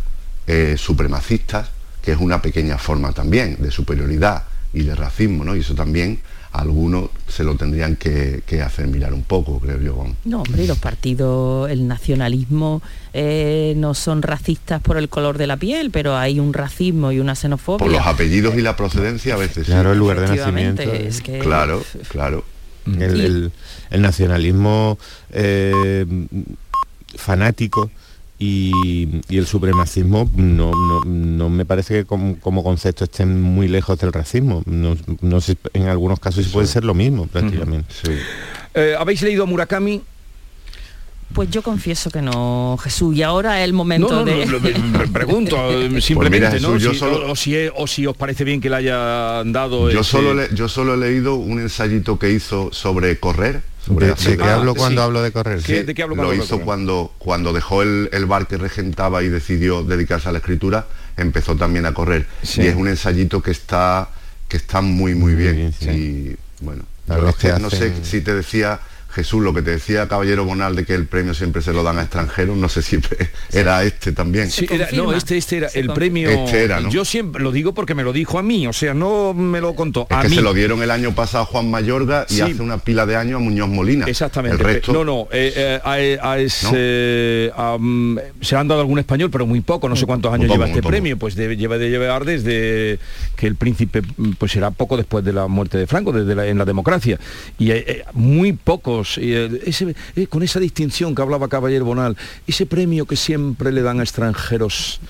eh, 0.47 0.77
supremacistas, 0.79 1.71
que 2.03 2.13
es 2.13 2.19
una 2.19 2.43
pequeña 2.43 2.79
forma 2.79 3.13
también 3.13 3.57
de 3.61 3.71
superioridad 3.71 4.45
y 4.73 4.83
de 4.83 4.95
racismo, 4.95 5.45
¿no? 5.45 5.55
Y 5.55 5.61
eso 5.61 5.75
también 5.75 6.21
algunos 6.53 7.09
se 7.29 7.45
lo 7.45 7.57
tendrían 7.57 7.97
que, 7.97 8.43
que 8.47 8.61
hacer 8.62 8.87
mirar 8.87 9.15
un 9.15 9.23
poco, 9.23 9.59
creo 9.59 9.81
yo. 9.81 10.07
No, 10.25 10.43
hombre, 10.43 10.65
y 10.65 10.67
los 10.67 10.79
partidos, 10.79 11.71
el 11.71 11.88
nacionalismo 11.88 12.83
eh, 13.15 13.73
no 13.77 13.95
son 13.95 14.21
racistas 14.23 14.81
por 14.83 14.99
el 14.99 15.09
color 15.09 15.38
de 15.38 15.47
la 15.47 15.57
piel, 15.57 15.91
pero 15.91 16.17
hay 16.17 16.38
un 16.41 16.53
racismo 16.53 17.11
y 17.11 17.21
una 17.21 17.35
xenofobia. 17.35 17.79
Por 17.79 17.91
los 17.91 18.07
apellidos 18.07 18.55
y 18.57 18.61
la 18.61 18.77
procedencia 18.77 19.35
a 19.35 19.38
veces. 19.38 19.65
sí. 19.67 19.73
Claro, 19.73 19.93
el 19.93 19.99
lugar 19.99 20.21
de 20.21 20.37
nacimiento. 20.37 20.83
es 20.83 21.23
que- 21.23 21.38
Claro, 21.38 21.83
claro. 22.09 22.45
El, 22.87 23.21
el- 23.21 23.53
el 23.91 24.03
nacionalismo 24.03 24.99
eh, 25.31 26.05
fanático 27.17 27.91
y, 28.45 29.21
y 29.29 29.39
el 29.39 29.47
supremacismo 29.47 30.29
no, 30.35 30.73
no- 30.73 31.05
no 31.05 31.49
me 31.49 31.65
parece 31.65 31.95
que 31.95 32.05
como, 32.05 32.39
como 32.41 32.65
concepto 32.65 33.05
estén 33.05 33.41
muy 33.41 33.69
lejos 33.69 33.99
del 34.01 34.13
racismo. 34.13 34.63
No, 34.67 34.97
no 35.21 35.41
sé, 35.41 35.57
en 35.75 35.87
algunos 35.89 36.19
casos 36.19 36.45
sí 36.45 36.51
puede 36.53 36.67
ser 36.67 36.83
lo 36.85 36.95
mismo 36.95 37.27
prácticamente. 37.29 37.87
Eh, 38.75 38.95
¿Habéis 38.99 39.23
leído 39.23 39.45
a 39.45 39.47
Murakami? 39.47 40.03
Pues 41.33 41.49
yo 41.51 41.63
confieso 41.63 42.11
que 42.11 42.21
no, 42.21 42.77
Jesús, 42.83 43.17
y 43.17 43.23
ahora 43.23 43.61
es 43.61 43.65
el 43.65 43.73
momento 43.73 44.11
No, 44.11 44.19
no, 44.19 44.25
de... 44.25 44.45
no, 44.45 44.53
lo- 44.53 44.61
me 44.61 45.09
pregunto 45.09 45.57
eh, 45.71 46.01
simplemente, 46.03 46.49
Pues 46.51 46.61
mira, 46.61 46.69
¿no? 46.69 46.77
Yo 46.77 46.93
Si- 46.93 46.99
solo- 46.99 47.27
o, 47.29 47.33
o 47.33 47.37
si 47.37 47.57
es- 47.57 47.73
o 47.75 47.87
si 47.87 48.07
os 48.07 48.15
parece 48.17 48.45
bien 48.45 48.61
que 48.61 48.69
le 48.69 48.77
haya 48.77 49.43
dado 49.47 49.91
Yo 49.91 50.01
ese- 50.01 50.11
solo, 50.11 50.35
le- 50.35 50.49
yo 50.55 50.69
solo 50.69 50.93
he 50.95 50.97
leído 50.99 51.37
un 51.37 51.59
ensayito 51.61 52.19
que 52.19 52.31
hizo 52.33 52.71
sobre 52.73 53.19
correr. 53.19 53.63
Sobre 53.85 54.07
¿De- 54.07 54.14
de 54.14 54.37
qué 54.37 54.45
hablo 54.45 54.75
cuando 54.75 55.03
hablo 55.03 55.23
de 55.23 55.33
correr? 55.33 55.61
Sí, 55.61 55.66
¿Qué- 55.73 55.85
de 55.85 55.95
qué 55.95 56.03
hablo 56.05 56.14
cuando 56.16 56.35
lo 56.35 56.42
hizo 56.42 56.61
cuando, 56.61 57.12
cuando 57.18 57.53
dejó 57.53 57.83
el, 57.83 58.09
el 58.12 58.27
bar 58.27 58.47
que 58.47 58.57
regentaba 58.57 59.23
y 59.23 59.29
decidió 59.29 59.83
dedicarse 59.83 60.29
a 60.29 60.33
la 60.33 60.38
escritura, 60.38 60.87
empezó 61.16 61.57
también 61.57 61.87
a 61.87 61.92
correr. 61.92 62.27
Sí. 62.42 62.62
Y 62.62 62.66
es 62.68 62.77
un 62.77 62.87
ensayito 62.88 63.42
que 63.42 63.51
está, 63.51 64.09
que 64.49 64.57
está 64.57 64.81
muy, 64.83 65.14
muy 65.16 65.35
bien. 65.35 65.75
Y 65.81 66.37
bueno, 66.64 66.85
es 67.29 67.37
que 67.37 67.53
no 67.59 67.71
sé 67.71 67.92
si 68.05 68.21
te 68.21 68.35
decía... 68.35 68.79
Jesús, 69.14 69.42
lo 69.42 69.53
que 69.55 69.62
te 69.62 69.70
decía 69.72 70.09
Caballero 70.09 70.44
Bonal 70.44 70.75
de 70.75 70.85
que 70.85 70.94
el 70.94 71.07
premio 71.07 71.35
siempre 71.35 71.62
se 71.62 71.72
lo 71.72 71.83
dan 71.83 71.98
a 71.98 72.03
extranjeros, 72.03 72.57
no 72.57 72.68
sé 72.68 72.83
si 72.83 72.98
era 73.53 73.83
este 73.85 74.12
también. 74.12 74.51
Sí, 74.51 74.66
era- 74.70 74.88
no, 74.92 75.12
este, 75.12 75.37
este 75.37 75.59
era 75.59 75.68
el 75.75 75.92
premio. 75.92 76.31
Este 76.31 76.64
era, 76.64 76.81
¿no? 76.81 76.90
Yo 76.90 77.05
siempre 77.05 77.42
lo 77.42 77.53
digo 77.53 77.75
porque 77.75 77.94
me 77.94 78.03
lo 78.03 78.12
dijo 78.12 78.38
a 78.38 78.42
mí, 78.42 78.66
o 78.66 78.72
sea, 78.72 78.94
no 78.94 79.35
me 79.35 79.61
lo 79.61 79.75
contó. 79.75 80.07
Es 80.11 80.16
a 80.16 80.22
que 80.22 80.29
mí. 80.31 80.35
se 80.37 80.42
lo 80.42 80.55
dieron 80.55 80.83
el 80.83 80.90
año 80.90 81.14
pasado 81.14 81.44
a 81.44 81.46
Juan 81.46 81.70
Mayorga 81.70 82.27
y 82.29 82.35
Sí. 82.35 82.40
hace 82.40 82.62
una 82.62 82.79
pila 82.79 83.07
de 83.07 83.16
años 83.16 83.37
a 83.37 83.44
Muñoz 83.44 83.68
Molina. 83.68 84.07
Exactamente. 84.07 84.57
El 84.57 84.64
resto, 84.64 84.92
No, 84.92 85.05
no, 85.05 85.29
eh, 85.31 85.53
eh, 85.55 85.81
a- 86.22 86.31
a 86.33 86.38
ese, 86.38 87.53
am, 87.57 88.18
se 88.40 88.55
le 88.55 88.61
han 88.61 88.68
dado 88.68 88.81
algún 88.81 88.98
español, 88.98 89.31
pero 89.31 89.46
muy 89.46 89.61
poco, 89.61 89.88
no 89.88 89.96
sé 89.96 90.07
cuántos 90.07 90.33
años 90.33 90.46
poco, 90.46 90.55
lleva 90.55 90.66
este 90.68 90.81
poco. 90.83 90.90
premio, 90.90 91.16
pues 91.18 91.35
debe, 91.35 91.57
lleva 91.57 91.79
de 91.79 91.90
llevar 91.90 92.25
desde 92.25 92.98
que 93.37 93.46
el 93.46 93.57
príncipe, 93.57 94.03
mm, 94.16 94.33
pues 94.38 94.53
será 94.53 94.70
poco 94.70 94.96
después 94.96 95.25
de 95.25 95.33
la 95.33 95.46
muerte 95.48 95.79
de 95.79 95.87
Franco, 95.87 96.12
desde 96.12 96.35
la, 96.35 96.46
en 96.46 96.59
la 96.59 96.64
democracia. 96.64 97.18
Y 97.59 97.70
eh, 97.70 97.85
eh, 97.87 98.05
muy 98.14 98.53
pocos, 98.53 99.02
y, 99.19 99.33
eh, 99.35 99.61
ese- 99.67 99.95
eh, 100.17 100.27
con 100.27 100.43
esa 100.43 100.61
distinción 100.61 101.15
que 101.15 101.23
hablaba 101.23 101.49
Caballero 101.49 101.85
Bonal, 101.85 102.17
ese 102.47 102.67
premio 102.67 103.07
que 103.07 103.17
siempre 103.17 103.73
le 103.73 103.83
dan 103.83 104.01
a 104.01 104.03
extranjeros. 104.03 105.01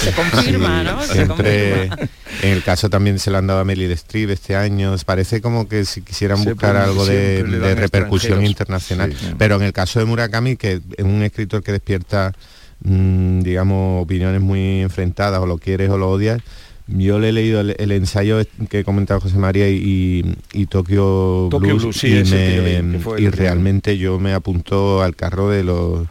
Se 0.00 0.12
confirma, 0.12 0.82
¿no? 0.84 1.02
Se 1.02 1.12
Siempre, 1.14 1.88
confirma. 1.88 2.10
en 2.42 2.50
el 2.50 2.62
caso 2.62 2.88
también 2.88 3.18
se 3.18 3.30
lo 3.30 3.38
han 3.38 3.46
dado 3.46 3.60
a 3.60 3.64
Meryl 3.64 3.90
Streep 3.92 4.30
este 4.30 4.54
año, 4.56 4.94
parece 5.04 5.40
como 5.40 5.68
que 5.68 5.84
si 5.84 6.02
quisieran 6.02 6.38
Se 6.42 6.50
buscar 6.52 6.76
algo 6.76 7.04
de, 7.04 7.74
repercusión 7.74 8.44
internacional. 8.46 9.12
Sí. 9.18 9.34
Pero 9.38 9.56
en 9.56 9.62
el 9.62 9.72
caso 9.72 9.98
de 9.98 10.04
Murakami, 10.04 10.56
que 10.56 10.80
es 10.96 11.04
un 11.04 11.22
escritor 11.22 11.62
que 11.62 11.72
despierta, 11.72 12.32
mm, 12.84 13.40
digamos, 13.40 14.02
opiniones 14.04 14.40
muy 14.40 14.80
enfrentadas, 14.82 15.40
o 15.40 15.46
lo 15.46 15.58
quieres 15.58 15.90
o 15.90 15.98
lo 15.98 16.10
odias, 16.10 16.40
yo 16.88 17.18
le 17.18 17.28
he 17.30 17.32
leído 17.32 17.60
el, 17.60 17.74
el 17.78 17.92
ensayo 17.92 18.38
que 18.68 18.80
he 18.80 18.84
comentado 18.84 19.20
José 19.20 19.36
María 19.38 19.68
y, 19.68 20.24
y 20.52 20.66
Tokyo, 20.66 21.48
Tokyo 21.50 21.58
Blues, 21.76 21.82
Blues, 21.82 21.96
sí, 21.96 22.08
y, 22.08 22.82
me- 22.82 23.30
realmente 23.30 23.98
yo 23.98 24.18
me 24.18 24.32
apunto 24.32 25.02
al 25.02 25.14
carro 25.16 25.48
de 25.50 25.64
los 25.64 26.06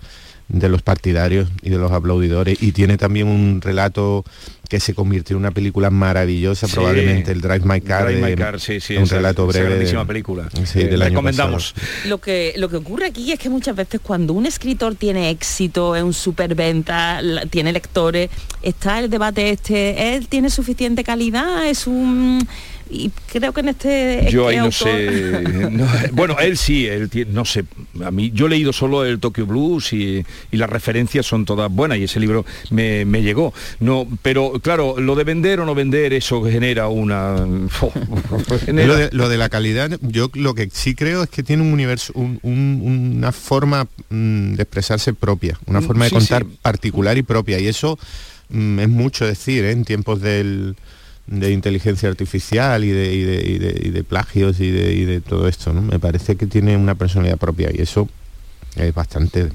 de 0.47 0.67
los 0.67 0.81
partidarios 0.81 1.49
y 1.61 1.69
de 1.69 1.77
los 1.77 1.93
aplaudidores. 1.93 2.61
Y 2.61 2.73
tiene 2.73 2.97
también 2.97 3.27
un 3.27 3.61
relato 3.61 4.25
que 4.71 4.79
se 4.79 4.93
convirtió 4.93 5.35
en 5.35 5.41
una 5.41 5.51
película 5.51 5.89
maravillosa 5.89 6.65
Sí. 6.65 6.75
probablemente 6.75 7.33
el 7.33 7.41
Drive 7.41 7.59
My 7.65 7.81
Car, 7.81 8.05
Drive 8.05 8.21
My 8.21 8.29
de- 8.29 8.35
Car, 8.37 8.57
sí, 8.57 8.79
sí, 8.79 8.95
un 8.95 9.03
esa- 9.03 9.15
relato 9.17 9.41
esa 9.43 9.49
breve 9.51 9.65
de- 9.65 9.71
grandísima 9.75 10.05
película. 10.07 10.47
sí, 10.63 10.79
Eh, 10.79 10.87
del 10.87 11.01
recomendamos. 11.01 11.75
Lo 12.07 12.19
que, 12.21 12.53
lo 12.55 12.69
que 12.69 12.77
ocurre 12.77 13.07
aquí 13.07 13.33
es 13.33 13.37
que 13.37 13.49
muchas 13.49 13.75
veces 13.75 13.99
cuando 14.01 14.31
un 14.31 14.45
escritor 14.45 14.95
tiene 14.95 15.29
éxito, 15.29 15.93
es 15.93 16.03
un 16.03 16.13
superventa, 16.13 17.21
la- 17.21 17.45
tiene 17.47 17.73
lectores, 17.73 18.29
está 18.61 18.99
el 18.99 19.09
debate 19.09 19.49
este, 19.49 20.15
él 20.15 20.29
tiene 20.29 20.49
suficiente 20.49 21.03
calidad, 21.03 21.67
es 21.67 21.85
un... 21.85 22.47
Y 22.93 23.09
creo 23.31 23.53
que 23.53 23.61
en 23.61 23.69
este... 23.69 24.27
Yo 24.29 24.49
ahí 24.49 24.57
este 24.57 24.65
no 24.65 24.71
sé. 24.71 25.41
no, 25.71 25.87
bueno, 26.11 26.37
él 26.39 26.57
sí, 26.57 26.87
él 26.87 27.09
no 27.31 27.45
sé. 27.45 27.63
A 28.03 28.11
mí, 28.11 28.31
yo 28.33 28.47
he 28.47 28.49
leído 28.49 28.73
solo 28.73 29.05
el 29.05 29.19
Tokyo 29.19 29.45
Blues 29.45 29.93
y, 29.93 30.25
y 30.51 30.57
las 30.57 30.69
referencias 30.69 31.25
son 31.25 31.45
todas 31.45 31.71
buenas 31.71 31.97
y 31.99 32.03
ese 32.03 32.19
libro 32.19 32.45
me, 32.69 33.05
me 33.05 33.21
llegó. 33.21 33.53
No, 33.79 34.05
pero 34.21 34.53
claro, 34.61 34.99
lo 34.99 35.15
de 35.15 35.23
vender 35.23 35.61
o 35.61 35.65
no 35.65 35.73
vender, 35.73 36.11
eso 36.11 36.43
genera 36.43 36.89
una. 36.89 37.37
genera- 38.65 38.87
Lo 38.87 38.95
de, 38.97 39.09
lo 39.13 39.29
de 39.29 39.37
la 39.37 39.49
calidad, 39.49 39.97
yo 40.01 40.29
lo 40.33 40.53
que 40.53 40.69
sí 40.71 40.93
creo 40.95 41.23
es 41.23 41.29
que 41.29 41.43
tiene 41.43 41.63
un 41.63 41.71
universo, 41.73 42.11
un- 42.15 42.39
un- 42.43 43.13
una 43.17 43.31
forma 43.31 43.87
mm, 44.09 44.53
de 44.55 44.63
expresarse 44.63 45.13
propia, 45.13 45.57
una 45.65 45.79
Mm, 45.79 45.83
forma 45.87 46.03
de 46.05 46.09
sí, 46.09 46.15
contar 46.15 46.43
sí. 46.43 46.57
particular 46.61 47.17
y 47.17 47.23
propia. 47.23 47.57
Y 47.59 47.67
eso 47.67 47.97
mm, 48.49 48.79
es 48.79 48.89
mucho 48.89 49.25
decir 49.25 49.63
¿eh? 49.63 49.71
en 49.71 49.85
tiempos 49.85 50.21
del- 50.21 50.75
de 51.27 51.51
inteligencia 51.51 52.09
artificial 52.09 52.83
y 52.83 52.89
de, 52.89 53.13
y 53.13 53.21
de- 53.23 53.49
y 53.51 53.57
de- 53.59 53.81
y 53.87 53.89
de 53.91 54.03
plagios 54.03 54.59
y 54.59 54.69
de, 54.71 54.93
y 54.93 55.05
de 55.05 55.21
todo 55.21 55.47
esto. 55.47 55.71
¿no? 55.73 55.81
Me 55.81 55.99
parece 55.99 56.35
que 56.35 56.45
tiene 56.47 56.75
una 56.77 56.95
personalidad 56.95 57.37
propia 57.37 57.69
y 57.73 57.81
eso 57.81 58.09
es 58.75 58.93
bastante 58.93 59.49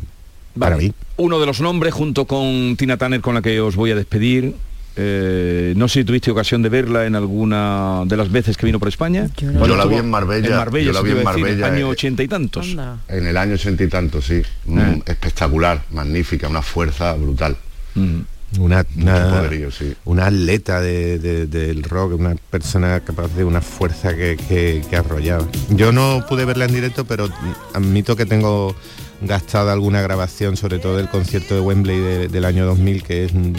para 0.59 0.77
mí. 0.77 0.93
Uno 1.19 1.39
de 1.39 1.47
los 1.47 1.61
nombres, 1.61 1.93
junto 1.93 2.25
con 2.27 2.77
Tina 2.77 2.97
Turner, 2.97 3.21
con 3.21 3.35
la 3.35 3.43
que 3.43 3.61
os 3.61 3.77
voy 3.77 3.91
a 3.91 3.95
despedir. 3.95 4.55
eh, 4.99 5.75
no 5.77 5.89
sé 5.89 6.01
si 6.01 6.05
tuviste 6.07 6.31
ocasión 6.31 6.63
de 6.63 6.71
verla 6.71 7.05
en 7.05 7.15
alguna 7.17 8.05
de 8.07 8.17
las 8.17 8.33
veces 8.33 8.57
que 8.57 8.65
vino 8.65 8.79
por 8.79 8.89
España. 8.89 9.29
Yo 9.37 9.53
no. 9.53 9.67
Yo 9.67 9.77
la 9.77 9.85
vi 9.85 9.97
en 9.97 10.09
Marbella, 10.09 10.49
En 10.49 10.57
Marbella, 10.57 10.87
yo 10.87 10.93
la 10.95 11.03
vi 11.03 11.11
en 11.11 11.21
iba 11.21 11.31
a 11.31 11.35
decir, 11.35 11.45
Marbella, 11.45 11.67
año 11.67 11.87
eh, 11.89 11.91
ochenta 11.91 12.23
y 12.23 12.29
tantos. 12.29 12.75
En 13.09 13.27
el 13.27 13.37
año 13.37 13.55
ochenta 13.57 13.85
y 13.85 13.89
tanto, 13.89 14.23
sí. 14.23 14.41
Mm, 14.65 14.79
Eh. 14.79 15.03
Espectacular, 15.05 15.83
magnífica, 15.91 16.49
una 16.49 16.63
fuerza 16.63 17.13
brutal. 17.13 17.59
Mm. 17.95 18.21
Una, 18.59 18.85
una- 18.97 19.31
poderío, 19.39 19.71
sí. 19.71 19.95
una 20.05 20.27
atleta 20.27 20.81
de- 20.81 21.19
de- 21.19 21.47
del 21.47 21.83
rock, 21.83 22.15
una 22.19 22.35
persona 22.51 23.01
capaz 23.01 23.29
de 23.35 23.45
una 23.45 23.61
fuerza 23.61 24.15
que, 24.15 24.37
que, 24.49 24.83
que 24.89 24.97
arrollaba. 24.97 25.47
Yo 25.71 25.93
no 25.93 26.25
pude 26.29 26.45
verla 26.45 26.65
en 26.67 26.73
directo, 26.75 27.05
pero 27.05 27.29
admito 27.75 28.17
que 28.17 28.27
tengo 28.27 28.75
gastada 29.23 29.73
alguna 29.73 30.03
grabación, 30.03 30.57
sobre 30.57 30.79
todo 30.79 30.97
del 30.97 31.09
concierto 31.09 31.55
de 31.55 31.61
Wembley 31.61 31.99
de- 31.99 32.29
del 32.29 32.45
año 32.45 32.67
2000, 32.67 33.03
que 33.03 33.25
es 33.25 33.33
un, 33.33 33.55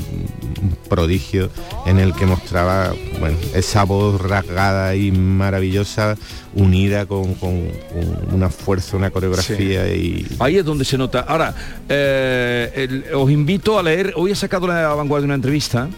prodigio 0.89 1.49
en 1.85 1.99
el 1.99 2.13
que 2.13 2.25
mostraba 2.25 2.93
bueno, 3.19 3.35
esa 3.53 3.83
voz 3.83 4.21
rasgada 4.21 4.95
y 4.95 5.11
maravillosa, 5.11 6.15
unida 6.55 7.05
con, 7.05 7.33
con- 7.35 7.67
con 7.67 8.33
una 8.33 8.49
fuerza, 8.49 8.95
una 8.97 9.11
coreografía 9.11 9.93
y 9.93 10.25
Ahí 10.39 10.57
es 10.57 10.63
donde 10.65 10.85
se 10.85 10.97
nota. 10.97 11.21
Ahora, 11.27 11.53
eh, 11.89 12.71
el- 12.75 13.13
os 13.15 13.29
invito 13.29 13.77
a 13.77 13.83
leer, 13.83 14.13
hoy 14.15 14.31
he 14.31 14.35
sacado 14.35 14.67
la 14.67 14.93
vanguardia 14.93 15.25
una 15.25 15.35
entrevista 15.35 15.89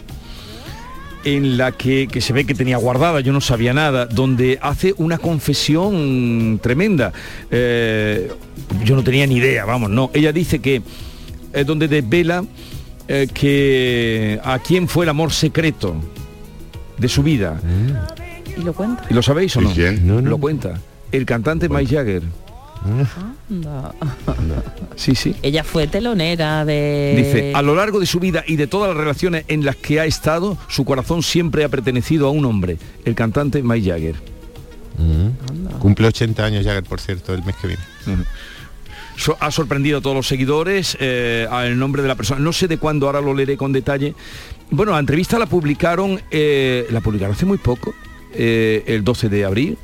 en 1.24 1.56
la 1.58 1.72
que, 1.72 2.08
que 2.08 2.20
se 2.20 2.32
ve 2.32 2.44
que 2.44 2.54
tenía 2.54 2.76
guardada, 2.78 3.20
yo 3.20 3.32
no 3.32 3.40
sabía 3.40 3.74
nada, 3.74 4.06
donde 4.06 4.58
hace 4.62 4.94
una 4.96 5.18
confesión 5.18 6.58
tremenda. 6.62 7.12
Eh, 7.50 8.30
yo 8.84 8.96
no 8.96 9.04
tenía 9.04 9.26
ni 9.26 9.36
idea, 9.36 9.64
vamos, 9.64 9.90
no. 9.90 10.10
Ella 10.14 10.32
dice 10.32 10.60
que 10.60 10.82
es 11.52 11.66
donde 11.66 11.88
desvela 11.88 12.44
eh, 13.08 13.28
que 13.32 14.40
a 14.44 14.58
quién 14.60 14.88
fue 14.88 15.04
el 15.04 15.08
amor 15.10 15.32
secreto 15.32 15.96
de 16.96 17.08
su 17.08 17.22
vida. 17.22 17.60
Y 18.56 18.62
lo 18.62 18.72
cuenta. 18.72 19.04
¿Y 19.10 19.14
lo 19.14 19.22
sabéis 19.22 19.56
o 19.56 19.60
¿Y 19.60 19.64
no? 19.64 19.72
quién? 19.72 20.06
No, 20.06 20.20
no. 20.20 20.30
Lo 20.30 20.38
cuenta. 20.38 20.80
El 21.12 21.26
cantante 21.26 21.68
Mike 21.68 21.96
Jagger. 21.96 22.22
Anda. 22.84 23.92
Sí, 24.96 25.14
sí. 25.14 25.34
Ella 25.42 25.64
fue 25.64 25.86
telonera 25.86 26.64
de... 26.64 27.14
Dice, 27.16 27.52
a 27.54 27.62
lo 27.62 27.74
largo 27.74 28.00
de 28.00 28.06
su 28.06 28.20
vida 28.20 28.42
y 28.46 28.56
de 28.56 28.66
todas 28.66 28.88
las 28.88 28.96
relaciones 28.96 29.44
en 29.48 29.64
las 29.64 29.76
que 29.76 30.00
ha 30.00 30.06
estado, 30.06 30.56
su 30.68 30.84
corazón 30.84 31.22
siempre 31.22 31.64
ha 31.64 31.68
pertenecido 31.68 32.26
a 32.26 32.30
un 32.30 32.44
hombre, 32.44 32.78
el 33.04 33.14
cantante 33.14 33.62
Mike 33.62 33.90
Jagger. 33.90 34.14
Mm. 34.98 35.78
Cumple 35.78 36.08
80 36.08 36.44
años 36.44 36.64
Jagger, 36.64 36.84
por 36.84 37.00
cierto, 37.00 37.34
el 37.34 37.44
mes 37.44 37.54
que 37.56 37.68
viene. 37.68 37.82
So- 39.16 39.36
ha 39.40 39.50
sorprendido 39.50 39.98
a 39.98 40.00
todos 40.00 40.16
los 40.16 40.26
seguidores 40.26 40.96
eh, 41.00 41.46
al 41.50 41.78
nombre 41.78 42.00
de 42.02 42.08
la 42.08 42.14
persona. 42.14 42.40
No 42.40 42.52
sé 42.52 42.68
de 42.68 42.78
cuándo, 42.78 43.06
ahora 43.06 43.20
lo 43.20 43.34
leeré 43.34 43.56
con 43.56 43.72
detalle. 43.72 44.14
Bueno, 44.70 44.92
la 44.92 44.98
entrevista 44.98 45.38
la 45.38 45.46
publicaron, 45.46 46.20
eh, 46.30 46.86
la 46.90 47.00
publicaron 47.00 47.34
hace 47.34 47.44
muy 47.44 47.58
poco, 47.58 47.94
eh, 48.32 48.82
el 48.86 49.04
12 49.04 49.28
de 49.28 49.44
abril. 49.44 49.78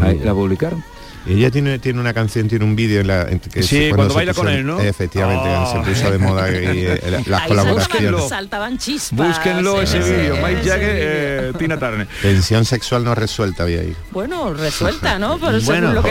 Ahí, 0.00 0.20
la 0.22 0.32
publicaron. 0.32 0.82
Ella 1.26 1.50
tiene, 1.50 1.78
tiene 1.78 2.00
una 2.00 2.14
canción, 2.14 2.48
tiene 2.48 2.64
un 2.64 2.74
vídeo 2.76 3.00
en 3.00 3.06
la 3.06 3.22
en 3.22 3.40
que 3.40 3.62
Sí, 3.62 3.88
cuando 3.90 4.10
se 4.10 4.16
baila 4.16 4.32
puso 4.32 4.42
con 4.44 4.52
en- 4.52 4.58
él, 4.60 4.66
¿no? 4.66 4.80
Efectivamente, 4.80 5.42
cuando 5.48 5.68
Oh. 5.68 5.84
se 5.84 5.90
puso 5.90 6.10
de 6.10 6.18
moda 6.18 6.50
y, 6.50 6.54
eh, 6.54 7.00
la- 7.10 7.22
las 7.26 7.42
Ahí 7.42 7.48
colaboraciones. 7.48 8.02
saltaban, 8.10 8.28
saltaban 8.28 8.78
chispas. 8.78 9.28
Búsquenlo 9.28 9.82
ese 9.82 9.98
vídeo, 9.98 10.36
sí, 10.36 10.40
Mike 10.42 10.62
Jagger, 10.68 10.90
eh, 11.00 11.52
Tina 11.58 11.78
Turner. 11.78 12.06
Tensión 12.22 12.64
sexual 12.64 13.04
no 13.04 13.14
resuelta 13.14 13.64
había 13.64 13.80
ahí. 13.80 13.94
Bueno, 14.10 14.52
resuelta, 14.54 15.18
¿no? 15.18 15.38
Pero 15.38 15.60
Bueno, 15.60 15.88
según 15.88 15.94
lo 15.94 16.02
que. 16.02 16.10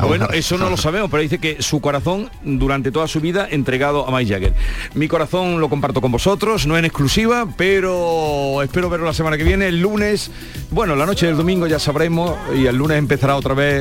Ah, 0.00 0.06
Bueno, 0.06 0.28
eso 0.32 0.58
no 0.58 0.68
lo 0.70 0.76
sabemos, 0.76 1.10
pero 1.10 1.22
dice 1.22 1.38
que 1.38 1.56
su 1.62 1.80
corazón 1.80 2.30
durante 2.44 2.90
toda 2.90 3.08
su 3.08 3.20
vida 3.20 3.48
entregado 3.50 4.06
a 4.08 4.16
Mike 4.16 4.32
Jagger. 4.32 4.54
Mi 4.94 5.08
corazón 5.08 5.60
lo 5.60 5.68
comparto 5.68 6.00
con 6.00 6.12
vosotros, 6.12 6.66
no 6.66 6.76
en 6.78 6.84
exclusiva, 6.84 7.46
pero 7.56 8.62
espero 8.62 8.88
verlo 8.90 9.06
la 9.06 9.14
semana 9.14 9.36
que 9.36 9.44
viene, 9.44 9.68
el 9.68 9.80
lunes. 9.80 10.30
Bueno, 10.70 10.96
la 10.96 11.06
noche 11.06 11.26
del 11.26 11.36
domingo 11.36 11.66
ya 11.66 11.78
sabremos 11.78 12.36
y 12.56 12.66
el 12.66 12.76
lunes 12.76 12.98
empezará 12.98 13.36
otra 13.36 13.54
vez 13.54 13.71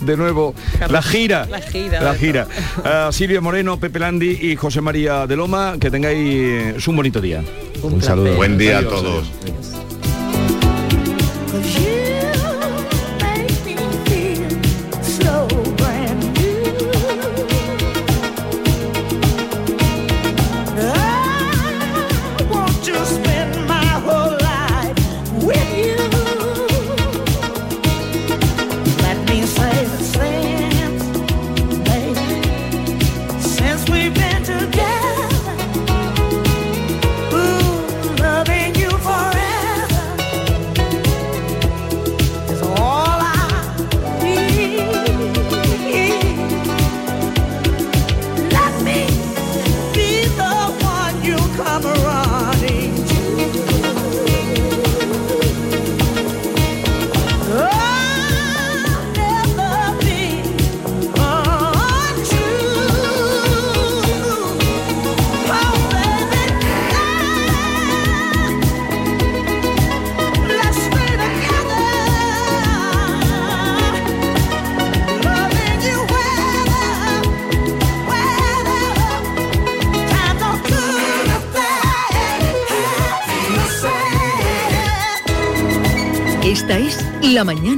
de 0.00 0.16
nuevo 0.16 0.54
la 0.88 1.02
gira. 1.02 1.46
La 1.46 1.60
gira. 1.60 2.00
La 2.00 2.14
gira. 2.14 2.46
Ah, 2.84 3.08
Silvia 3.12 3.40
Moreno, 3.40 3.78
Pepe 3.78 3.98
Landi 3.98 4.38
y 4.40 4.56
José 4.56 4.80
María 4.80 5.26
de 5.26 5.36
Loma, 5.36 5.76
que 5.80 5.90
tengáis 5.90 6.86
un 6.86 6.96
bonito 6.96 7.20
día. 7.20 7.42
Un 7.82 8.02
saludo. 8.02 8.34
Buen 8.36 8.58
día 8.58 8.78
a 8.78 8.82
todos. 8.82 9.30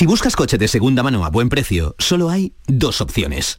Si 0.00 0.06
buscas 0.06 0.34
coche 0.34 0.56
de 0.56 0.66
segunda 0.66 1.02
mano 1.02 1.26
a 1.26 1.28
buen 1.28 1.50
precio, 1.50 1.94
solo 1.98 2.30
hay 2.30 2.54
dos 2.66 3.02
opciones. 3.02 3.58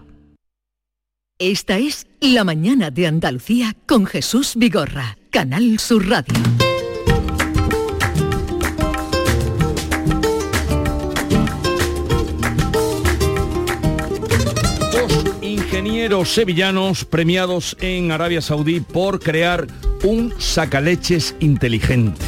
Esta 1.43 1.79
es 1.79 2.05
La 2.19 2.43
Mañana 2.43 2.91
de 2.91 3.07
Andalucía 3.07 3.75
con 3.87 4.05
Jesús 4.05 4.53
Vigorra, 4.55 5.17
Canal 5.31 5.79
Sur 5.79 6.07
Radio. 6.07 6.35
Dos 14.91 15.25
ingenieros 15.41 16.29
sevillanos 16.29 17.05
premiados 17.05 17.75
en 17.81 18.11
Arabia 18.11 18.41
Saudí 18.41 18.79
por 18.79 19.19
crear 19.19 19.65
un 20.03 20.35
sacaleches 20.37 21.35
inteligente. 21.39 22.23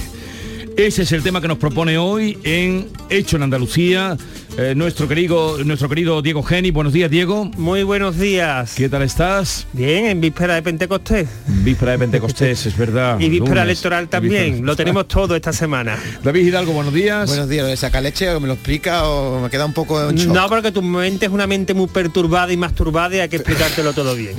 Ese 0.75 1.03
es 1.03 1.11
el 1.11 1.21
tema 1.21 1.39
que 1.39 1.47
nos 1.47 1.59
propone 1.59 1.99
hoy 1.99 2.39
en 2.43 2.89
Hecho 3.11 3.35
en 3.35 3.43
Andalucía. 3.43 4.17
Eh, 4.55 4.75
nuestro, 4.75 5.07
querido, 5.07 5.57
nuestro 5.63 5.89
querido 5.89 6.21
Diego 6.21 6.43
Geni. 6.43 6.69
Buenos 6.69 6.93
días, 6.93 7.09
Diego. 7.09 7.45
Muy 7.57 7.81
buenos 7.81 8.19
días. 8.19 8.75
¿Qué 8.75 8.87
tal 8.87 9.01
estás? 9.01 9.65
Bien, 9.73 10.05
en 10.05 10.21
víspera 10.21 10.53
de 10.53 10.61
Pentecostés. 10.61 11.27
Víspera 11.47 11.93
de 11.93 11.97
Pentecostés, 11.99 12.67
es 12.67 12.77
verdad. 12.77 13.19
Y 13.19 13.29
víspera 13.29 13.61
Lunes. 13.63 13.63
electoral 13.79 14.09
también. 14.09 14.45
Víspera- 14.53 14.65
Lo 14.67 14.75
tenemos 14.75 15.07
todo 15.07 15.35
esta 15.35 15.51
semana. 15.53 15.97
David 16.23 16.45
Hidalgo, 16.45 16.71
buenos 16.71 16.93
días. 16.93 17.27
Buenos 17.29 17.49
días, 17.49 17.63
lo 17.63 17.69
de 17.69 17.77
sacar 17.77 18.03
leche, 18.03 18.29
o 18.29 18.39
me 18.39 18.45
lo 18.47 18.53
explica 18.53 19.07
o 19.07 19.41
me 19.41 19.49
queda 19.49 19.65
un 19.65 19.73
poco 19.73 20.07
en 20.07 20.15
shock. 20.17 20.35
No, 20.35 20.47
porque 20.47 20.71
tu 20.71 20.83
mente 20.83 21.25
es 21.25 21.31
una 21.31 21.47
mente 21.47 21.73
muy 21.73 21.87
perturbada 21.87 22.53
y 22.53 22.57
masturbada 22.57 23.15
y 23.15 23.19
hay 23.21 23.29
que 23.29 23.37
explicártelo 23.37 23.93
todo 23.93 24.15
bien. 24.15 24.35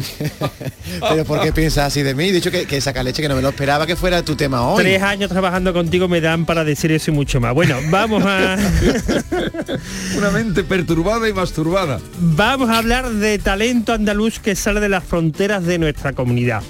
Pero 1.09 1.25
¿por 1.25 1.41
qué 1.41 1.53
piensas 1.53 1.89
así 1.89 2.03
de 2.05 2.15
mí? 2.15 2.29
He 2.29 2.33
dicho 2.33 2.53
que, 2.53 2.67
que 2.67 2.81
saca 2.81 3.03
leche, 3.03 3.21
que 3.21 3.29
no 3.29 3.35
me 3.35 3.43
lo 3.43 3.49
esperaba 3.49 3.85
que 3.85 3.97
fuera 3.97 4.23
tu 4.23 4.37
tema 4.37 4.63
hoy. 4.69 4.85
Tres 4.85 5.03
años 5.03 5.29
trabajando 5.29 5.73
contigo 5.73 6.07
me 6.07 6.21
dan 6.21 6.47
para 6.47 6.63
decir 6.63 6.93
eso 6.93 7.11
y 7.11 7.15
mucho 7.15 7.41
más. 7.41 7.53
Bueno, 7.53 7.79
vamos 7.91 8.23
a... 8.25 8.57
Una 10.17 10.31
mente 10.31 10.63
perturbada 10.63 11.29
y 11.29 11.33
masturbada. 11.33 11.99
Vamos 12.21 12.69
a 12.71 12.79
hablar 12.79 13.11
de 13.11 13.39
talento 13.39 13.93
andaluz 13.93 14.39
que 14.39 14.55
sale 14.55 14.79
de 14.81 14.89
las 14.89 15.03
fronteras 15.03 15.65
de 15.65 15.79
nuestra 15.79 16.13
comunidad. 16.13 16.63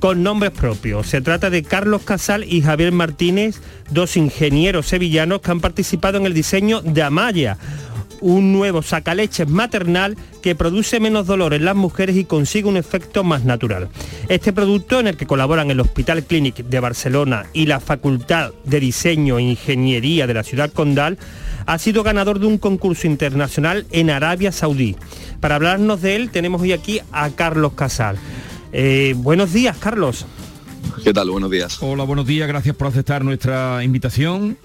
Con 0.00 0.22
nombres 0.22 0.50
propios. 0.50 1.06
Se 1.06 1.20
trata 1.20 1.50
de 1.50 1.62
Carlos 1.62 2.02
Casal 2.02 2.44
y 2.44 2.62
Javier 2.62 2.92
Martínez, 2.92 3.60
dos 3.90 4.16
ingenieros 4.16 4.86
sevillanos 4.86 5.40
que 5.40 5.50
han 5.50 5.60
participado 5.60 6.18
en 6.18 6.26
el 6.26 6.34
diseño 6.34 6.82
de 6.82 7.02
Amaya, 7.02 7.58
un 8.20 8.52
nuevo 8.52 8.82
sacaleches 8.82 9.48
maternal 9.48 10.16
que 10.42 10.54
produce 10.54 11.00
menos 11.00 11.26
dolor 11.26 11.54
en 11.54 11.64
las 11.64 11.76
mujeres 11.76 12.16
y 12.16 12.24
consigue 12.24 12.68
un 12.68 12.76
efecto 12.76 13.24
más 13.24 13.44
natural. 13.44 13.88
Este 14.28 14.52
producto, 14.52 15.00
en 15.00 15.06
el 15.06 15.16
que 15.16 15.26
colaboran 15.26 15.70
el 15.70 15.80
Hospital 15.80 16.24
Clínic 16.24 16.56
de 16.56 16.80
Barcelona 16.80 17.46
y 17.52 17.66
la 17.66 17.80
Facultad 17.80 18.52
de 18.64 18.80
Diseño 18.80 19.38
e 19.38 19.42
Ingeniería 19.42 20.26
de 20.26 20.34
la 20.34 20.42
ciudad 20.42 20.70
condal, 20.70 21.18
ha 21.66 21.78
sido 21.78 22.02
ganador 22.02 22.38
de 22.38 22.46
un 22.46 22.58
concurso 22.58 23.06
internacional 23.06 23.86
en 23.90 24.10
Arabia 24.10 24.52
Saudí. 24.52 24.96
Para 25.40 25.56
hablarnos 25.56 26.02
de 26.02 26.16
él 26.16 26.30
tenemos 26.30 26.62
hoy 26.62 26.72
aquí 26.72 27.00
a 27.12 27.30
Carlos 27.30 27.72
Casal. 27.74 28.18
Eh, 28.72 29.14
buenos 29.16 29.52
días, 29.52 29.76
Carlos. 29.78 30.26
¿Qué 31.02 31.12
tal? 31.12 31.30
Buenos 31.30 31.50
días. 31.50 31.78
Hola, 31.82 32.04
buenos 32.04 32.26
días. 32.26 32.48
Gracias 32.48 32.76
por 32.76 32.88
aceptar 32.88 33.24
nuestra 33.24 33.82
invitación. 33.82 34.58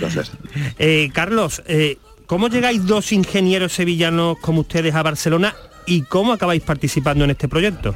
Gracias. 0.00 0.32
Eh, 0.78 1.10
Carlos, 1.14 1.62
eh, 1.66 1.98
¿cómo 2.26 2.48
llegáis 2.48 2.84
dos 2.86 3.12
ingenieros 3.12 3.72
sevillanos 3.72 4.38
como 4.38 4.60
ustedes 4.60 4.94
a 4.94 5.02
Barcelona 5.02 5.54
y 5.86 6.02
cómo 6.02 6.32
acabáis 6.32 6.62
participando 6.62 7.24
en 7.24 7.30
este 7.30 7.48
proyecto? 7.48 7.94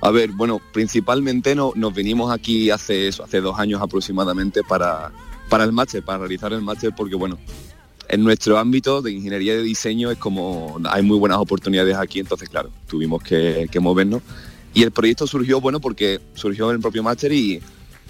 A 0.00 0.10
ver, 0.10 0.30
bueno, 0.30 0.60
principalmente 0.72 1.54
no, 1.54 1.72
nos 1.74 1.92
vinimos 1.92 2.32
aquí 2.32 2.70
hace 2.70 3.08
eso, 3.08 3.24
hace 3.24 3.40
dos 3.40 3.58
años 3.58 3.82
aproximadamente 3.82 4.62
para, 4.62 5.10
para 5.48 5.64
el 5.64 5.72
máster, 5.72 6.02
para 6.02 6.18
realizar 6.18 6.52
el 6.52 6.62
máster, 6.62 6.92
porque 6.96 7.14
bueno, 7.14 7.38
en 8.08 8.24
nuestro 8.24 8.58
ámbito 8.58 9.02
de 9.02 9.12
ingeniería 9.12 9.54
de 9.54 9.62
diseño 9.62 10.10
es 10.10 10.18
como 10.18 10.80
hay 10.90 11.02
muy 11.02 11.18
buenas 11.18 11.38
oportunidades 11.38 11.96
aquí, 11.96 12.20
entonces 12.20 12.48
claro, 12.48 12.70
tuvimos 12.86 13.22
que, 13.22 13.68
que 13.70 13.80
movernos. 13.80 14.22
Y 14.74 14.82
el 14.82 14.90
proyecto 14.92 15.26
surgió, 15.26 15.60
bueno, 15.60 15.80
porque 15.80 16.20
surgió 16.34 16.70
en 16.70 16.76
el 16.76 16.80
propio 16.80 17.02
máster 17.02 17.32
y, 17.32 17.60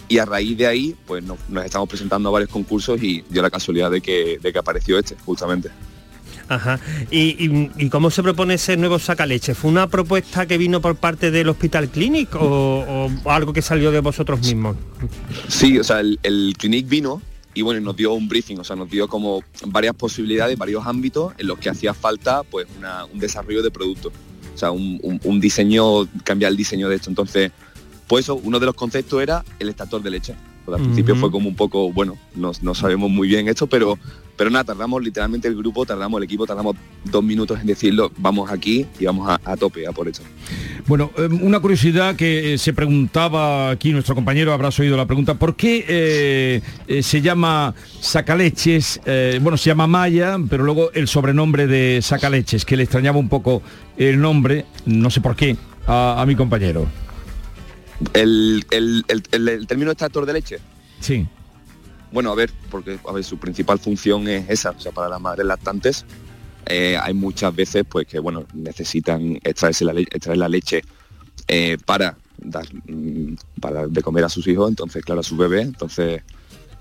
y 0.08 0.18
a 0.18 0.24
raíz 0.24 0.56
de 0.56 0.66
ahí, 0.66 0.96
pues 1.06 1.22
nos, 1.22 1.38
estamos 1.64 1.88
presentando 1.88 2.28
a 2.28 2.32
varios 2.32 2.50
concursos 2.50 3.02
y 3.02 3.24
dio 3.28 3.42
la 3.42 3.50
casualidad 3.50 3.90
de 3.90 4.00
que, 4.00 4.38
de 4.40 4.52
que 4.52 4.58
apareció 4.58 4.98
este, 4.98 5.16
justamente. 5.24 5.70
Ajá. 6.48 6.80
¿Y, 7.10 7.88
cómo 7.90 8.10
se 8.10 8.22
propone 8.22 8.54
ese 8.54 8.76
nuevo 8.76 8.98
sacaleche? 8.98 9.54
¿Fue 9.54 9.70
una 9.70 9.88
propuesta 9.88 10.46
que 10.46 10.58
vino 10.58 10.80
por 10.80 10.96
parte 10.96 11.30
del 11.30 11.48
Hospital 11.48 11.88
Clinic 11.88 12.30
o, 12.34 13.10
algo 13.26 13.52
que 13.52 13.62
salió 13.62 13.90
de 13.90 14.00
vosotros 14.00 14.40
mismos? 14.40 14.76
Sí, 15.48 15.78
o 15.78 15.84
sea, 15.84 16.00
el, 16.00 16.54
Clinic 16.58 16.88
vino 16.88 17.22
y 17.54 17.62
bueno, 17.62 17.80
nos 17.80 17.96
dio 17.96 18.12
un 18.12 18.28
briefing, 18.28 18.58
o 18.58 18.64
sea, 18.64 18.76
nos 18.76 18.88
dio 18.88 19.08
como 19.08 19.42
varias 19.66 19.94
posibilidades, 19.94 20.56
varios 20.56 20.86
ámbitos 20.86 21.32
en 21.38 21.46
los 21.46 21.58
que 21.58 21.70
hacía 21.70 21.92
falta 21.92 22.42
pues 22.44 22.66
un 23.12 23.18
desarrollo 23.18 23.62
de 23.62 23.70
producto, 23.70 24.12
o 24.54 24.58
sea, 24.58 24.70
un 24.70 25.40
diseño, 25.40 26.06
cambiar 26.24 26.52
el 26.52 26.56
diseño 26.56 26.88
de 26.88 26.96
esto. 26.96 27.10
Entonces, 27.10 27.52
pues 28.06 28.24
eso, 28.24 28.36
uno 28.36 28.58
de 28.58 28.66
los 28.66 28.74
conceptos 28.74 29.22
era 29.22 29.44
el 29.58 29.68
extractor 29.68 30.02
de 30.02 30.10
leche. 30.10 30.34
Pues 30.68 30.80
al 30.80 30.86
principio 30.86 31.16
fue 31.16 31.30
como 31.30 31.48
un 31.48 31.54
poco, 31.54 31.90
bueno, 31.90 32.18
no, 32.34 32.52
no 32.60 32.74
sabemos 32.74 33.08
muy 33.08 33.26
bien 33.26 33.48
esto, 33.48 33.66
pero, 33.66 33.98
pero 34.36 34.50
nada, 34.50 34.64
tardamos 34.64 35.02
literalmente 35.02 35.48
el 35.48 35.56
grupo, 35.56 35.86
tardamos 35.86 36.18
el 36.18 36.24
equipo, 36.24 36.46
tardamos 36.46 36.76
dos 37.10 37.24
minutos 37.24 37.58
en 37.58 37.66
decirlo, 37.66 38.12
vamos 38.18 38.50
aquí 38.50 38.84
y 39.00 39.06
vamos 39.06 39.30
a, 39.30 39.40
a 39.50 39.56
tope 39.56 39.86
a 39.86 39.92
por 39.92 40.08
eso. 40.08 40.22
Bueno, 40.86 41.10
eh, 41.16 41.26
una 41.40 41.60
curiosidad 41.60 42.16
que 42.16 42.52
eh, 42.52 42.58
se 42.58 42.74
preguntaba 42.74 43.70
aquí 43.70 43.92
nuestro 43.92 44.14
compañero, 44.14 44.52
habrás 44.52 44.78
oído 44.78 44.94
la 44.94 45.06
pregunta, 45.06 45.38
¿por 45.38 45.56
qué 45.56 45.86
eh, 45.88 46.60
eh, 46.86 47.02
se 47.02 47.22
llama 47.22 47.74
Sacaleches? 48.00 49.00
Bueno, 49.40 49.56
se 49.56 49.70
llama 49.70 49.86
Maya, 49.86 50.36
pero 50.50 50.64
luego 50.64 50.92
el 50.92 51.08
sobrenombre 51.08 51.66
de 51.66 52.00
Sacaleches, 52.02 52.66
que 52.66 52.76
le 52.76 52.82
extrañaba 52.82 53.18
un 53.18 53.30
poco 53.30 53.62
el 53.96 54.20
nombre, 54.20 54.66
no 54.84 55.08
sé 55.08 55.22
por 55.22 55.34
qué, 55.34 55.56
a, 55.86 56.20
a 56.20 56.26
mi 56.26 56.34
compañero. 56.36 56.86
El, 58.14 58.64
el- 58.70 59.04
el- 59.08 59.48
el- 59.48 59.66
término 59.66 59.90
extractor 59.90 60.24
de 60.26 60.32
leche, 60.32 60.58
Sí. 61.00 61.26
Bueno, 62.10 62.30
a 62.32 62.34
ver, 62.34 62.50
porque 62.70 62.98
a 63.06 63.12
ver, 63.12 63.22
su 63.22 63.38
principal 63.38 63.78
función 63.78 64.26
es 64.28 64.48
esa, 64.48 64.70
o 64.70 64.80
sea, 64.80 64.92
para 64.92 65.08
las 65.08 65.20
madres 65.20 65.46
lactantes 65.46 66.04
eh, 66.66 66.96
hay 67.00 67.12
muchas 67.14 67.54
veces 67.54 67.84
pues 67.88 68.06
que 68.06 68.18
bueno 68.18 68.44
necesitan 68.54 69.38
extraerse 69.44 69.84
la, 69.84 69.92
extraer 69.92 70.38
la 70.38 70.48
leche 70.48 70.82
eh, 71.48 71.76
para 71.84 72.16
dar 72.38 72.66
mm, 72.86 73.34
para 73.60 73.86
de 73.86 74.02
comer 74.02 74.24
a 74.24 74.28
sus 74.28 74.46
hijos, 74.48 74.68
entonces 74.70 75.04
claro 75.04 75.20
a 75.20 75.24
su 75.24 75.36
bebé, 75.36 75.62
entonces 75.62 76.22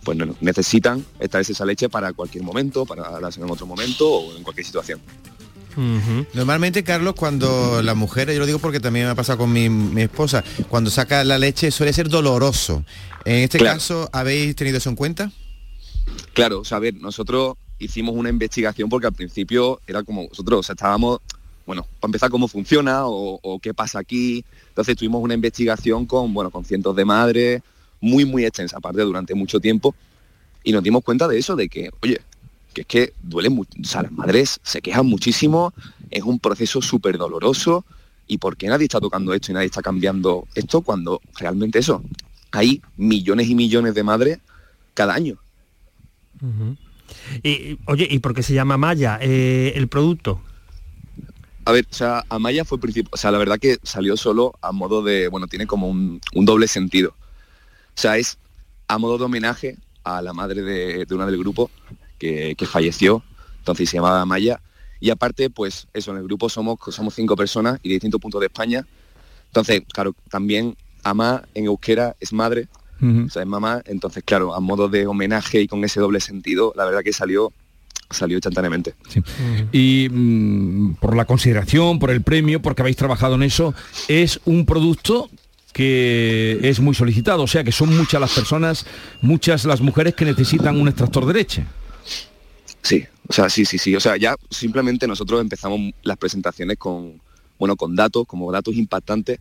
pues 0.04 0.18
necesitan 0.42 1.04
extraerse 1.20 1.52
esa 1.52 1.66
leche 1.66 1.90
para 1.90 2.14
cualquier 2.14 2.44
momento, 2.44 2.86
para 2.86 3.20
darse 3.20 3.42
en 3.42 3.50
otro 3.52 3.66
momento 3.66 4.10
o 4.10 4.38
en 4.38 4.44
cualquier 4.44 4.66
situación. 4.66 5.02
Normalmente, 6.34 6.84
Carlos, 6.84 7.14
cuando 7.16 7.82
la 7.82 7.94
mujer, 7.96 8.32
yo 8.32 8.40
lo 8.40 8.46
digo 8.46 8.60
porque 8.60 8.80
también 8.80 9.06
me 9.06 9.12
ha 9.12 9.16
pasado 9.16 9.38
con 9.38 9.52
mi, 9.52 9.70
mi 9.70 10.02
esposa, 10.02 10.44
cuando 10.70 10.90
saca 10.90 11.24
la 11.24 11.38
leche 11.38 11.72
suele 11.72 11.94
ser 11.94 12.10
doloroso. 12.10 12.84
En 13.26 13.44
este 13.44 13.58
Claro. 13.60 13.76
caso, 13.78 14.10
¿habéis 14.12 14.56
tenido 14.56 14.78
eso 14.78 14.90
en 14.90 14.96
cuenta? 14.96 15.32
Claro, 16.34 16.62
o 16.62 16.66
sea, 16.66 16.78
a 16.78 16.80
ver, 16.80 16.96
nosotros 16.96 17.56
hicimos 17.80 18.16
una 18.16 18.30
investigación 18.30 18.90
porque 18.90 19.08
al 19.08 19.14
principio 19.14 19.82
era 19.86 20.04
como 20.04 20.24
nosotros, 20.30 20.60
o 20.60 20.64
sea, 20.64 20.74
estábamos, 20.74 21.20
bueno, 21.66 21.86
para 22.00 22.10
empezar 22.10 22.30
cómo 22.30 22.48
funciona 22.48 23.06
o, 23.06 23.40
o 23.42 23.60
qué 23.60 23.74
pasa 23.74 24.00
aquí. 24.00 24.44
Entonces 24.70 24.96
tuvimos 24.96 25.22
una 25.22 25.34
investigación 25.34 26.06
con, 26.06 26.34
bueno, 26.34 26.50
con 26.50 26.64
cientos 26.66 26.96
de 26.96 27.06
madres, 27.06 27.62
muy, 28.00 28.26
muy 28.26 28.46
extensa, 28.46 28.78
aparte 28.78 29.02
durante 29.02 29.34
mucho 29.36 29.60
tiempo, 29.60 29.94
y 30.64 30.72
nos 30.72 30.84
dimos 30.84 31.04
cuenta 31.04 31.28
de 31.28 31.38
eso, 31.40 31.56
de 31.56 31.68
que, 31.70 31.90
oye, 32.02 32.22
que 32.78 32.82
es 32.82 32.88
que 32.88 33.14
duele 33.24 33.50
mucho, 33.50 33.72
o 33.82 33.84
sea, 33.84 34.04
las 34.04 34.12
madres 34.12 34.60
se 34.62 34.82
quejan 34.82 35.06
muchísimo, 35.08 35.74
es 36.12 36.24
un 36.24 36.40
proceso 36.40 36.82
súper 36.82 37.18
doloroso, 37.18 37.86
y 38.28 38.38
por 38.38 38.58
qué 38.58 38.68
nadie 38.68 38.86
está 38.86 39.00
tocando 39.00 39.34
esto 39.34 39.52
y 39.52 39.56
nadie 39.56 39.68
está 39.68 39.82
cambiando 39.82 40.48
esto 40.54 40.82
cuando 40.82 41.22
realmente 41.40 41.80
eso, 41.80 42.04
hay 42.52 42.82
millones 42.98 43.48
y 43.48 43.56
millones 43.56 43.96
de 43.96 44.04
madres 44.04 44.40
cada 44.94 45.16
año. 45.16 45.38
Y, 47.42 47.50
y, 47.50 47.80
oye, 47.86 48.08
¿y 48.10 48.20
por 48.20 48.34
qué 48.34 48.44
se 48.44 48.54
llama 48.54 48.78
Maya 48.78 49.18
eh, 49.22 49.74
el 49.76 49.88
producto? 49.88 50.42
A 51.66 51.72
ver, 51.72 51.88
o 51.90 51.94
sea, 51.94 52.24
Amaya 52.30 52.64
fue 52.64 52.80
principio, 52.80 53.10
o 53.12 53.18
sea, 53.18 53.32
la 53.32 53.40
verdad 53.40 53.60
que 53.60 53.78
salió 53.84 54.16
solo 54.16 54.54
a 54.62 54.72
modo 54.72 55.02
de, 55.02 55.28
bueno, 55.28 55.48
tiene 55.48 55.68
como 55.68 55.90
un, 55.90 56.22
un 56.34 56.46
doble 56.46 56.68
sentido. 56.68 57.10
O 57.10 58.00
sea, 58.00 58.18
es 58.18 58.38
a 58.88 58.98
modo 58.98 59.18
de 59.18 59.26
homenaje 59.26 59.78
a 60.04 60.22
la 60.22 60.32
madre 60.32 60.62
de, 60.62 61.06
de 61.06 61.16
una 61.16 61.26
del 61.26 61.38
grupo 61.38 61.70
que, 62.18 62.56
que 62.56 62.66
falleció, 62.66 63.24
entonces 63.60 63.90
se 63.90 63.98
llamaba 63.98 64.22
Amaya. 64.22 64.62
Y 65.00 65.10
aparte, 65.12 65.50
pues 65.50 65.88
eso, 65.94 66.12
en 66.12 66.18
el 66.18 66.24
grupo 66.24 66.50
somos, 66.50 66.80
somos 66.90 67.14
cinco 67.14 67.36
personas 67.36 67.80
y 67.84 67.90
de 67.90 67.96
distintos 67.96 68.20
puntos 68.20 68.42
de 68.42 68.48
España. 68.48 68.86
Entonces, 69.48 69.84
claro, 69.94 70.16
también 70.30 70.76
ama 71.04 71.44
en 71.54 71.66
euskera 71.66 72.16
es 72.20 72.34
madre, 72.34 72.68
o 73.00 73.30
sea, 73.30 73.44
es 73.44 73.48
mamá, 73.48 73.84
entonces 73.86 74.24
claro, 74.26 74.56
a 74.56 74.60
modo 74.60 74.90
de 74.90 75.06
homenaje 75.06 75.62
y 75.62 75.68
con 75.68 75.84
ese 75.84 76.00
doble 76.00 76.20
sentido, 76.20 76.74
la 76.76 76.84
verdad 76.84 77.04
que 77.04 77.14
salió 77.14 77.54
salió 78.10 78.38
instantáneamente. 78.38 78.96
Y 79.72 80.08
mm, 80.10 80.96
por 80.96 81.16
la 81.16 81.26
consideración, 81.26 82.00
por 82.00 82.10
el 82.10 82.22
premio, 82.22 82.62
porque 82.62 82.82
habéis 82.82 82.98
trabajado 82.98 83.36
en 83.36 83.44
eso, 83.44 83.74
es 84.08 84.40
un 84.46 84.66
producto 84.66 85.30
que 85.74 86.60
es 86.64 86.80
muy 86.80 86.96
solicitado, 86.96 87.44
o 87.44 87.48
sea 87.48 87.64
que 87.64 87.72
son 87.72 87.96
muchas 87.96 88.20
las 88.20 88.34
personas, 88.34 88.86
muchas 89.22 89.66
las 89.66 89.82
mujeres 89.82 90.16
que 90.16 90.26
necesitan 90.26 90.80
un 90.80 90.88
extractor 90.88 91.26
de 91.26 91.34
leche. 91.34 91.66
Sí, 92.82 93.06
o 93.28 93.34
sea, 93.34 93.50
sí, 93.50 93.66
sí, 93.66 93.78
sí. 93.78 93.96
O 93.96 94.00
sea, 94.00 94.18
ya 94.18 94.36
simplemente 94.50 95.08
nosotros 95.08 95.42
empezamos 95.42 95.80
las 96.04 96.18
presentaciones 96.18 96.78
con, 96.78 97.22
bueno, 97.60 97.76
con 97.76 97.96
datos, 97.96 98.26
como 98.28 98.52
datos 98.52 98.76
impactantes. 98.76 99.40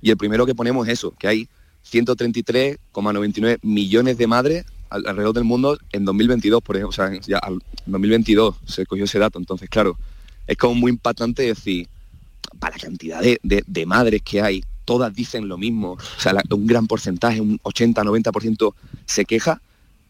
Y 0.00 0.10
el 0.10 0.16
primero 0.16 0.46
que 0.46 0.54
ponemos 0.54 0.86
es 0.86 0.94
eso, 0.94 1.12
que 1.18 1.28
hay 1.28 1.48
133,99 1.90 3.58
millones 3.62 4.18
de 4.18 4.26
madres 4.26 4.64
al- 4.90 5.06
alrededor 5.06 5.34
del 5.34 5.44
mundo 5.44 5.78
en 5.92 6.04
2022, 6.04 6.62
por 6.62 6.76
ejemplo. 6.76 6.90
O 6.90 6.92
sea, 6.92 7.10
ya 7.26 7.38
al 7.38 7.60
2022 7.86 8.56
se 8.66 8.86
cogió 8.86 9.04
ese 9.04 9.18
dato. 9.18 9.38
Entonces, 9.38 9.68
claro, 9.68 9.98
es 10.46 10.56
como 10.56 10.74
muy 10.74 10.90
impactante 10.92 11.42
decir, 11.42 11.88
para 12.58 12.76
la 12.76 12.82
cantidad 12.82 13.20
de, 13.20 13.38
de- 13.42 13.86
madres 13.86 14.22
que 14.22 14.40
hay, 14.40 14.62
todas 14.84 15.12
dicen 15.14 15.48
lo 15.48 15.58
mismo. 15.58 15.92
O 15.92 16.20
sea, 16.20 16.32
un 16.50 16.66
gran 16.66 16.86
porcentaje, 16.86 17.40
un 17.40 17.58
80-90% 17.60 18.74
se 19.04 19.24
queja 19.24 19.60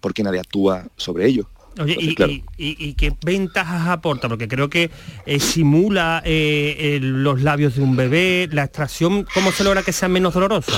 porque 0.00 0.22
nadie 0.22 0.40
actúa 0.40 0.86
sobre 0.96 1.26
ello. 1.26 1.48
Oye, 1.78 1.92
Entonces, 1.92 2.12
y, 2.12 2.14
claro. 2.14 2.32
y- 2.32 2.44
y- 2.56 2.76
y 2.88 2.94
qué 2.94 3.14
ventajas 3.24 3.88
aporta? 3.88 4.28
Porque 4.28 4.48
creo 4.48 4.70
que 4.70 4.90
eh, 5.26 5.40
simula 5.40 6.22
eh, 6.24 6.96
el- 6.96 7.22
los 7.22 7.42
labios 7.42 7.76
de 7.76 7.82
un 7.82 7.96
bebé, 7.96 8.48
la 8.50 8.64
extracción, 8.64 9.26
¿cómo 9.34 9.52
se 9.52 9.62
logra 9.64 9.82
que 9.82 9.92
sea 9.92 10.08
menos 10.08 10.34
dolorosa? 10.34 10.72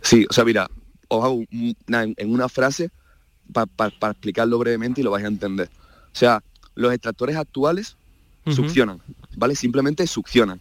Sí, 0.00 0.26
o 0.28 0.32
sea, 0.32 0.44
mira, 0.44 0.68
os 1.08 1.24
hago 1.24 1.44
una- 1.86 2.02
en 2.04 2.32
una 2.32 2.48
frase 2.48 2.90
para 3.52 4.10
explicarlo 4.12 4.58
brevemente 4.58 5.00
y 5.00 5.04
lo 5.04 5.10
vais 5.10 5.24
a 5.24 5.28
entender. 5.28 5.68
O 6.12 6.16
sea, 6.16 6.42
los 6.74 6.92
extractores 6.92 7.36
actuales 7.36 7.96
succionan, 8.54 9.00
¿vale? 9.36 9.54
Simplemente 9.54 10.06
succionan. 10.06 10.60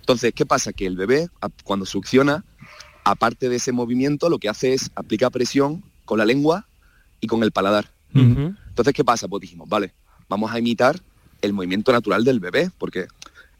Entonces, 0.00 0.32
¿qué 0.34 0.44
pasa? 0.44 0.72
Que 0.72 0.86
el 0.86 0.96
bebé, 0.96 1.28
cuando 1.64 1.86
succiona, 1.86 2.44
aparte 3.04 3.48
de 3.48 3.56
ese 3.56 3.72
movimiento, 3.72 4.28
lo 4.28 4.38
que 4.38 4.48
hace 4.50 4.74
es 4.74 4.90
aplica 4.94 5.30
presión 5.30 5.82
con 6.04 6.18
la 6.18 6.26
lengua 6.26 6.66
y 7.20 7.26
con 7.26 7.42
el 7.42 7.50
paladar. 7.50 7.88
Entonces, 8.14 8.94
¿qué 8.94 9.04
pasa? 9.04 9.28
Pues 9.28 9.40
dijimos, 9.42 9.68
vale, 9.68 9.92
vamos 10.28 10.52
a 10.52 10.58
imitar 10.58 11.00
el 11.42 11.52
movimiento 11.52 11.92
natural 11.92 12.24
del 12.24 12.40
bebé, 12.40 12.70
porque 12.78 13.06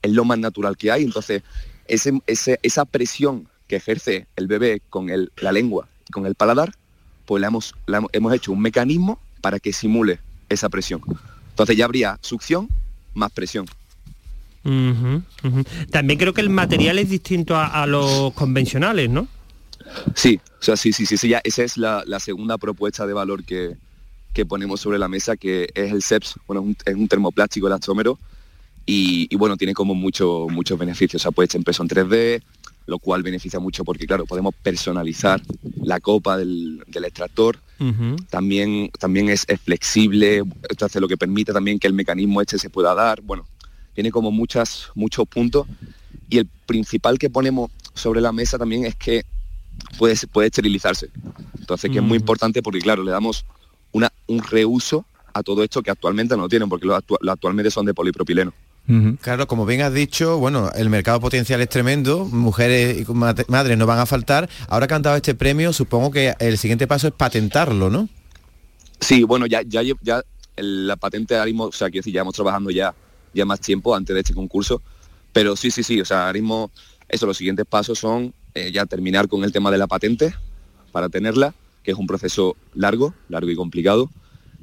es 0.03 0.13
lo 0.13 0.25
más 0.25 0.39
natural 0.39 0.77
que 0.77 0.91
hay. 0.91 1.05
Entonces, 1.05 1.43
ese, 1.87 2.21
ese- 2.27 2.59
esa 2.63 2.85
presión 2.85 3.49
que 3.69 3.77
ejerce 3.77 4.27
el 4.37 4.47
bebé 4.47 4.81
con 4.91 5.11
el- 5.11 5.33
la 5.37 5.53
lengua 5.53 5.89
y 6.09 6.13
con 6.13 6.27
el 6.27 6.35
paladar, 6.35 6.73
pues 7.27 7.41
la 7.41 7.49
hemos, 7.49 7.75
hemos- 8.13 8.35
hecho 8.35 8.53
un 8.53 8.61
mecanismo 8.61 9.19
para 9.41 9.59
que 9.59 9.73
simule 9.73 10.21
esa 10.49 10.69
presión. 10.69 11.01
Entonces 11.51 11.77
ya 11.77 11.85
habría 11.85 12.19
succión 12.23 12.69
más 13.15 13.31
presión. 13.33 13.67
También 15.91 16.19
creo 16.19 16.33
que 16.33 16.41
el 16.41 16.51
material 16.51 16.99
es 16.99 17.11
distinto 17.11 17.55
a, 17.57 17.83
a 17.83 17.87
los 17.87 18.33
convencionales, 18.35 19.11
¿no? 19.11 19.29
Sí, 20.15 20.41
o 20.61 20.63
sea, 20.65 20.77
sí, 20.77 20.93
sí, 20.93 21.05
sí, 21.07 21.17
sí, 21.19 21.29
ya 21.29 21.41
esa 21.45 21.63
es 21.63 21.77
la, 21.77 22.03
la 22.07 22.19
segunda 22.19 22.57
propuesta 22.59 23.07
de 23.07 23.13
valor 23.13 23.45
que, 23.45 23.77
que 24.35 24.45
ponemos 24.45 24.80
sobre 24.80 24.99
la 24.99 25.09
mesa, 25.09 25.37
que 25.37 25.68
es 25.74 25.93
el 25.93 26.03
SEPS, 26.03 26.35
bueno, 26.47 26.61
es 26.61 26.66
un, 26.66 26.76
es 26.85 26.95
un 26.95 27.09
termoplástico 27.09 27.66
elastómero 27.66 28.18
y, 28.85 29.26
y, 29.30 29.37
bueno, 29.37 29.57
tiene 29.57 29.72
como 29.72 29.95
mucho, 29.95 30.47
muchos 30.51 30.78
beneficios, 30.78 31.22
o 31.22 31.22
sea, 31.22 31.30
puede 31.30 31.49
ser 31.49 31.61
impreso 31.61 31.82
en 31.82 31.89
3D, 31.89 32.43
lo 32.87 32.99
cual 32.99 33.22
beneficia 33.22 33.59
mucho 33.61 33.85
porque, 33.85 34.07
claro, 34.07 34.26
podemos 34.26 34.55
personalizar 34.62 35.41
la 35.82 36.01
copa 36.01 36.37
del, 36.37 36.82
del 36.87 37.05
extractor, 37.05 37.59
también, 38.30 38.91
también 38.99 39.28
es, 39.28 39.45
es 39.49 39.61
flexible, 39.61 40.43
esto 40.68 40.87
hace 40.87 41.01
lo 41.01 41.09
que 41.09 41.16
permite 41.16 41.53
también 41.53 41.78
que 41.78 41.87
el 41.87 41.93
mecanismo 41.93 42.41
este 42.41 42.59
se 42.59 42.70
pueda 42.70 42.95
dar, 42.95 43.20
bueno, 43.22 43.47
tiene 43.95 44.11
como 44.11 44.30
muchas, 44.30 44.89
muchos 44.95 45.26
puntos. 45.26 45.66
Y 46.28 46.39
el 46.39 46.49
principal 46.66 47.18
que 47.18 47.30
ponemos 47.30 47.70
sobre 47.95 48.20
la 48.20 48.32
mesa 48.32 48.59
también 48.59 48.85
es 48.85 48.95
que 48.97 49.24
puede, 49.99 50.16
puede 50.32 50.49
esterilizarse. 50.49 51.11
Entonces, 51.59 51.91
que 51.91 51.99
es 51.99 52.03
muy 52.03 52.16
Ujú. 52.16 52.22
importante 52.22 52.62
porque, 52.62 52.80
claro, 52.80 53.03
le 53.03 53.11
damos 53.11 53.45
un 54.27 54.43
reuso 54.43 55.05
a 55.33 55.43
todo 55.43 55.62
esto 55.64 55.83
que 55.83 55.91
actualmente 55.91 56.37
no 56.37 56.43
lo 56.43 56.49
tienen, 56.49 56.68
porque 56.68 56.87
los, 56.87 56.97
actua- 56.97 57.18
los 57.20 57.33
actualmente 57.33 57.70
son 57.70 57.87
de 57.87 57.95
polipropileno. 57.95 58.53
Claro, 59.22 59.47
como 59.47 59.64
bien 59.64 59.81
has 59.81 59.95
dicho, 59.95 60.37
bueno, 60.39 60.70
el 60.75 60.91
mercado 60.91 61.18
potencial 61.18 61.61
es 61.62 61.70
tremendo, 61.70 62.27
mujeres 62.27 63.01
y 63.09 63.12
madres 63.14 63.79
no 63.79 63.87
van 63.87 63.99
a 63.99 64.05
faltar. 64.07 64.49
Ahora 64.68 64.87
que 64.87 64.93
han 64.95 65.01
dado 65.03 65.16
este 65.16 65.35
premio, 65.35 65.72
supongo 65.72 66.11
que 66.11 66.35
el 66.39 66.59
siguiente 66.59 66.87
paso 66.87 67.07
es 67.09 67.14
patentarlo, 67.14 67.89
¿no? 67.89 68.09
Sí, 69.01 69.22
bueno, 69.22 69.47
ya, 69.47 69.62
ya, 69.62 69.81
ya 70.03 70.22
el- 70.57 70.87
la 70.87 70.97
patente 70.97 71.35
ahora 71.35 71.47
mismo, 71.47 71.64
o 71.64 71.72
sea, 71.72 71.89
quiero 71.89 72.01
decir, 72.03 72.12
ya 72.14 72.20
hemos 72.20 72.35
trabajando 72.35 72.70
ya, 72.70 72.95
ya 73.33 73.45
más 73.47 73.61
tiempo 73.61 73.95
antes 73.97 74.12
de 74.14 74.20
este 74.20 74.35
concurso, 74.35 74.83
pero 75.33 75.57
sí, 75.57 75.70
sí, 75.70 75.83
sí, 75.83 76.01
o 76.01 76.05
sea, 76.05 76.27
ahora 76.27 76.35
mismo, 76.35 76.70
eso, 77.09 77.27
los 77.27 77.37
siguientes 77.39 77.64
pasos 77.66 77.99
son 77.99 78.35
eh, 78.55 78.70
ya 78.70 78.85
terminar 78.87 79.29
con 79.29 79.43
el 79.45 79.51
tema 79.53 79.70
de 79.70 79.79
la 79.79 79.87
patente 79.87 80.35
para 80.93 81.09
tenerla, 81.09 81.55
que 81.85 81.93
es 81.93 81.97
un 81.99 82.07
proceso 82.09 82.57
largo, 82.74 83.14
largo 83.28 83.51
y 83.51 83.55
complicado, 83.57 84.11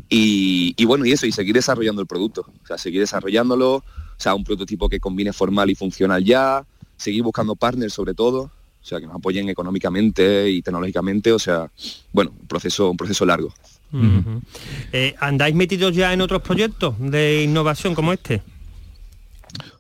y, 0.09 0.73
y 0.75 0.85
bueno, 0.85 1.05
y 1.05 1.11
eso, 1.13 1.25
y 1.25 1.31
seguir 1.31 1.53
desarrollando 1.55 2.01
el 2.01 2.07
producto, 2.07 2.41
o 2.63 2.67
sea, 2.67 2.77
seguir 2.77 2.99
desarrollándolo, 2.99 3.75
o 3.75 3.83
sea, 4.17 4.35
un 4.35 4.43
prototipo 4.43 4.89
que 4.89 4.99
combine 4.99 5.31
formal 5.31 5.69
y 5.69 5.75
funcional 5.75 6.23
ya, 6.23 6.65
seguir 6.97 7.23
buscando 7.23 7.55
partners 7.55 7.93
sobre 7.93 8.13
todo, 8.13 8.41
o 8.43 8.83
sea, 8.85 8.99
que 8.99 9.05
nos 9.05 9.15
apoyen 9.15 9.47
económicamente 9.47 10.49
y 10.49 10.61
tecnológicamente, 10.63 11.31
o 11.31 11.39
sea, 11.39 11.71
bueno, 12.11 12.31
un 12.37 12.47
proceso, 12.47 12.89
un 12.89 12.97
proceso 12.97 13.25
largo. 13.25 13.53
Eh, 14.91 15.15
¿Andáis 15.19 15.53
metidos 15.53 15.95
ya 15.95 16.13
en 16.13 16.21
otros 16.21 16.41
proyectos 16.41 16.95
de 16.99 17.43
innovación 17.43 17.93
como 17.93 18.11
este? 18.13 18.41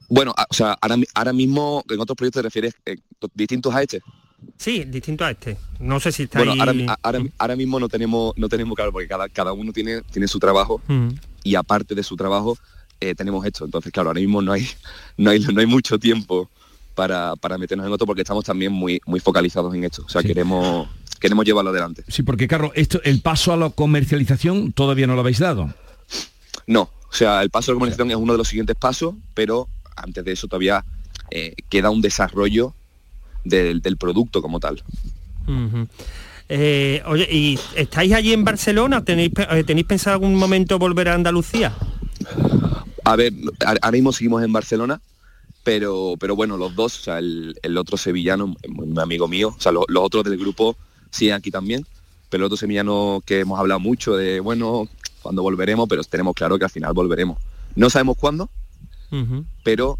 Bueno, 0.09 0.33
a- 0.37 0.45
o 0.49 0.53
sea, 0.53 0.77
ahora, 0.81 0.97
mi- 0.97 1.05
ahora 1.13 1.33
mismo 1.33 1.83
en 1.89 1.99
otros 1.99 2.15
proyectos 2.17 2.41
te 2.41 2.43
refieres 2.43 2.73
eh, 2.85 2.97
to- 3.19 3.29
distintos 3.33 3.73
a 3.73 3.81
este. 3.81 4.01
Sí, 4.57 4.83
distinto 4.85 5.25
a 5.25 5.31
este. 5.31 5.57
No 5.79 5.99
sé 5.99 6.11
si 6.11 6.23
está 6.23 6.39
Bueno, 6.39 6.53
ahora, 6.59 6.73
mi- 6.73 6.83
ahí... 6.83 6.87
a- 6.89 6.97
ahora, 7.03 7.19
ahora 7.37 7.55
mismo 7.55 7.79
no 7.79 7.89
tenemos, 7.89 8.33
no 8.37 8.49
tenemos 8.49 8.75
claro, 8.75 8.91
porque 8.91 9.07
cada, 9.07 9.27
cada 9.29 9.53
uno 9.53 9.71
tiene, 9.71 10.01
tiene 10.11 10.27
su 10.27 10.39
trabajo 10.39 10.81
Ujú. 10.87 11.15
y 11.43 11.55
aparte 11.55 11.95
de 11.95 12.03
su 12.03 12.15
trabajo 12.15 12.57
eh, 12.99 13.15
tenemos 13.15 13.45
esto. 13.45 13.65
Entonces, 13.65 13.91
claro, 13.91 14.09
ahora 14.09 14.19
mismo 14.21 14.41
no 14.41 14.51
hay, 14.53 14.67
no 15.17 15.31
hay, 15.31 15.39
no 15.39 15.59
hay 15.59 15.65
mucho 15.67 15.97
tiempo 15.99 16.49
para, 16.95 17.35
para 17.35 17.57
meternos 17.57 17.87
en 17.87 17.93
otro 17.93 18.05
porque 18.05 18.21
estamos 18.21 18.43
también 18.45 18.71
muy, 18.71 19.01
muy 19.05 19.19
focalizados 19.19 19.73
en 19.73 19.83
esto. 19.83 20.03
O 20.05 20.09
sea, 20.09 20.21
queremos, 20.21 20.87
queremos 21.19 21.45
llevarlo 21.45 21.71
adelante. 21.71 22.03
Sí, 22.07 22.21
porque 22.23 22.47
Carlos, 22.47 22.71
esto, 22.75 23.01
el 23.03 23.21
paso 23.21 23.53
a 23.53 23.57
la 23.57 23.69
comercialización 23.71 24.71
todavía 24.73 25.07
no 25.07 25.15
lo 25.15 25.21
habéis 25.21 25.39
dado. 25.39 25.73
No, 26.67 26.81
o 27.09 27.13
sea, 27.13 27.41
el 27.41 27.49
paso 27.49 27.71
de 27.71 27.75
comunicación 27.75 28.11
es 28.11 28.17
uno 28.17 28.33
de 28.33 28.37
los 28.37 28.47
siguientes 28.47 28.75
pasos, 28.75 29.15
pero 29.33 29.67
antes 29.95 30.23
de 30.23 30.31
eso 30.33 30.47
todavía 30.47 30.85
eh, 31.31 31.55
queda 31.69 31.89
un 31.89 32.01
desarrollo 32.01 32.73
del, 33.43 33.81
del 33.81 33.97
producto 33.97 34.41
como 34.41 34.59
tal. 34.59 34.81
Eh, 36.49 37.01
oye, 37.05 37.27
¿y 37.31 37.59
estáis 37.75 38.13
allí 38.13 38.33
en 38.33 38.43
Barcelona? 38.43 39.03
¿Tenéis, 39.03 39.31
eh, 39.51 39.63
¿Tenéis 39.63 39.87
pensado 39.87 40.15
algún 40.15 40.35
momento 40.35 40.77
volver 40.79 41.09
a 41.09 41.13
Andalucía? 41.13 41.73
A 43.03 43.15
ver, 43.15 43.33
ahora 43.65 43.91
mismo 43.91 44.11
seguimos 44.11 44.43
en 44.43 44.51
Barcelona, 44.53 45.01
pero, 45.63 46.15
pero 46.19 46.35
bueno, 46.35 46.57
los 46.57 46.75
dos, 46.75 46.99
o 46.99 47.03
sea, 47.03 47.19
el, 47.19 47.55
el 47.63 47.77
otro 47.77 47.97
sevillano, 47.97 48.55
un 48.77 48.99
amigo 48.99 49.27
mío, 49.27 49.53
o 49.57 49.61
sea, 49.61 49.71
lo- 49.71 49.85
los 49.87 50.03
otros 50.03 50.23
del 50.25 50.37
grupo 50.37 50.75
siguen 51.09 51.35
aquí 51.35 51.51
también, 51.51 51.85
pero 52.29 52.41
el 52.43 52.45
otro 52.45 52.57
sevillano 52.57 53.21
que 53.25 53.39
hemos 53.39 53.59
hablado 53.59 53.79
mucho 53.79 54.15
de, 54.15 54.39
bueno, 54.39 54.87
cuando 55.21 55.41
volveremos, 55.43 55.87
pero 55.89 56.03
tenemos 56.03 56.33
claro 56.35 56.57
que 56.59 56.65
al 56.65 56.71
final 56.71 56.93
volveremos. 56.93 57.37
No 57.75 57.89
sabemos 57.89 58.17
cuándo, 58.17 58.49
pero 59.63 59.99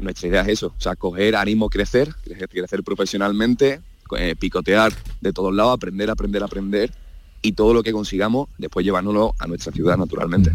nuestra 0.00 0.28
idea 0.28 0.42
es 0.42 0.48
eso, 0.48 0.74
o 0.76 0.80
sea, 0.80 0.96
coger 0.96 1.36
ánimo, 1.36 1.68
crecer, 1.68 2.14
crecer, 2.24 2.48
crecer 2.48 2.82
profesionalmente, 2.82 3.80
eh, 4.16 4.34
picotear 4.38 4.92
de 5.20 5.32
todos 5.32 5.54
lados, 5.54 5.74
aprender, 5.74 6.10
aprender, 6.10 6.42
aprender, 6.42 6.92
y 7.46 7.52
todo 7.52 7.72
lo 7.74 7.82
que 7.82 7.92
consigamos, 7.92 8.48
después 8.58 8.84
llevárnoslo 8.84 9.34
a 9.38 9.46
nuestra 9.46 9.72
ciudad 9.72 9.96
naturalmente. 9.96 10.52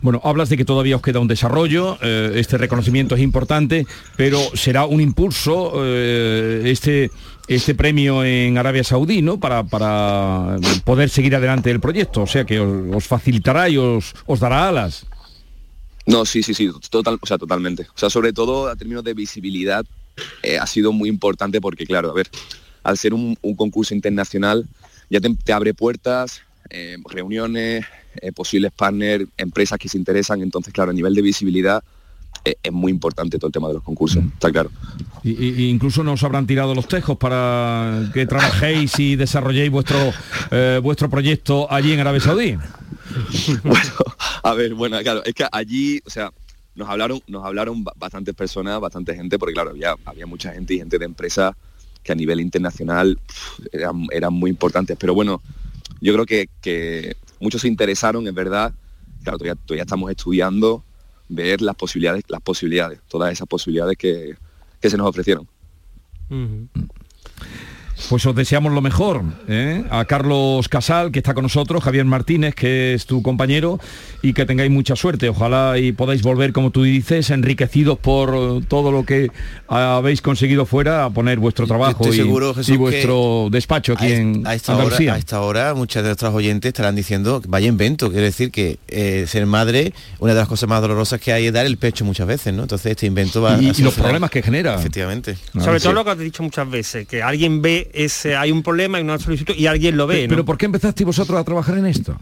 Bueno, 0.00 0.20
hablas 0.22 0.48
de 0.48 0.56
que 0.56 0.64
todavía 0.64 0.96
os 0.96 1.02
queda 1.02 1.18
un 1.18 1.28
desarrollo, 1.28 1.98
eh, 2.02 2.32
este 2.36 2.56
reconocimiento 2.56 3.14
es 3.14 3.20
importante, 3.20 3.86
pero 4.16 4.38
será 4.54 4.84
un 4.84 5.00
impulso 5.00 5.72
eh, 5.76 6.62
este, 6.66 7.10
este 7.48 7.74
premio 7.74 8.24
en 8.24 8.58
Arabia 8.58 8.84
Saudí, 8.84 9.22
¿no? 9.22 9.40
Para, 9.40 9.64
para 9.64 10.56
poder 10.84 11.10
seguir 11.10 11.34
adelante 11.34 11.70
el 11.70 11.80
proyecto, 11.80 12.22
o 12.22 12.26
sea 12.26 12.44
que 12.44 12.60
os, 12.60 13.06
facilitará 13.06 13.68
y 13.68 13.76
os, 13.76 14.14
os 14.26 14.40
dará 14.40 14.68
alas. 14.68 15.06
No, 16.10 16.24
sí, 16.24 16.42
sí, 16.42 16.54
sí, 16.54 16.68
total, 16.90 17.18
o 17.20 17.26
sea, 17.26 17.38
totalmente. 17.38 17.86
O 17.94 17.98
sea, 17.98 18.10
sobre 18.10 18.32
todo 18.32 18.66
a 18.66 18.74
términos 18.74 19.04
de 19.04 19.14
visibilidad 19.14 19.86
eh, 20.42 20.58
ha 20.58 20.66
sido 20.66 20.92
muy 20.92 21.08
importante 21.08 21.60
porque, 21.60 21.86
claro, 21.86 22.10
a 22.10 22.14
ver, 22.14 22.28
al 22.82 22.98
ser 22.98 23.14
un, 23.14 23.36
concurso 23.56 23.94
internacional 23.94 24.66
ya 25.08 25.20
te, 25.20 25.52
abre 25.52 25.72
puertas, 25.72 26.42
eh, 26.68 26.96
reuniones, 27.08 27.84
eh, 28.20 28.32
posibles 28.32 28.72
partners, 28.72 29.26
empresas 29.36 29.78
que 29.78 29.88
se 29.88 29.98
interesan. 29.98 30.42
Entonces, 30.42 30.72
claro, 30.72 30.90
a 30.90 30.94
nivel 30.94 31.14
de 31.14 31.22
visibilidad 31.22 31.84
es, 32.44 32.72
muy 32.72 32.90
importante 32.90 33.38
todo 33.38 33.46
el 33.48 33.52
tema 33.52 33.68
de 33.68 33.74
los 33.74 33.82
concursos, 33.84 34.24
está 34.34 34.50
claro. 34.50 34.70
Y, 35.22 35.30
y- 35.30 35.68
incluso 35.68 36.02
nos 36.02 36.24
habrán 36.24 36.46
tirado 36.46 36.74
los 36.74 36.88
tejos 36.88 37.18
para 37.18 38.10
que 38.12 38.26
trabajéis 38.26 38.98
y 38.98 39.14
desarrolléis 39.14 39.70
vuestro 39.70 40.12
vuestro 40.82 41.08
proyecto 41.08 41.70
allí 41.70 41.92
en 41.92 42.00
Arabia 42.00 42.20
Saudí. 42.20 42.56
A 44.42 44.54
ver, 44.54 44.74
bueno, 44.74 44.98
claro, 45.02 45.22
es 45.24 45.34
que 45.34 45.46
allí, 45.50 46.00
o 46.06 46.10
sea, 46.10 46.30
nos 46.74 46.88
hablaron, 46.88 47.20
nos 47.26 47.44
hablaron 47.44 47.84
ba- 47.84 47.92
bastantes 47.96 48.34
personas, 48.34 48.80
bastante 48.80 49.14
gente, 49.14 49.38
porque 49.38 49.54
claro, 49.54 49.70
había, 49.70 49.94
había 50.04 50.26
mucha 50.26 50.52
gente 50.52 50.74
y 50.74 50.78
gente 50.78 50.98
de 50.98 51.04
empresas 51.04 51.54
que 52.02 52.12
a 52.12 52.14
nivel 52.14 52.40
internacional 52.40 53.18
eran 54.10 54.32
muy 54.32 54.50
importantes. 54.50 54.96
Pero 54.98 55.12
bueno, 55.14 55.42
yo 56.00 56.12
creo 56.14 56.26
que, 56.26 56.48
que 56.60 57.16
muchos 57.40 57.60
se 57.60 57.68
interesaron, 57.68 58.26
es 58.26 58.34
verdad. 58.34 58.72
Claro, 59.22 59.36
todavía, 59.38 59.54
todavía 59.66 59.82
estamos 59.82 60.10
estudiando, 60.10 60.82
ver 61.28 61.60
las 61.60 61.76
posibilidades, 61.76 62.24
las 62.28 62.40
posibilidades, 62.40 63.00
todas 63.08 63.32
esas 63.32 63.46
posibilidades 63.46 63.98
que, 63.98 64.34
que 64.80 64.90
se 64.90 64.96
nos 64.96 65.06
ofrecieron. 65.06 65.46
Pues 68.08 68.24
os 68.26 68.34
deseamos 68.34 68.72
lo 68.72 68.80
mejor. 68.80 69.22
¿eh? 69.48 69.84
A 69.90 70.04
Carlos 70.04 70.68
Casal, 70.68 71.10
que 71.12 71.18
está 71.18 71.34
con 71.34 71.42
nosotros, 71.42 71.82
Javier 71.84 72.04
Martínez, 72.04 72.54
que 72.54 72.94
es 72.94 73.06
tu 73.06 73.22
compañero, 73.22 73.78
y 74.22 74.32
que 74.32 74.46
tengáis 74.46 74.70
mucha 74.70 74.96
suerte. 74.96 75.28
Ojalá 75.28 75.78
y 75.78 75.92
podáis 75.92 76.22
volver, 76.22 76.52
como 76.52 76.70
tú 76.70 76.82
dices, 76.82 77.30
enriquecidos 77.30 77.98
por 77.98 78.64
todo 78.66 78.90
lo 78.92 79.04
que 79.04 79.30
habéis 79.68 80.22
conseguido 80.22 80.66
fuera, 80.66 81.04
a 81.04 81.10
poner 81.10 81.38
vuestro 81.38 81.66
trabajo 81.66 82.08
y, 82.08 82.12
seguro, 82.16 82.54
Jesús, 82.54 82.68
y 82.68 82.72
que 82.72 82.78
vuestro 82.78 83.48
despacho 83.50 83.92
aquí 83.92 84.06
a, 84.06 84.16
en 84.16 84.46
a 84.46 84.54
esta 84.54 84.76
hora, 84.76 84.96
a 85.14 85.18
esta 85.18 85.40
hora 85.40 85.74
muchas 85.74 86.02
de 86.02 86.08
nuestras 86.10 86.32
oyentes 86.34 86.68
estarán 86.70 86.94
diciendo 86.96 87.40
vaya 87.48 87.68
invento 87.68 88.08
quiere 88.10 88.24
decir 88.26 88.50
que 88.50 88.78
eh, 88.88 89.24
ser 89.28 89.46
madre 89.46 89.92
una 90.18 90.32
de 90.34 90.38
las 90.40 90.48
cosas 90.48 90.68
más 90.68 90.80
dolorosas 90.80 91.20
que 91.20 91.32
hay 91.32 91.46
es 91.46 91.52
dar 91.52 91.66
el 91.66 91.76
pecho 91.76 92.04
muchas 92.04 92.26
veces 92.26 92.52
no 92.54 92.62
entonces 92.62 92.90
este 92.92 93.06
invento 93.06 93.40
va 93.42 93.60
Y- 93.60 93.68
a 93.70 93.72
y 93.76 93.82
los 93.82 93.94
problemas 93.94 94.30
que 94.30 94.42
genera. 94.42 94.74
efectivamente 94.74 95.36
Sobre 95.58 95.80
todo 95.80 95.92
lo 95.92 96.04
que 96.04 96.10
has 96.10 96.18
dicho 96.18 96.42
muchas 96.42 96.68
veces, 96.70 97.06
que 97.06 97.22
alguien 97.22 97.62
ve 97.62 97.89
ese, 97.94 98.36
hay 98.36 98.52
un 98.52 98.62
problema, 98.62 98.98
hay 98.98 99.04
una 99.04 99.18
solicitud 99.18 99.54
y 99.56 99.66
alguien 99.66 99.96
lo 99.96 100.06
ve. 100.06 100.26
¿no? 100.26 100.30
Pero 100.30 100.44
¿por 100.44 100.56
qué 100.58 100.66
empezasteis 100.66 101.06
vosotros 101.06 101.38
a 101.38 101.44
trabajar 101.44 101.78
en 101.78 101.86
esto? 101.86 102.16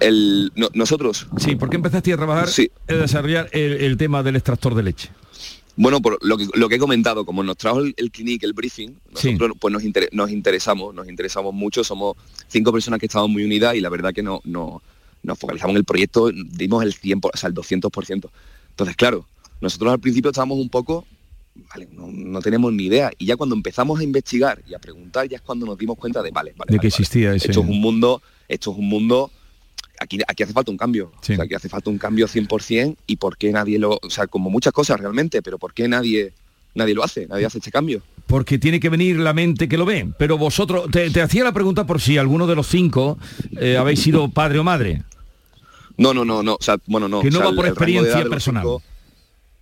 El, 0.00 0.52
no- 0.56 0.68
nosotros. 0.74 1.26
Sí, 1.38 1.56
¿por 1.56 1.70
qué 1.70 1.76
empezasteis 1.76 2.14
a 2.14 2.16
trabajar, 2.18 2.48
a 2.88 2.92
desarrollar 2.94 3.48
el, 3.52 3.72
el 3.74 3.96
tema 3.96 4.22
del 4.22 4.36
extractor 4.36 4.74
de 4.74 4.82
leche? 4.82 5.10
Bueno, 5.76 6.00
por 6.00 6.18
lo 6.24 6.36
que, 6.36 6.46
lo 6.54 6.68
que 6.68 6.76
he 6.76 6.78
comentado, 6.78 7.24
como 7.26 7.42
nos 7.42 7.56
trajo 7.56 7.80
el, 7.80 7.94
el 7.96 8.10
clinic, 8.10 8.42
el 8.44 8.52
briefing, 8.52 8.90
nosotros 9.12 9.52
pues 9.58 9.72
nos, 9.72 9.82
inter- 9.82 10.08
nos 10.12 10.30
interesamos, 10.30 10.94
nos 10.94 11.08
interesamos 11.08 11.52
mucho, 11.52 11.82
somos 11.82 12.16
cinco 12.48 12.72
personas 12.72 13.00
que 13.00 13.06
estamos 13.06 13.28
muy 13.28 13.44
unidas 13.44 13.74
y 13.74 13.80
la 13.80 13.88
verdad 13.88 14.12
que 14.12 14.22
no, 14.22 14.40
no, 14.44 14.82
nos 15.22 15.38
focalizamos 15.38 15.72
en 15.72 15.78
el 15.78 15.84
proyecto, 15.84 16.30
dimos 16.32 16.82
el 16.84 16.92
100, 16.94 17.20
por- 17.20 17.32
o 17.34 17.36
sea, 17.36 17.48
el 17.48 17.54
200%. 17.54 18.30
Entonces, 18.70 18.96
claro, 18.96 19.26
nosotros 19.60 19.92
al 19.92 19.98
principio 20.00 20.30
estábamos 20.30 20.58
un 20.58 20.68
poco, 20.68 21.06
vale, 21.70 21.88
no, 21.92 22.08
no 22.08 22.40
tenemos 22.40 22.72
ni 22.72 22.84
idea, 22.84 23.10
y 23.18 23.26
ya 23.26 23.36
cuando 23.36 23.54
empezamos 23.54 24.00
a 24.00 24.02
investigar 24.04 24.62
y 24.68 24.74
a 24.74 24.78
preguntar, 24.78 25.28
ya 25.28 25.36
es 25.36 25.42
cuando 25.42 25.66
nos 25.66 25.78
dimos 25.78 25.96
cuenta 25.96 26.22
de, 26.22 26.30
vale, 26.30 26.52
vale, 26.56 26.56
De 26.56 26.58
vale, 26.58 26.70
que 26.72 26.76
vale, 26.78 26.88
existía 26.88 27.34
ese... 27.34 27.48
esto 27.50 27.60
es 27.62 27.66
un 27.68 27.80
mundo, 27.80 28.22
esto 28.48 28.72
es 28.72 28.78
un 28.78 28.88
mundo 28.88 29.30
aquí, 30.00 30.18
aquí 30.26 30.42
hace 30.42 30.52
falta 30.52 30.70
un 30.70 30.76
cambio. 30.76 31.12
O 31.20 31.24
sea, 31.24 31.42
aquí 31.42 31.54
hace 31.54 31.68
falta 31.68 31.88
un 31.90 31.98
cambio 31.98 32.26
100% 32.26 32.96
y 33.06 33.16
por 33.16 33.36
qué 33.36 33.52
nadie 33.52 33.78
lo, 33.78 33.98
o 34.02 34.10
sea, 34.10 34.26
como 34.26 34.50
muchas 34.50 34.72
cosas 34.72 34.98
realmente, 35.00 35.40
pero 35.42 35.58
por 35.58 35.72
qué 35.72 35.86
nadie 35.88 36.32
nadie 36.76 36.92
lo 36.94 37.04
hace, 37.04 37.26
nadie 37.28 37.46
hace 37.46 37.58
este 37.58 37.70
cambio. 37.70 38.02
Porque 38.26 38.58
tiene 38.58 38.80
que 38.80 38.88
venir 38.88 39.16
la 39.20 39.32
mente 39.32 39.68
que 39.68 39.76
lo 39.78 39.84
ve. 39.84 40.08
Pero 40.18 40.36
vosotros, 40.36 40.90
te, 40.90 41.08
te 41.10 41.22
hacía 41.22 41.44
la 41.44 41.52
pregunta 41.52 41.86
por 41.86 42.00
si 42.00 42.18
alguno 42.18 42.48
de 42.48 42.56
los 42.56 42.66
cinco 42.66 43.16
eh, 43.60 43.76
habéis 43.76 44.00
sido 44.00 44.28
padre 44.28 44.58
o 44.58 44.64
madre. 44.64 45.02
No, 45.96 46.12
no, 46.12 46.24
no, 46.24 46.42
no, 46.42 46.54
o 46.54 46.62
sea, 46.62 46.76
bueno, 46.86 47.08
no. 47.08 47.20
Que 47.20 47.30
no 47.30 47.38
o 47.38 47.42
sea, 47.42 47.44
va 47.44 47.50
el- 47.50 47.56
por 47.56 47.66
el 47.66 47.70
experiencia 47.70 48.18
los 48.22 48.28
personal. 48.28 48.64
cinco- 48.64 48.82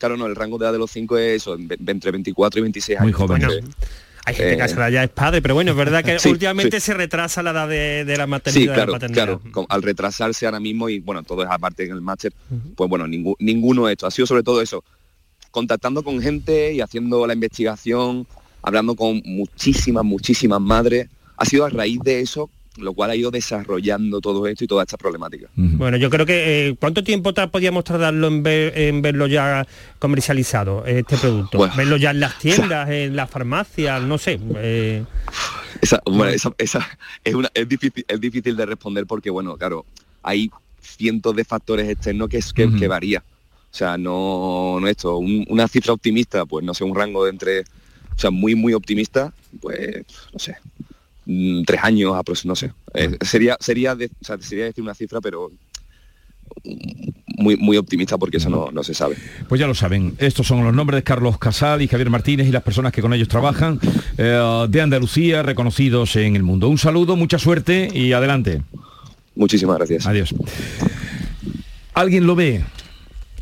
claro, 0.02 0.16
no, 0.16 0.26
el 0.26 0.34
rango 0.36 0.58
de 0.58 0.64
edad 0.64 0.72
de 0.72 0.78
los 0.78 0.90
cinco 0.90 1.16
es 1.16 1.36
eso, 1.42 1.54
en- 1.54 1.68
entre 1.86 2.10
24 2.10 2.58
y 2.58 2.62
26 2.62 2.98
años. 2.98 3.04
Muy 3.04 3.12
joven. 3.12 3.42
Entonces, 3.42 3.64
Hay 4.24 4.34
gente 4.34 4.52
eh, 4.54 4.56
que 4.58 4.92
ya 4.92 5.02
es 5.04 5.10
padre, 5.10 5.40
pero 5.42 5.54
bueno, 5.54 5.70
es 5.72 5.76
verdad 5.76 6.04
que 6.04 6.18
Sí, 6.20 6.28
últimamente 6.28 6.78
sí. 6.80 6.86
se 6.86 6.94
retrasa 6.94 7.42
la 7.42 7.50
edad 7.50 7.68
de, 7.68 8.04
de 8.04 8.16
la 8.16 8.26
maternidad. 8.26 8.74
claro, 9.12 9.40
al 9.68 9.82
retrasarse 9.82 10.46
ahora 10.46 10.60
mismo 10.60 10.88
y 10.88 11.00
bueno, 11.00 11.22
todo 11.22 11.42
es 11.42 11.48
aparte 11.50 11.84
en 11.84 11.92
el 11.92 12.00
máster, 12.00 12.32
pues 12.76 12.88
bueno, 12.90 13.06
ningú- 13.06 13.36
ninguno 13.38 13.86
de 13.86 13.92
esto. 13.92 14.06
Ha 14.06 14.10
sido 14.10 14.26
sobre 14.26 14.42
todo 14.42 14.60
eso, 14.62 14.84
contactando 15.50 16.02
con 16.02 16.20
gente 16.20 16.72
y 16.72 16.80
haciendo 16.80 17.26
la 17.26 17.34
investigación, 17.34 18.26
hablando 18.62 18.94
con 18.94 19.20
muchísimas, 19.24 20.04
muchísimas 20.04 20.60
madres. 20.60 21.08
Ha 21.36 21.44
sido 21.44 21.64
a 21.64 21.70
raíz 21.70 21.98
de 22.04 22.20
eso 22.20 22.48
lo 22.78 22.94
cual 22.94 23.10
ha 23.10 23.16
ido 23.16 23.30
desarrollando 23.30 24.20
todo 24.20 24.46
esto 24.46 24.64
y 24.64 24.66
toda 24.66 24.82
esta 24.84 24.96
problemática. 24.96 25.48
Bueno, 25.56 25.96
yo 25.98 26.08
creo 26.08 26.24
que 26.24 26.68
eh, 26.68 26.76
¿cuánto 26.80 27.04
tiempo 27.04 27.32
podíamos 27.50 27.84
tardarlo 27.84 28.28
en, 28.28 28.42
ver, 28.42 28.76
en 28.78 29.02
verlo 29.02 29.26
ya 29.26 29.66
comercializado, 29.98 30.84
este 30.86 31.16
producto? 31.18 31.58
Bueno. 31.58 31.74
verlo 31.76 31.96
ya 31.96 32.10
en 32.10 32.20
las 32.20 32.38
tiendas, 32.40 32.88
en 32.90 33.14
las 33.16 33.30
farmacias, 33.30 34.02
no 34.02 34.18
sé. 34.18 34.38
eh, 34.56 35.04
Esa, 35.80 36.00
bueno, 36.06 36.26
esa, 36.26 36.52
esa 36.58 36.86
es, 37.24 37.34
una, 37.34 37.50
es, 37.54 37.68
difícil, 37.68 38.04
es 38.08 38.20
difícil 38.20 38.56
de 38.56 38.66
responder 38.66 39.06
porque, 39.06 39.30
bueno, 39.30 39.56
claro, 39.56 39.84
hay 40.22 40.50
cientos 40.80 41.34
de 41.36 41.44
factores 41.44 41.88
externos 41.88 42.28
que, 42.28 42.38
varía. 42.88 43.22
O 43.70 43.74
sea, 43.74 43.96
no, 43.96 44.78
no 44.80 44.86
esto, 44.88 45.16
un- 45.16 45.46
una 45.48 45.66
cifra 45.68 45.92
optimista, 45.94 46.44
pues 46.44 46.64
no 46.64 46.74
sé, 46.74 46.84
un 46.84 46.94
rango 46.94 47.24
de 47.24 47.30
entre, 47.30 47.60
o 47.60 48.18
sea, 48.18 48.30
muy, 48.30 48.54
muy 48.54 48.74
optimista, 48.74 49.32
pues, 49.60 50.04
no 50.32 50.38
sé, 50.38 50.56
mm, 51.26 51.62
tres 51.64 51.80
años, 51.82 52.12
aprox- 52.12 52.44
no 52.44 52.54
sé. 52.56 52.72
Eh, 52.94 53.16
sería, 53.22 53.56
sería, 53.60 53.94
de- 53.94 54.06
o 54.20 54.24
sea, 54.24 54.38
sería 54.40 54.64
decir 54.64 54.82
una 54.82 54.94
cifra, 54.94 55.20
pero 55.20 55.50
muy, 57.38 57.56
muy 57.56 57.76
optimista 57.76 58.18
porque 58.18 58.36
eso 58.36 58.50
no, 58.50 58.70
no 58.72 58.82
se 58.82 58.92
sabe. 58.94 59.16
Pues 59.48 59.58
ya 59.60 59.66
lo 59.66 59.74
saben, 59.74 60.14
estos 60.18 60.46
son 60.46 60.62
los 60.64 60.74
nombres 60.74 60.98
de 60.98 61.02
Carlos 61.02 61.38
Casal 61.38 61.80
y 61.82 61.88
Javier 61.88 62.10
Martínez 62.10 62.46
y 62.46 62.50
las 62.52 62.62
personas 62.62 62.92
que 62.92 63.00
con 63.00 63.12
ellos 63.14 63.28
trabajan 63.28 63.80
eh, 64.18 64.66
de 64.68 64.80
Andalucía, 64.80 65.42
reconocidos 65.42 66.14
en 66.16 66.36
el 66.36 66.42
mundo. 66.42 66.68
Un 66.68 66.78
saludo, 66.78 67.16
mucha 67.16 67.38
suerte 67.38 67.88
y 67.92 68.12
adelante. 68.12 68.62
Muchísimas 69.34 69.78
gracias. 69.78 70.06
Adiós. 70.06 70.34
¿Alguien 71.94 72.26
lo 72.26 72.34
ve? 72.34 72.64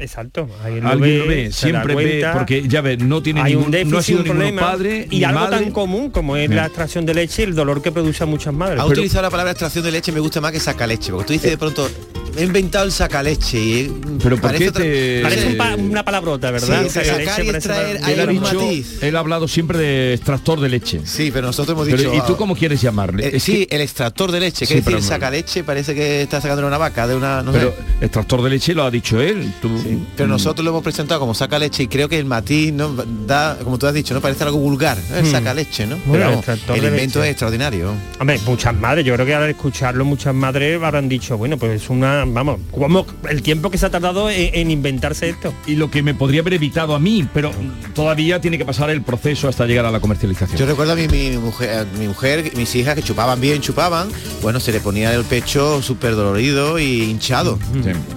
Exacto. 0.00 0.48
alguien 0.64 0.84
lo 0.84 0.90
Alguien 0.90 1.28
ve, 1.28 1.44
lo 1.46 1.52
siempre 1.52 1.94
ve, 1.94 2.26
porque 2.32 2.66
ya 2.66 2.80
ve, 2.80 2.96
no 2.96 3.22
tiene 3.22 3.42
hay 3.42 3.52
ningún, 3.52 3.66
un 3.66 3.70
déficit, 3.70 3.92
no 3.92 3.98
ha 3.98 4.02
sido 4.02 4.18
un 4.18 4.24
ningún 4.24 4.38
problema 4.38 4.62
padre 4.62 5.06
y 5.10 5.18
ni 5.18 5.24
algo 5.24 5.40
madre. 5.40 5.56
tan 5.58 5.70
común 5.72 6.10
como 6.10 6.36
es 6.36 6.48
la 6.50 6.66
extracción 6.66 7.04
de 7.06 7.14
leche 7.14 7.42
y 7.42 7.44
el 7.46 7.54
dolor 7.54 7.82
que 7.82 7.92
produce 7.92 8.22
a 8.22 8.26
muchas 8.26 8.54
madres. 8.54 8.80
Ha 8.80 8.86
utilizado 8.86 9.22
la 9.22 9.30
palabra 9.30 9.52
extracción 9.52 9.84
de 9.84 9.92
leche 9.92 10.10
me 10.12 10.20
gusta 10.20 10.40
más 10.40 10.52
que 10.52 10.60
saca 10.60 10.86
leche, 10.86 11.12
porque 11.12 11.26
tú 11.26 11.32
dices 11.34 11.50
de 11.50 11.58
pronto, 11.58 11.88
he 12.36 12.44
inventado 12.44 12.84
el 12.84 12.92
sacaleche 12.92 13.58
y 13.58 13.92
Pero 14.22 14.36
¿por 14.36 14.40
parece 14.52 14.64
qué 14.66 14.72
te- 14.72 15.22
Parece 15.22 15.46
un 15.48 15.56
pa- 15.56 15.74
una 15.76 16.04
palabrota, 16.04 16.50
¿verdad? 16.50 16.82
Sí, 16.84 16.90
Saca 16.90 17.06
sacar 17.06 17.38
leche 17.38 17.44
y 17.44 17.48
extraer, 17.56 17.96
Él 18.08 18.20
ha, 18.20 18.26
dicho- 18.26 18.54
matiz. 18.60 19.02
él 19.02 19.16
ha 19.16 19.18
hablado 19.20 19.48
siempre 19.48 19.78
de 19.78 20.14
extractor 20.14 20.60
de 20.60 20.68
leche. 20.68 21.00
Sí, 21.04 21.30
pero 21.32 21.46
nosotros 21.46 21.74
hemos 21.74 21.88
Pero, 21.88 22.10
dicho... 22.12 22.24
¿Y 22.24 22.26
tú 22.26 22.36
cómo 22.36 22.54
quieres 22.56 22.80
llamarle? 22.80 23.28
eh, 23.36 23.40
sí, 23.40 23.66
que- 23.66 23.76
el 23.76 23.82
extractor 23.82 24.32
de 24.32 24.40
leche, 24.40 24.66
Sí, 24.66 24.74
que 24.74 24.80
decir 24.80 24.92
pero- 24.94 25.02
saca 25.02 25.30
leche, 25.30 25.64
parece 25.64 25.94
que 25.94 26.22
está 26.22 26.40
sacando 26.40 26.62
de 26.62 26.68
una 26.68 26.78
vaca, 26.78 27.06
de 27.06 27.16
una... 27.16 27.42
No 27.42 27.52
pero 27.52 27.70
sé. 27.70 28.04
extractor 28.04 28.42
de 28.42 28.50
leche 28.50 28.74
lo 28.74 28.84
ha 28.84 28.90
dicho 28.90 29.20
él. 29.20 29.52
Tú, 29.60 29.70
Pero 30.16 30.28
mm, 30.28 30.30
nosotros 30.30 30.64
lo 30.64 30.70
hemos 30.70 30.82
presentado 30.82 31.20
como 31.20 31.34
saca 31.34 31.58
leche 31.58 31.84
y 31.84 31.88
creo 31.88 32.08
que 32.08 32.18
el 32.18 32.24
matiz 32.26 32.72
no 32.72 32.94
da, 33.26 33.58
como 33.62 33.78
tú 33.78 33.86
has 33.86 33.94
dicho, 33.94 34.14
no 34.14 34.20
parece 34.20 34.44
algo 34.44 34.58
vulgar, 34.58 34.98
¿no? 35.10 35.16
el 35.16 35.24
Hmm. 35.24 35.30
saca 35.30 35.54
leche, 35.54 35.86
¿no? 35.86 35.96
Pero 36.10 36.24
vamos, 36.30 36.44
el 36.48 36.84
invento 36.84 37.18
leche. 37.18 37.20
es 37.22 37.30
extraordinario. 37.32 37.92
Hombre, 38.18 38.38
muchas 38.44 38.74
madres, 38.74 39.04
yo 39.04 39.14
creo 39.14 39.26
que 39.26 39.34
al 39.34 39.50
escucharlo 39.50 40.04
muchas 40.04 40.34
madres 40.34 40.80
habrán 40.82 41.08
dicho, 41.08 41.36
bueno, 41.38 41.56
pues 41.56 41.82
es 41.82 41.90
una, 41.90 42.19
vamos, 42.26 42.60
como 42.70 43.06
el 43.28 43.42
tiempo 43.42 43.70
que 43.70 43.78
se 43.78 43.86
ha 43.86 43.90
tardado 43.90 44.30
en, 44.30 44.50
en 44.54 44.70
inventarse 44.70 45.28
esto. 45.28 45.52
y 45.66 45.74
lo 45.76 45.90
que 45.90 46.02
me 46.02 46.14
podría 46.14 46.40
haber 46.40 46.54
evitado 46.54 46.94
a 46.94 46.98
mí, 46.98 47.26
pero 47.32 47.50
todavía 47.94 48.40
tiene 48.40 48.58
que 48.58 48.64
pasar 48.64 48.90
el 48.90 49.02
proceso 49.02 49.48
hasta 49.48 49.66
llegar 49.66 49.84
a 49.86 49.90
la 49.90 50.00
comercialización. 50.00 50.58
Yo 50.58 50.66
recuerdo 50.66 50.92
a 50.92 50.96
mi, 50.96 51.08
mi 51.08 51.36
mujer, 51.38 51.70
a 51.70 51.84
mi 51.98 52.06
mujer, 52.08 52.52
mis 52.56 52.74
hijas 52.74 52.94
que 52.94 53.02
chupaban 53.02 53.40
bien, 53.40 53.60
chupaban, 53.60 54.08
bueno, 54.42 54.60
se 54.60 54.72
le 54.72 54.80
ponía 54.80 55.14
el 55.14 55.24
pecho 55.24 55.82
súper 55.82 56.14
dolorido 56.14 56.78
y 56.78 57.02
hinchado. 57.04 57.58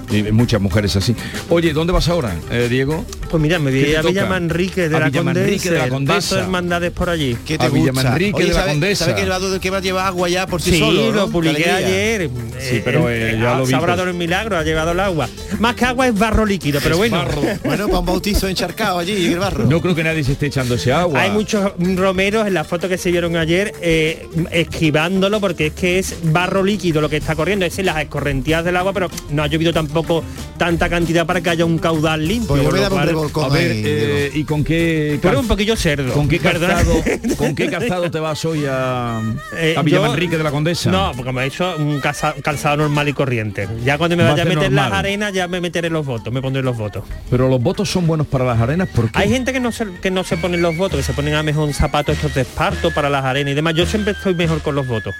Sí, 0.10 0.18
y 0.18 0.32
muchas 0.32 0.62
mujeres 0.62 0.96
así. 0.96 1.16
Oye, 1.50 1.74
¿dónde 1.74 1.94
vas 1.94 2.08
ahora, 2.10 2.36
eh, 2.52 2.68
Diego? 2.70 3.06
Pues 3.30 3.42
mira, 3.42 3.58
me 3.60 3.72
¿Qué 3.72 3.84
voy 3.86 3.96
a 3.96 4.02
toca? 4.02 4.10
Villa 4.10 4.26
Manrique 4.28 4.90
de 4.90 4.96
A 4.96 5.00
la 5.10 5.24
Manrique 5.24 5.72
de 5.72 5.78
la 5.80 5.90
Condesa, 5.90 6.40
hermandades 6.42 6.92
por 6.92 7.10
allí. 7.10 7.36
¿Qué 7.46 7.58
te 7.58 7.66
A 7.66 7.70
gusta? 7.70 7.92
Villamanrique 7.92 8.36
Oye, 8.36 8.46
de 8.46 8.54
la 8.54 8.60
¿sabe- 8.60 8.72
Condesa. 8.72 9.06
¿Sabe 9.06 9.16
que 9.18 9.24
el 9.24 9.30
vado 9.30 9.60
que 9.60 9.70
va 9.72 9.80
lleva 9.80 10.06
agua 10.08 10.30
ya 10.30 10.46
por 10.46 10.62
sí, 10.62 10.72
Sí, 10.72 10.80
solo? 10.80 11.12
lo 11.12 11.26
¿no? 11.26 11.32
publiqué 11.32 11.70
ayer. 11.72 12.30
Sí, 12.60 12.82
pero, 12.86 13.10
eh, 13.10 13.38
ya 13.42 13.56
lo 13.58 13.66
vi, 13.66 13.74
Pues. 14.02 14.08
el 14.10 14.14
milagro, 14.16 14.58
ha 14.58 14.64
llevado 14.64 14.92
el 14.92 15.00
agua. 15.00 15.30
Más 15.60 15.76
que 15.76 15.86
agua 15.86 16.08
es 16.08 16.18
barro 16.18 16.46
líquido, 16.46 16.80
pero 16.82 16.98
bueno. 16.98 17.24
Bueno, 17.64 17.88
para 17.88 18.00
un 18.00 18.06
bautizo 18.06 18.48
encharcado 18.48 19.00
allí 19.00 19.26
el 19.28 19.40
barro. 19.40 19.66
No 19.66 19.82
creo 19.82 19.96
que 19.96 20.04
nadie 20.04 20.24
se 20.24 20.34
esté 20.34 20.48
echando 20.48 20.76
ese 20.76 20.92
agua. 20.92 21.22
Hay 21.22 21.32
muchos 21.32 21.72
romeros 21.96 22.48
en 22.48 22.54
la 22.54 22.64
foto 22.64 22.90
que 22.90 22.98
se 22.98 23.12
vieron 23.12 23.36
ayer 23.36 23.74
eh, 23.82 24.28
esquivándolo 24.52 25.40
porque 25.40 25.68
es 25.68 25.74
que 25.74 26.00
es 26.00 26.16
barro 26.24 26.64
líquido 26.64 27.02
lo 27.02 27.10
que 27.10 27.18
está 27.18 27.36
corriendo, 27.36 27.66
es 27.66 27.78
en 27.80 27.86
las 27.86 27.98
escorrentías 28.02 28.64
del 28.66 28.78
agua, 28.78 28.94
pero 28.94 29.10
no 29.32 29.44
ha 29.44 29.48
llovido 29.48 29.74
tampoco 29.74 30.24
tanta 30.58 30.90
cantidad 30.90 31.26
para 31.26 31.42
que 31.42 31.50
haya 31.50 31.66
un 31.66 31.78
caudal 31.78 32.28
limpio. 32.28 32.48
Pues 32.48 32.64
yo 32.64 32.70
un 32.70 33.44
A 33.44 33.50
ver, 33.50 33.72
ahí, 33.72 33.84
eh, 33.86 34.32
¿y 34.34 34.44
con 34.44 34.64
qué 34.64 35.20
cal- 35.22 35.38
un 35.38 35.48
poquillo 35.48 35.76
cerdo. 35.76 36.14
¿Con 36.14 36.28
qué 36.28 36.40
calzado, 36.40 37.04
¿con 37.38 37.56
qué 37.56 37.70
calzado 37.70 38.10
te 38.10 38.20
vas 38.20 38.44
hoy 38.46 38.66
a, 38.70 39.22
Eh, 39.58 39.76
a 39.78 39.84
yo- 39.84 40.02
de 40.38 40.44
la 40.44 40.52
Condesa? 40.52 40.92
No, 40.92 41.12
porque 41.16 41.32
me 41.32 41.42
ha 41.42 41.46
hecho 41.46 41.76
un 41.78 42.00
calza- 42.02 42.36
calzado 42.42 42.78
normal 42.78 43.10
y 43.10 43.14
corriente. 43.14 43.68
Ya 43.84 43.98
cuando 43.98 44.16
me 44.16 44.24
vaya 44.24 44.44
a 44.44 44.46
meter 44.46 44.72
las 44.72 44.92
arenas, 44.92 45.34
ya 45.34 45.48
me 45.48 45.62
meteré 45.62 45.90
los 45.90 46.06
votos, 46.06 46.34
me 46.34 46.42
pondré 46.42 46.64
los 46.64 46.78
votos. 46.78 47.04
Pero 47.30 47.50
los 47.50 47.62
votos 47.62 47.90
son 47.90 48.08
buenos 48.08 48.28
para 48.28 48.46
las 48.46 48.60
arenas 48.60 48.88
porque 48.94 49.18
Hay 49.18 49.30
gente 49.30 49.54
que 49.54 49.60
no 49.60 49.72
se, 49.72 49.86
que 50.02 50.12
no 50.12 50.24
se 50.24 50.38
ponen 50.38 50.62
los 50.62 50.78
votos, 50.78 50.98
que 50.98 51.04
se 51.04 51.14
ponen 51.14 51.36
a 51.36 51.44
mejor 51.44 51.72
zapatos 51.74 52.16
estos 52.16 52.34
de 52.34 52.42
esparto 52.42 52.92
para 52.92 53.10
las 53.10 53.26
arenas 53.26 53.52
y 53.52 53.56
demás. 53.56 53.74
Yo 53.76 53.86
siempre 53.86 54.14
estoy 54.14 54.34
mejor 54.34 54.62
con 54.62 54.76
los 54.76 54.88
votos. 54.88 55.14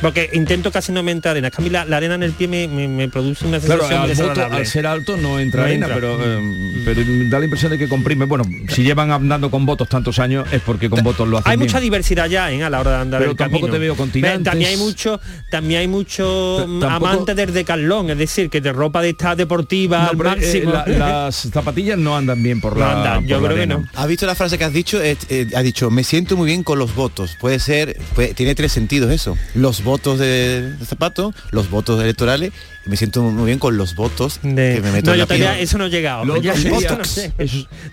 Porque 0.00 0.30
intento 0.32 0.70
casi 0.70 0.92
no 0.92 1.02
me 1.02 1.10
entra 1.10 1.32
arena. 1.32 1.48
Es 1.48 1.54
que 1.56 1.60
a 1.60 1.64
mí 1.64 1.70
la, 1.70 1.84
la 1.84 1.96
arena 1.96 2.14
en 2.14 2.22
el 2.22 2.32
pie 2.32 2.46
me, 2.46 2.68
me- 2.68 2.86
me 2.86 3.08
produce 3.08 3.44
una 3.46 3.58
Claro, 3.58 3.80
sensación 3.82 4.00
al, 4.02 4.08
voto, 4.08 4.22
desagradable. 4.22 4.56
al 4.58 4.66
ser 4.66 4.86
alto 4.86 5.16
no 5.16 5.40
entra 5.40 5.60
No 5.62 5.66
arena, 5.66 5.86
entra. 5.86 5.94
pero, 6.00 6.18
eh, 6.22 6.82
pero 6.84 7.02
da 7.30 7.38
la 7.40 7.44
impresión 7.46 7.72
de 7.72 7.78
que 7.78 7.88
comprime. 7.88 8.24
Bueno, 8.26 8.44
si 8.68 8.82
llevan 8.84 9.10
andando 9.10 9.50
con 9.50 9.66
votos 9.66 9.88
tantos 9.88 10.18
años 10.20 10.46
es 10.52 10.60
porque 10.62 10.88
con 10.88 11.02
votos 11.02 11.26
lo 11.28 11.38
hacen 11.38 11.50
Hay 11.50 11.56
bien. 11.56 11.66
mucha 11.68 11.80
diversidad 11.80 12.26
ya 12.28 12.50
¿eh? 12.52 12.62
a 12.62 12.70
la 12.70 12.78
hora 12.80 12.92
de 12.92 12.96
andar 12.98 13.20
Pero 13.20 13.32
el 13.32 13.36
tampoco 13.36 13.62
camino. 13.66 13.72
te 13.74 13.78
veo 13.80 13.96
con 13.96 14.06
Ve, 14.08 14.12
tirantes. 14.12 14.44
También 14.44 14.70
hay 14.70 14.76
mucho, 14.76 15.20
también 15.50 15.80
hay 15.80 15.88
mucho 15.88 16.64
mm, 16.68 16.80
tampoco- 16.80 17.06
amantes 17.12 17.34
del 17.36 17.52
decalón, 17.52 18.10
es 18.10 18.18
decir, 18.18 18.50
que 18.50 18.60
de 18.60 18.72
ropa 18.72 19.02
de 19.02 19.10
esta 19.10 19.34
deportiva 19.34 19.98
No, 20.04 20.10
al 20.10 20.16
pero, 20.16 20.34
eh, 20.40 20.64
la- 20.64 20.86
las 20.86 21.34
zapatillas 21.52 21.98
no 21.98 22.16
andan 22.16 22.40
bien 22.40 22.60
por 22.60 22.74
No 22.76 22.80
la 22.80 22.92
andan, 22.98 23.26
yo 23.26 23.40
la 23.40 23.48
creo 23.48 23.58
que 23.60 23.66
no. 23.66 23.84
¿Has 23.96 24.06
visto 24.06 24.26
la 24.26 24.36
frase 24.36 24.58
que 24.58 24.64
has 24.64 24.72
dicho? 24.72 25.02
Eh, 25.02 25.16
eh, 25.28 25.48
ha 25.56 25.62
dicho, 25.62 25.90
me 25.90 26.04
siento 26.04 26.36
muy 26.36 26.46
bien 26.46 26.62
con 26.62 26.78
los 26.78 26.94
votos. 26.94 27.36
Puede 27.40 27.58
ser, 27.58 27.96
puede- 28.14 28.32
tiene 28.34 28.54
tres 28.54 28.70
sentidos 28.72 29.10
eso. 29.10 29.36
Los 29.56 29.67
votos 29.84 30.18
de, 30.18 30.72
de 30.72 30.84
zapato, 30.86 31.32
los 31.50 31.70
votos 31.70 32.02
electorales, 32.02 32.52
y 32.86 32.90
me 32.90 32.96
siento 32.96 33.22
muy 33.22 33.46
bien 33.46 33.58
con 33.58 33.76
los 33.76 33.94
votos 33.94 34.38
que 34.42 34.48
me 34.48 34.90
meto 34.92 35.10
no, 35.10 35.12
en 35.12 35.18
yo 35.18 35.22
la 35.22 35.26
todavía 35.26 35.58
eso 35.58 35.78
no 35.78 35.86
he 35.86 35.90
llegado. 35.90 36.24
Lo 36.24 36.36
Ya- 36.40 36.54
sería- 36.54 36.96
no 36.96 37.04
sé. 37.04 37.32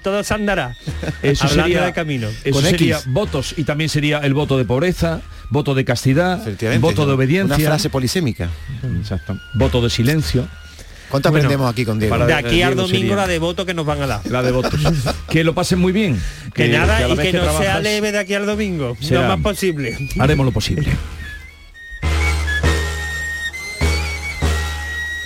Todo 0.04 0.24
se 0.24 0.34
andará. 0.34 0.76
Eso 1.22 1.44
Hablando 1.46 1.64
sería 1.64 1.86
de 1.86 1.94
camino. 1.94 2.28
Eso 2.44 2.54
Con 2.54 2.64
sería 2.64 2.98
X. 2.98 3.12
votos 3.12 3.54
y 3.58 3.64
también 3.64 3.90
sería 3.90 4.20
el 4.20 4.34
voto 4.34 4.58
de 4.58 4.66
pobreza, 4.66 5.22
voto 5.50 5.74
de 5.76 5.86
castidad, 5.86 6.42
voto 6.80 7.06
de 7.06 7.14
obediencia, 7.14 7.56
Una 7.58 7.66
frase 7.66 7.90
polisémica. 7.90 8.50
Exacto. 9.00 9.38
voto 9.56 9.82
de 9.82 9.90
silencio. 9.90 10.48
¿Cuánto 11.08 11.30
Bueno, 11.30 11.46
aprendemos 11.46 11.72
aquí 11.72 11.86
con 11.86 12.00
Diego? 12.00 12.14
para- 12.16 12.26
De 12.26 12.34
aquí 12.34 12.64
al 12.64 12.76
domingo 12.76 12.98
sería- 13.00 13.16
la 13.16 13.28
de 13.28 13.38
voto 13.38 13.64
que 13.66 13.76
nos 13.76 13.86
van 13.86 14.02
a 14.02 14.08
dar. 14.08 14.22
La 14.26 14.42
de 14.42 14.52
votos. 14.52 14.80
que 15.30 15.44
lo 15.44 15.54
pasen 15.54 15.78
muy 15.80 15.92
bien. 15.94 16.20
Que, 16.54 16.68
nada 16.68 17.08
y 17.08 17.16
que, 17.16 17.32
no 17.32 17.58
sea 17.60 17.80
leve 17.80 18.12
de 18.12 18.18
aquí 18.18 18.34
al 18.34 18.48
domingo. 18.48 18.98
Será. 19.00 19.22
Lo 19.22 19.28
más 19.28 19.40
posible. 19.42 19.96
Haremos 20.20 20.46
lo 20.48 20.52
posible. 20.52 20.88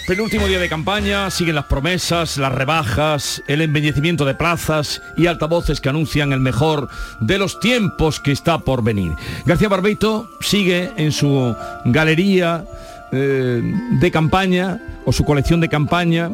Penúltimo 0.10 0.48
día 0.48 0.58
de 0.58 0.68
campaña, 0.70 1.30
siguen 1.30 1.54
las 1.54 1.66
promesas, 1.66 2.38
las 2.38 2.52
rebajas, 2.52 3.44
el 3.46 3.62
embellecimiento 3.62 4.26
de 4.26 4.34
plazas 4.34 5.04
y 5.16 5.28
altavoces 5.28 5.80
que 5.80 5.90
anuncian 5.90 6.34
el 6.34 6.40
mejor 6.40 6.90
de 7.20 7.38
los 7.38 7.60
tiempos 7.60 8.20
que 8.20 8.32
está 8.32 8.58
por 8.58 8.84
venir. 8.84 9.12
García 9.46 9.70
Barbeito 9.70 10.28
sigue 10.42 10.92
en 10.98 11.12
su 11.12 11.56
galería 11.86 12.66
eh, 13.12 13.62
de 14.02 14.12
campaña 14.12 14.82
o 15.06 15.12
su 15.12 15.24
colección 15.26 15.62
de 15.62 15.70
campaña 15.70 16.32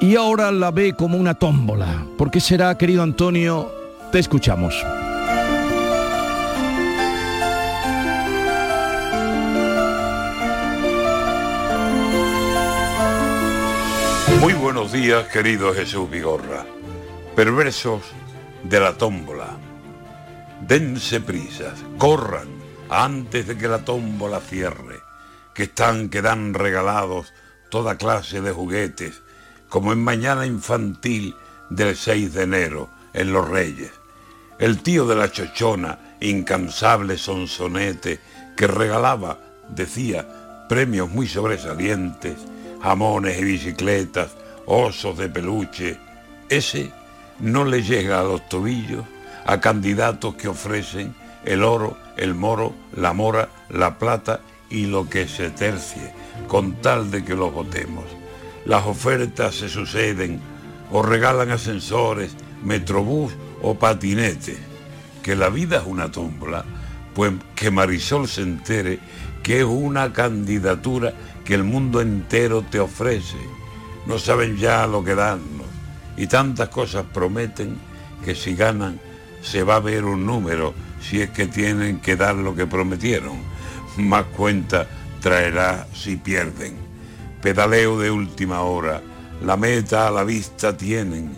y 0.00 0.16
ahora 0.16 0.50
la 0.50 0.72
ve 0.72 0.94
como 0.94 1.16
una 1.16 1.34
tómbola. 1.34 2.04
¿Por 2.18 2.32
qué 2.32 2.40
será, 2.40 2.76
querido 2.76 3.04
Antonio? 3.04 3.70
Te 4.10 4.18
escuchamos. 4.18 4.74
Muy 14.40 14.52
buenos 14.52 14.92
días, 14.92 15.26
querido 15.28 15.74
Jesús 15.74 16.10
Vigorra. 16.10 16.66
Perversos 17.34 18.02
de 18.62 18.80
la 18.80 18.92
tómbola. 18.92 19.56
Dense 20.60 21.20
prisas, 21.20 21.82
corran 21.98 22.48
antes 22.88 23.46
de 23.46 23.56
que 23.56 23.68
la 23.68 23.84
tómbola 23.84 24.40
cierre, 24.40 25.00
que 25.54 25.64
están 25.64 26.08
que 26.08 26.22
dan 26.22 26.54
regalados 26.54 27.32
toda 27.70 27.96
clase 27.96 28.40
de 28.40 28.52
juguetes, 28.52 29.22
como 29.68 29.92
en 29.92 30.04
mañana 30.04 30.46
infantil 30.46 31.34
del 31.70 31.96
6 31.96 32.34
de 32.34 32.42
enero 32.42 32.90
en 33.14 33.32
Los 33.32 33.48
Reyes. 33.48 33.90
El 34.58 34.82
tío 34.82 35.06
de 35.06 35.16
la 35.16 35.30
chochona, 35.30 36.16
incansable 36.20 37.18
sonsonete, 37.18 38.20
que 38.56 38.66
regalaba, 38.66 39.38
decía, 39.68 40.66
premios 40.68 41.10
muy 41.10 41.26
sobresalientes, 41.26 42.36
jamones 42.82 43.38
y 43.38 43.44
bicicletas, 43.44 44.36
osos 44.66 45.16
de 45.18 45.28
peluche, 45.28 45.98
ese 46.48 46.90
no 47.40 47.64
le 47.64 47.82
llega 47.82 48.20
a 48.20 48.24
los 48.24 48.48
tobillos 48.48 49.04
a 49.44 49.60
candidatos 49.60 50.34
que 50.34 50.48
ofrecen 50.48 51.14
el 51.44 51.62
oro, 51.62 51.96
el 52.16 52.34
moro, 52.34 52.74
la 52.94 53.12
mora, 53.12 53.48
la 53.70 53.98
plata 53.98 54.40
y 54.68 54.86
lo 54.86 55.08
que 55.08 55.28
se 55.28 55.50
tercie, 55.50 56.12
con 56.48 56.74
tal 56.82 57.10
de 57.10 57.24
que 57.24 57.34
los 57.34 57.52
votemos. 57.52 58.04
Las 58.64 58.84
ofertas 58.86 59.54
se 59.54 59.68
suceden 59.68 60.40
o 60.90 61.02
regalan 61.02 61.50
ascensores, 61.50 62.36
metrobús 62.64 63.32
o 63.62 63.76
patinetes. 63.76 64.58
Que 65.22 65.36
la 65.36 65.48
vida 65.48 65.78
es 65.78 65.86
una 65.86 66.10
tómbola, 66.10 66.64
pues 67.16 67.32
que 67.54 67.70
Marisol 67.70 68.28
se 68.28 68.42
entere 68.42 68.98
que 69.42 69.60
es 69.60 69.64
una 69.64 70.12
candidatura 70.12 71.14
que 71.46 71.54
el 71.54 71.64
mundo 71.64 72.02
entero 72.02 72.60
te 72.60 72.78
ofrece. 72.78 73.38
No 74.06 74.18
saben 74.18 74.58
ya 74.58 74.86
lo 74.86 75.02
que 75.02 75.14
darnos 75.14 75.66
y 76.18 76.26
tantas 76.26 76.68
cosas 76.68 77.06
prometen 77.14 77.78
que 78.22 78.34
si 78.34 78.54
ganan 78.54 79.00
se 79.40 79.62
va 79.62 79.76
a 79.76 79.80
ver 79.80 80.04
un 80.04 80.26
número 80.26 80.74
si 81.00 81.22
es 81.22 81.30
que 81.30 81.46
tienen 81.46 82.00
que 82.00 82.16
dar 82.16 82.34
lo 82.34 82.54
que 82.54 82.66
prometieron. 82.66 83.38
Más 83.96 84.24
cuenta 84.36 84.86
traerá 85.22 85.86
si 85.94 86.16
pierden. 86.16 86.76
Pedaleo 87.40 87.98
de 87.98 88.10
última 88.10 88.60
hora, 88.60 89.00
la 89.42 89.56
meta 89.56 90.06
a 90.06 90.10
la 90.10 90.22
vista 90.22 90.76
tienen. 90.76 91.34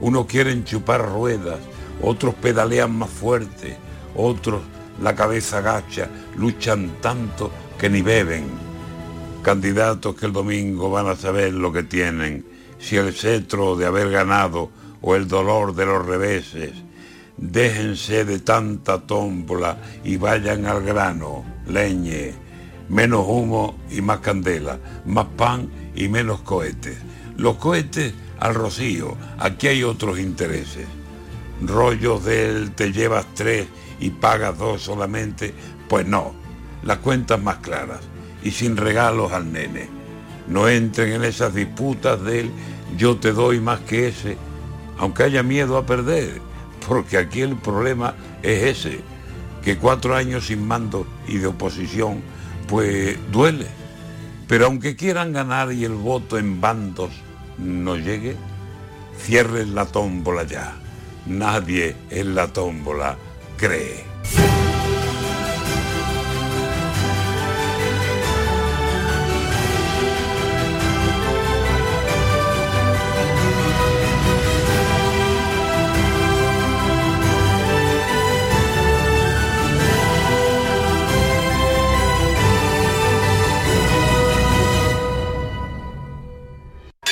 Unos 0.00 0.24
quieren 0.24 0.64
chupar 0.64 1.06
ruedas, 1.06 1.58
otros 2.00 2.34
pedalean 2.34 2.96
más 2.96 3.10
fuerte, 3.10 3.76
otros 4.16 4.62
la 5.00 5.14
cabeza 5.14 5.58
agacha, 5.58 6.08
luchan 6.36 7.00
tanto 7.00 7.50
que 7.78 7.88
ni 7.88 8.02
beben. 8.02 8.44
Candidatos 9.42 10.16
que 10.16 10.26
el 10.26 10.32
domingo 10.32 10.90
van 10.90 11.06
a 11.06 11.16
saber 11.16 11.52
lo 11.52 11.72
que 11.72 11.84
tienen, 11.84 12.44
si 12.78 12.96
el 12.96 13.14
cetro 13.14 13.76
de 13.76 13.86
haber 13.86 14.10
ganado 14.10 14.70
o 15.00 15.14
el 15.14 15.28
dolor 15.28 15.74
de 15.74 15.86
los 15.86 16.04
reveses. 16.04 16.72
Déjense 17.36 18.24
de 18.24 18.40
tanta 18.40 19.06
tómbola 19.06 19.78
y 20.02 20.16
vayan 20.16 20.66
al 20.66 20.82
grano, 20.82 21.44
leñe, 21.68 22.34
menos 22.88 23.24
humo 23.28 23.78
y 23.90 24.00
más 24.00 24.18
candela, 24.18 24.78
más 25.06 25.26
pan 25.36 25.70
y 25.94 26.08
menos 26.08 26.40
cohetes. 26.40 26.98
Los 27.36 27.56
cohetes 27.56 28.12
al 28.40 28.54
rocío, 28.54 29.16
aquí 29.38 29.68
hay 29.68 29.84
otros 29.84 30.18
intereses. 30.18 30.86
Rollos 31.62 32.24
del 32.24 32.72
te 32.72 32.92
llevas 32.92 33.26
tres 33.34 33.66
y 34.00 34.10
pagas 34.10 34.58
dos 34.58 34.82
solamente, 34.82 35.54
pues 35.88 36.06
no, 36.06 36.32
las 36.82 36.98
cuentas 36.98 37.40
más 37.40 37.56
claras 37.56 38.00
y 38.42 38.50
sin 38.50 38.76
regalos 38.76 39.32
al 39.32 39.52
nene. 39.52 39.88
No 40.46 40.68
entren 40.68 41.12
en 41.12 41.24
esas 41.24 41.54
disputas 41.54 42.22
del 42.22 42.50
yo 42.96 43.16
te 43.16 43.32
doy 43.32 43.60
más 43.60 43.80
que 43.80 44.08
ese, 44.08 44.36
aunque 44.98 45.24
haya 45.24 45.42
miedo 45.42 45.76
a 45.76 45.86
perder, 45.86 46.40
porque 46.86 47.18
aquí 47.18 47.42
el 47.42 47.56
problema 47.56 48.14
es 48.42 48.78
ese, 48.78 49.00
que 49.62 49.76
cuatro 49.76 50.14
años 50.16 50.46
sin 50.46 50.66
mando 50.66 51.06
y 51.26 51.38
de 51.38 51.48
oposición, 51.48 52.22
pues 52.66 53.18
duele. 53.30 53.66
Pero 54.46 54.66
aunque 54.66 54.96
quieran 54.96 55.32
ganar 55.32 55.72
y 55.72 55.84
el 55.84 55.92
voto 55.92 56.38
en 56.38 56.60
bandos 56.60 57.10
no 57.58 57.96
llegue, 57.96 58.36
cierren 59.18 59.74
la 59.74 59.84
tómbola 59.84 60.44
ya. 60.44 60.74
Nadie 61.26 61.94
en 62.08 62.34
la 62.34 62.46
tómbola 62.48 63.18
cree. 63.58 64.77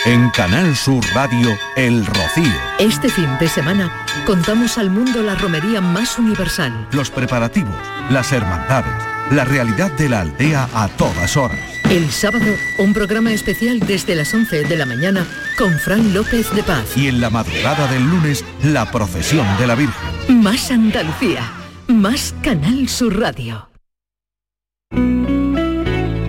En 0.07 0.31
Canal 0.31 0.77
Sur 0.77 1.05
Radio, 1.15 1.59
El 1.75 2.07
Rocío. 2.07 2.53
Este 2.79 3.09
fin 3.09 3.29
de 3.41 3.49
semana 3.49 3.91
contamos 4.25 4.79
al 4.79 4.89
mundo 4.89 5.21
la 5.21 5.35
romería 5.35 5.81
más 5.81 6.17
universal. 6.17 6.87
Los 6.93 7.11
preparativos, 7.11 7.75
las 8.09 8.31
hermandades, 8.31 8.95
la 9.33 9.45
realidad 9.45 9.91
de 9.99 10.09
la 10.09 10.21
aldea 10.21 10.69
a 10.73 10.87
todas 10.87 11.37
horas. 11.37 11.59
El 11.91 12.09
sábado, 12.13 12.47
un 12.79 12.95
programa 12.95 13.33
especial 13.33 13.81
desde 13.81 14.15
las 14.15 14.33
11 14.33 14.63
de 14.63 14.77
la 14.77 14.87
mañana 14.87 15.27
con 15.59 15.77
Fran 15.77 16.15
López 16.15 16.55
de 16.55 16.63
Paz. 16.63 16.97
Y 16.97 17.09
en 17.09 17.21
la 17.21 17.31
madrugada 17.31 17.89
del 17.89 18.09
lunes, 18.09 18.45
la 18.63 18.89
procesión 18.93 19.45
de 19.59 19.67
la 19.67 19.75
Virgen. 19.75 20.41
Más 20.41 20.71
Andalucía, 20.71 21.51
más 21.89 22.33
Canal 22.45 22.89
Sur 22.89 23.19
Radio. 23.19 23.71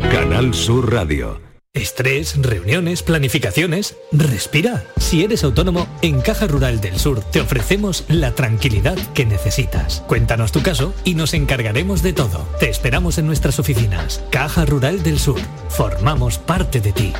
Canal 0.09 0.51
Sur 0.55 0.91
Radio. 0.91 1.46
Estrés, 1.77 2.35
reuniones, 2.41 3.03
planificaciones. 3.03 3.95
Respira. 4.11 4.83
Si 4.97 5.23
eres 5.23 5.43
autónomo, 5.43 5.87
en 6.01 6.21
Caja 6.21 6.47
Rural 6.47 6.81
del 6.81 6.99
Sur 6.99 7.21
te 7.21 7.39
ofrecemos 7.39 8.03
la 8.07 8.33
tranquilidad 8.33 8.97
que 9.13 9.25
necesitas. 9.25 10.03
Cuéntanos 10.07 10.51
tu 10.51 10.63
caso 10.63 10.93
y 11.03 11.13
nos 11.13 11.35
encargaremos 11.35 12.01
de 12.01 12.13
todo. 12.13 12.47
Te 12.59 12.69
esperamos 12.69 13.19
en 13.19 13.27
nuestras 13.27 13.59
oficinas. 13.59 14.23
Caja 14.31 14.65
Rural 14.65 15.03
del 15.03 15.19
Sur. 15.19 15.39
Formamos 15.69 16.39
parte 16.39 16.81
de 16.81 16.91
ti. 16.93 17.13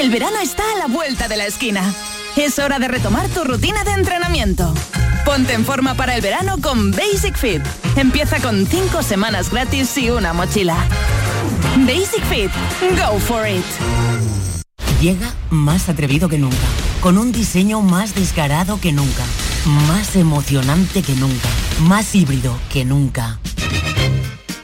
El 0.00 0.10
verano 0.10 0.38
está 0.40 0.62
a 0.74 0.78
la 0.78 0.86
vuelta 0.86 1.26
de 1.26 1.36
la 1.36 1.46
esquina. 1.46 1.92
Es 2.36 2.60
hora 2.60 2.78
de 2.78 2.88
retomar 2.88 3.28
tu 3.28 3.42
rutina 3.42 3.82
de 3.82 3.90
entrenamiento. 3.90 4.72
Ponte 5.24 5.52
en 5.52 5.64
forma 5.64 5.94
para 5.94 6.14
el 6.14 6.22
verano 6.22 6.58
con 6.62 6.92
Basic 6.92 7.36
Fit. 7.36 7.62
Empieza 7.96 8.40
con 8.40 8.66
5 8.66 9.02
semanas 9.02 9.50
gratis 9.50 9.98
y 9.98 10.10
una 10.10 10.32
mochila. 10.32 10.76
Basic 11.86 12.22
Fit. 12.24 12.50
Go 12.96 13.18
for 13.18 13.46
it. 13.46 13.64
Llega 15.00 15.34
más 15.50 15.88
atrevido 15.88 16.28
que 16.28 16.38
nunca, 16.38 16.56
con 17.00 17.18
un 17.18 17.32
diseño 17.32 17.80
más 17.80 18.14
descarado 18.14 18.80
que 18.80 18.92
nunca, 18.92 19.24
más 19.88 20.14
emocionante 20.14 21.02
que 21.02 21.14
nunca, 21.16 21.48
más 21.80 22.14
híbrido 22.14 22.56
que 22.72 22.84
nunca. 22.84 23.40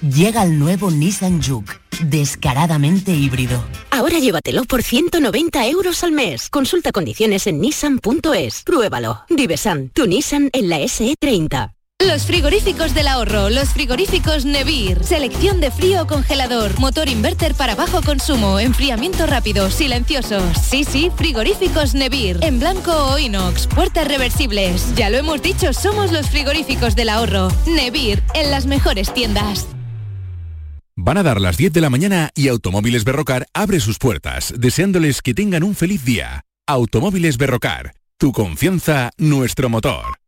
Llega 0.01 0.45
el 0.45 0.59
nuevo 0.59 0.93
Nissan 0.93 1.43
Juke, 1.43 1.81
descaradamente 2.05 3.13
híbrido. 3.13 3.65
Ahora 3.91 4.21
llévatelo 4.21 4.65
por 4.65 4.85
190 4.85 5.67
euros 5.67 6.05
al 6.05 6.13
mes. 6.13 6.49
Consulta 6.51 6.93
condiciones 6.93 7.49
en 7.49 7.61
nissan.es. 7.61 8.63
Pruébalo. 8.65 9.25
Divesan, 9.29 9.91
tu 9.91 10.07
Nissan 10.07 10.51
en 10.53 10.69
la 10.69 10.79
SE30. 10.79 11.78
Los 12.07 12.27
frigoríficos 12.27 12.95
del 12.95 13.09
ahorro, 13.09 13.51
los 13.51 13.71
frigoríficos 13.71 14.45
Nevir. 14.45 15.03
Selección 15.03 15.61
de 15.61 15.73
frío 15.73 16.03
o 16.03 16.07
congelador, 16.07 16.79
motor 16.79 17.09
inverter 17.09 17.57
para 17.57 17.75
bajo 17.75 18.03
consumo, 18.03 18.61
enfriamiento 18.61 19.27
rápido, 19.27 19.69
silenciosos. 19.69 20.57
Sí, 20.59 20.85
sí, 20.85 21.11
frigoríficos 21.17 21.95
Nevir. 21.95 22.39
En 22.43 22.61
blanco 22.61 22.93
o 22.93 23.19
inox, 23.19 23.67
puertas 23.67 24.07
reversibles. 24.07 24.95
Ya 24.95 25.11
lo 25.11 25.17
hemos 25.17 25.43
dicho, 25.43 25.73
somos 25.73 26.13
los 26.13 26.31
frigoríficos 26.31 26.95
del 26.95 27.09
ahorro. 27.09 27.49
Nevir, 27.67 28.23
en 28.35 28.53
las 28.53 28.67
mejores 28.67 29.13
tiendas. 29.13 29.67
Van 30.95 31.19
a 31.19 31.25
dar 31.25 31.41
las 31.41 31.57
10 31.57 31.73
de 31.73 31.81
la 31.81 31.91
mañana 31.91 32.31
y 32.37 32.47
Automóviles 32.47 33.03
Berrocar 33.03 33.49
abre 33.53 33.81
sus 33.81 33.99
puertas, 33.99 34.55
deseándoles 34.57 35.21
que 35.21 35.35
tengan 35.35 35.65
un 35.65 35.75
feliz 35.75 36.05
día. 36.05 36.45
Automóviles 36.65 37.39
Berrocar, 37.39 37.93
tu 38.19 38.31
confianza, 38.31 39.11
nuestro 39.19 39.69
motor. 39.69 40.19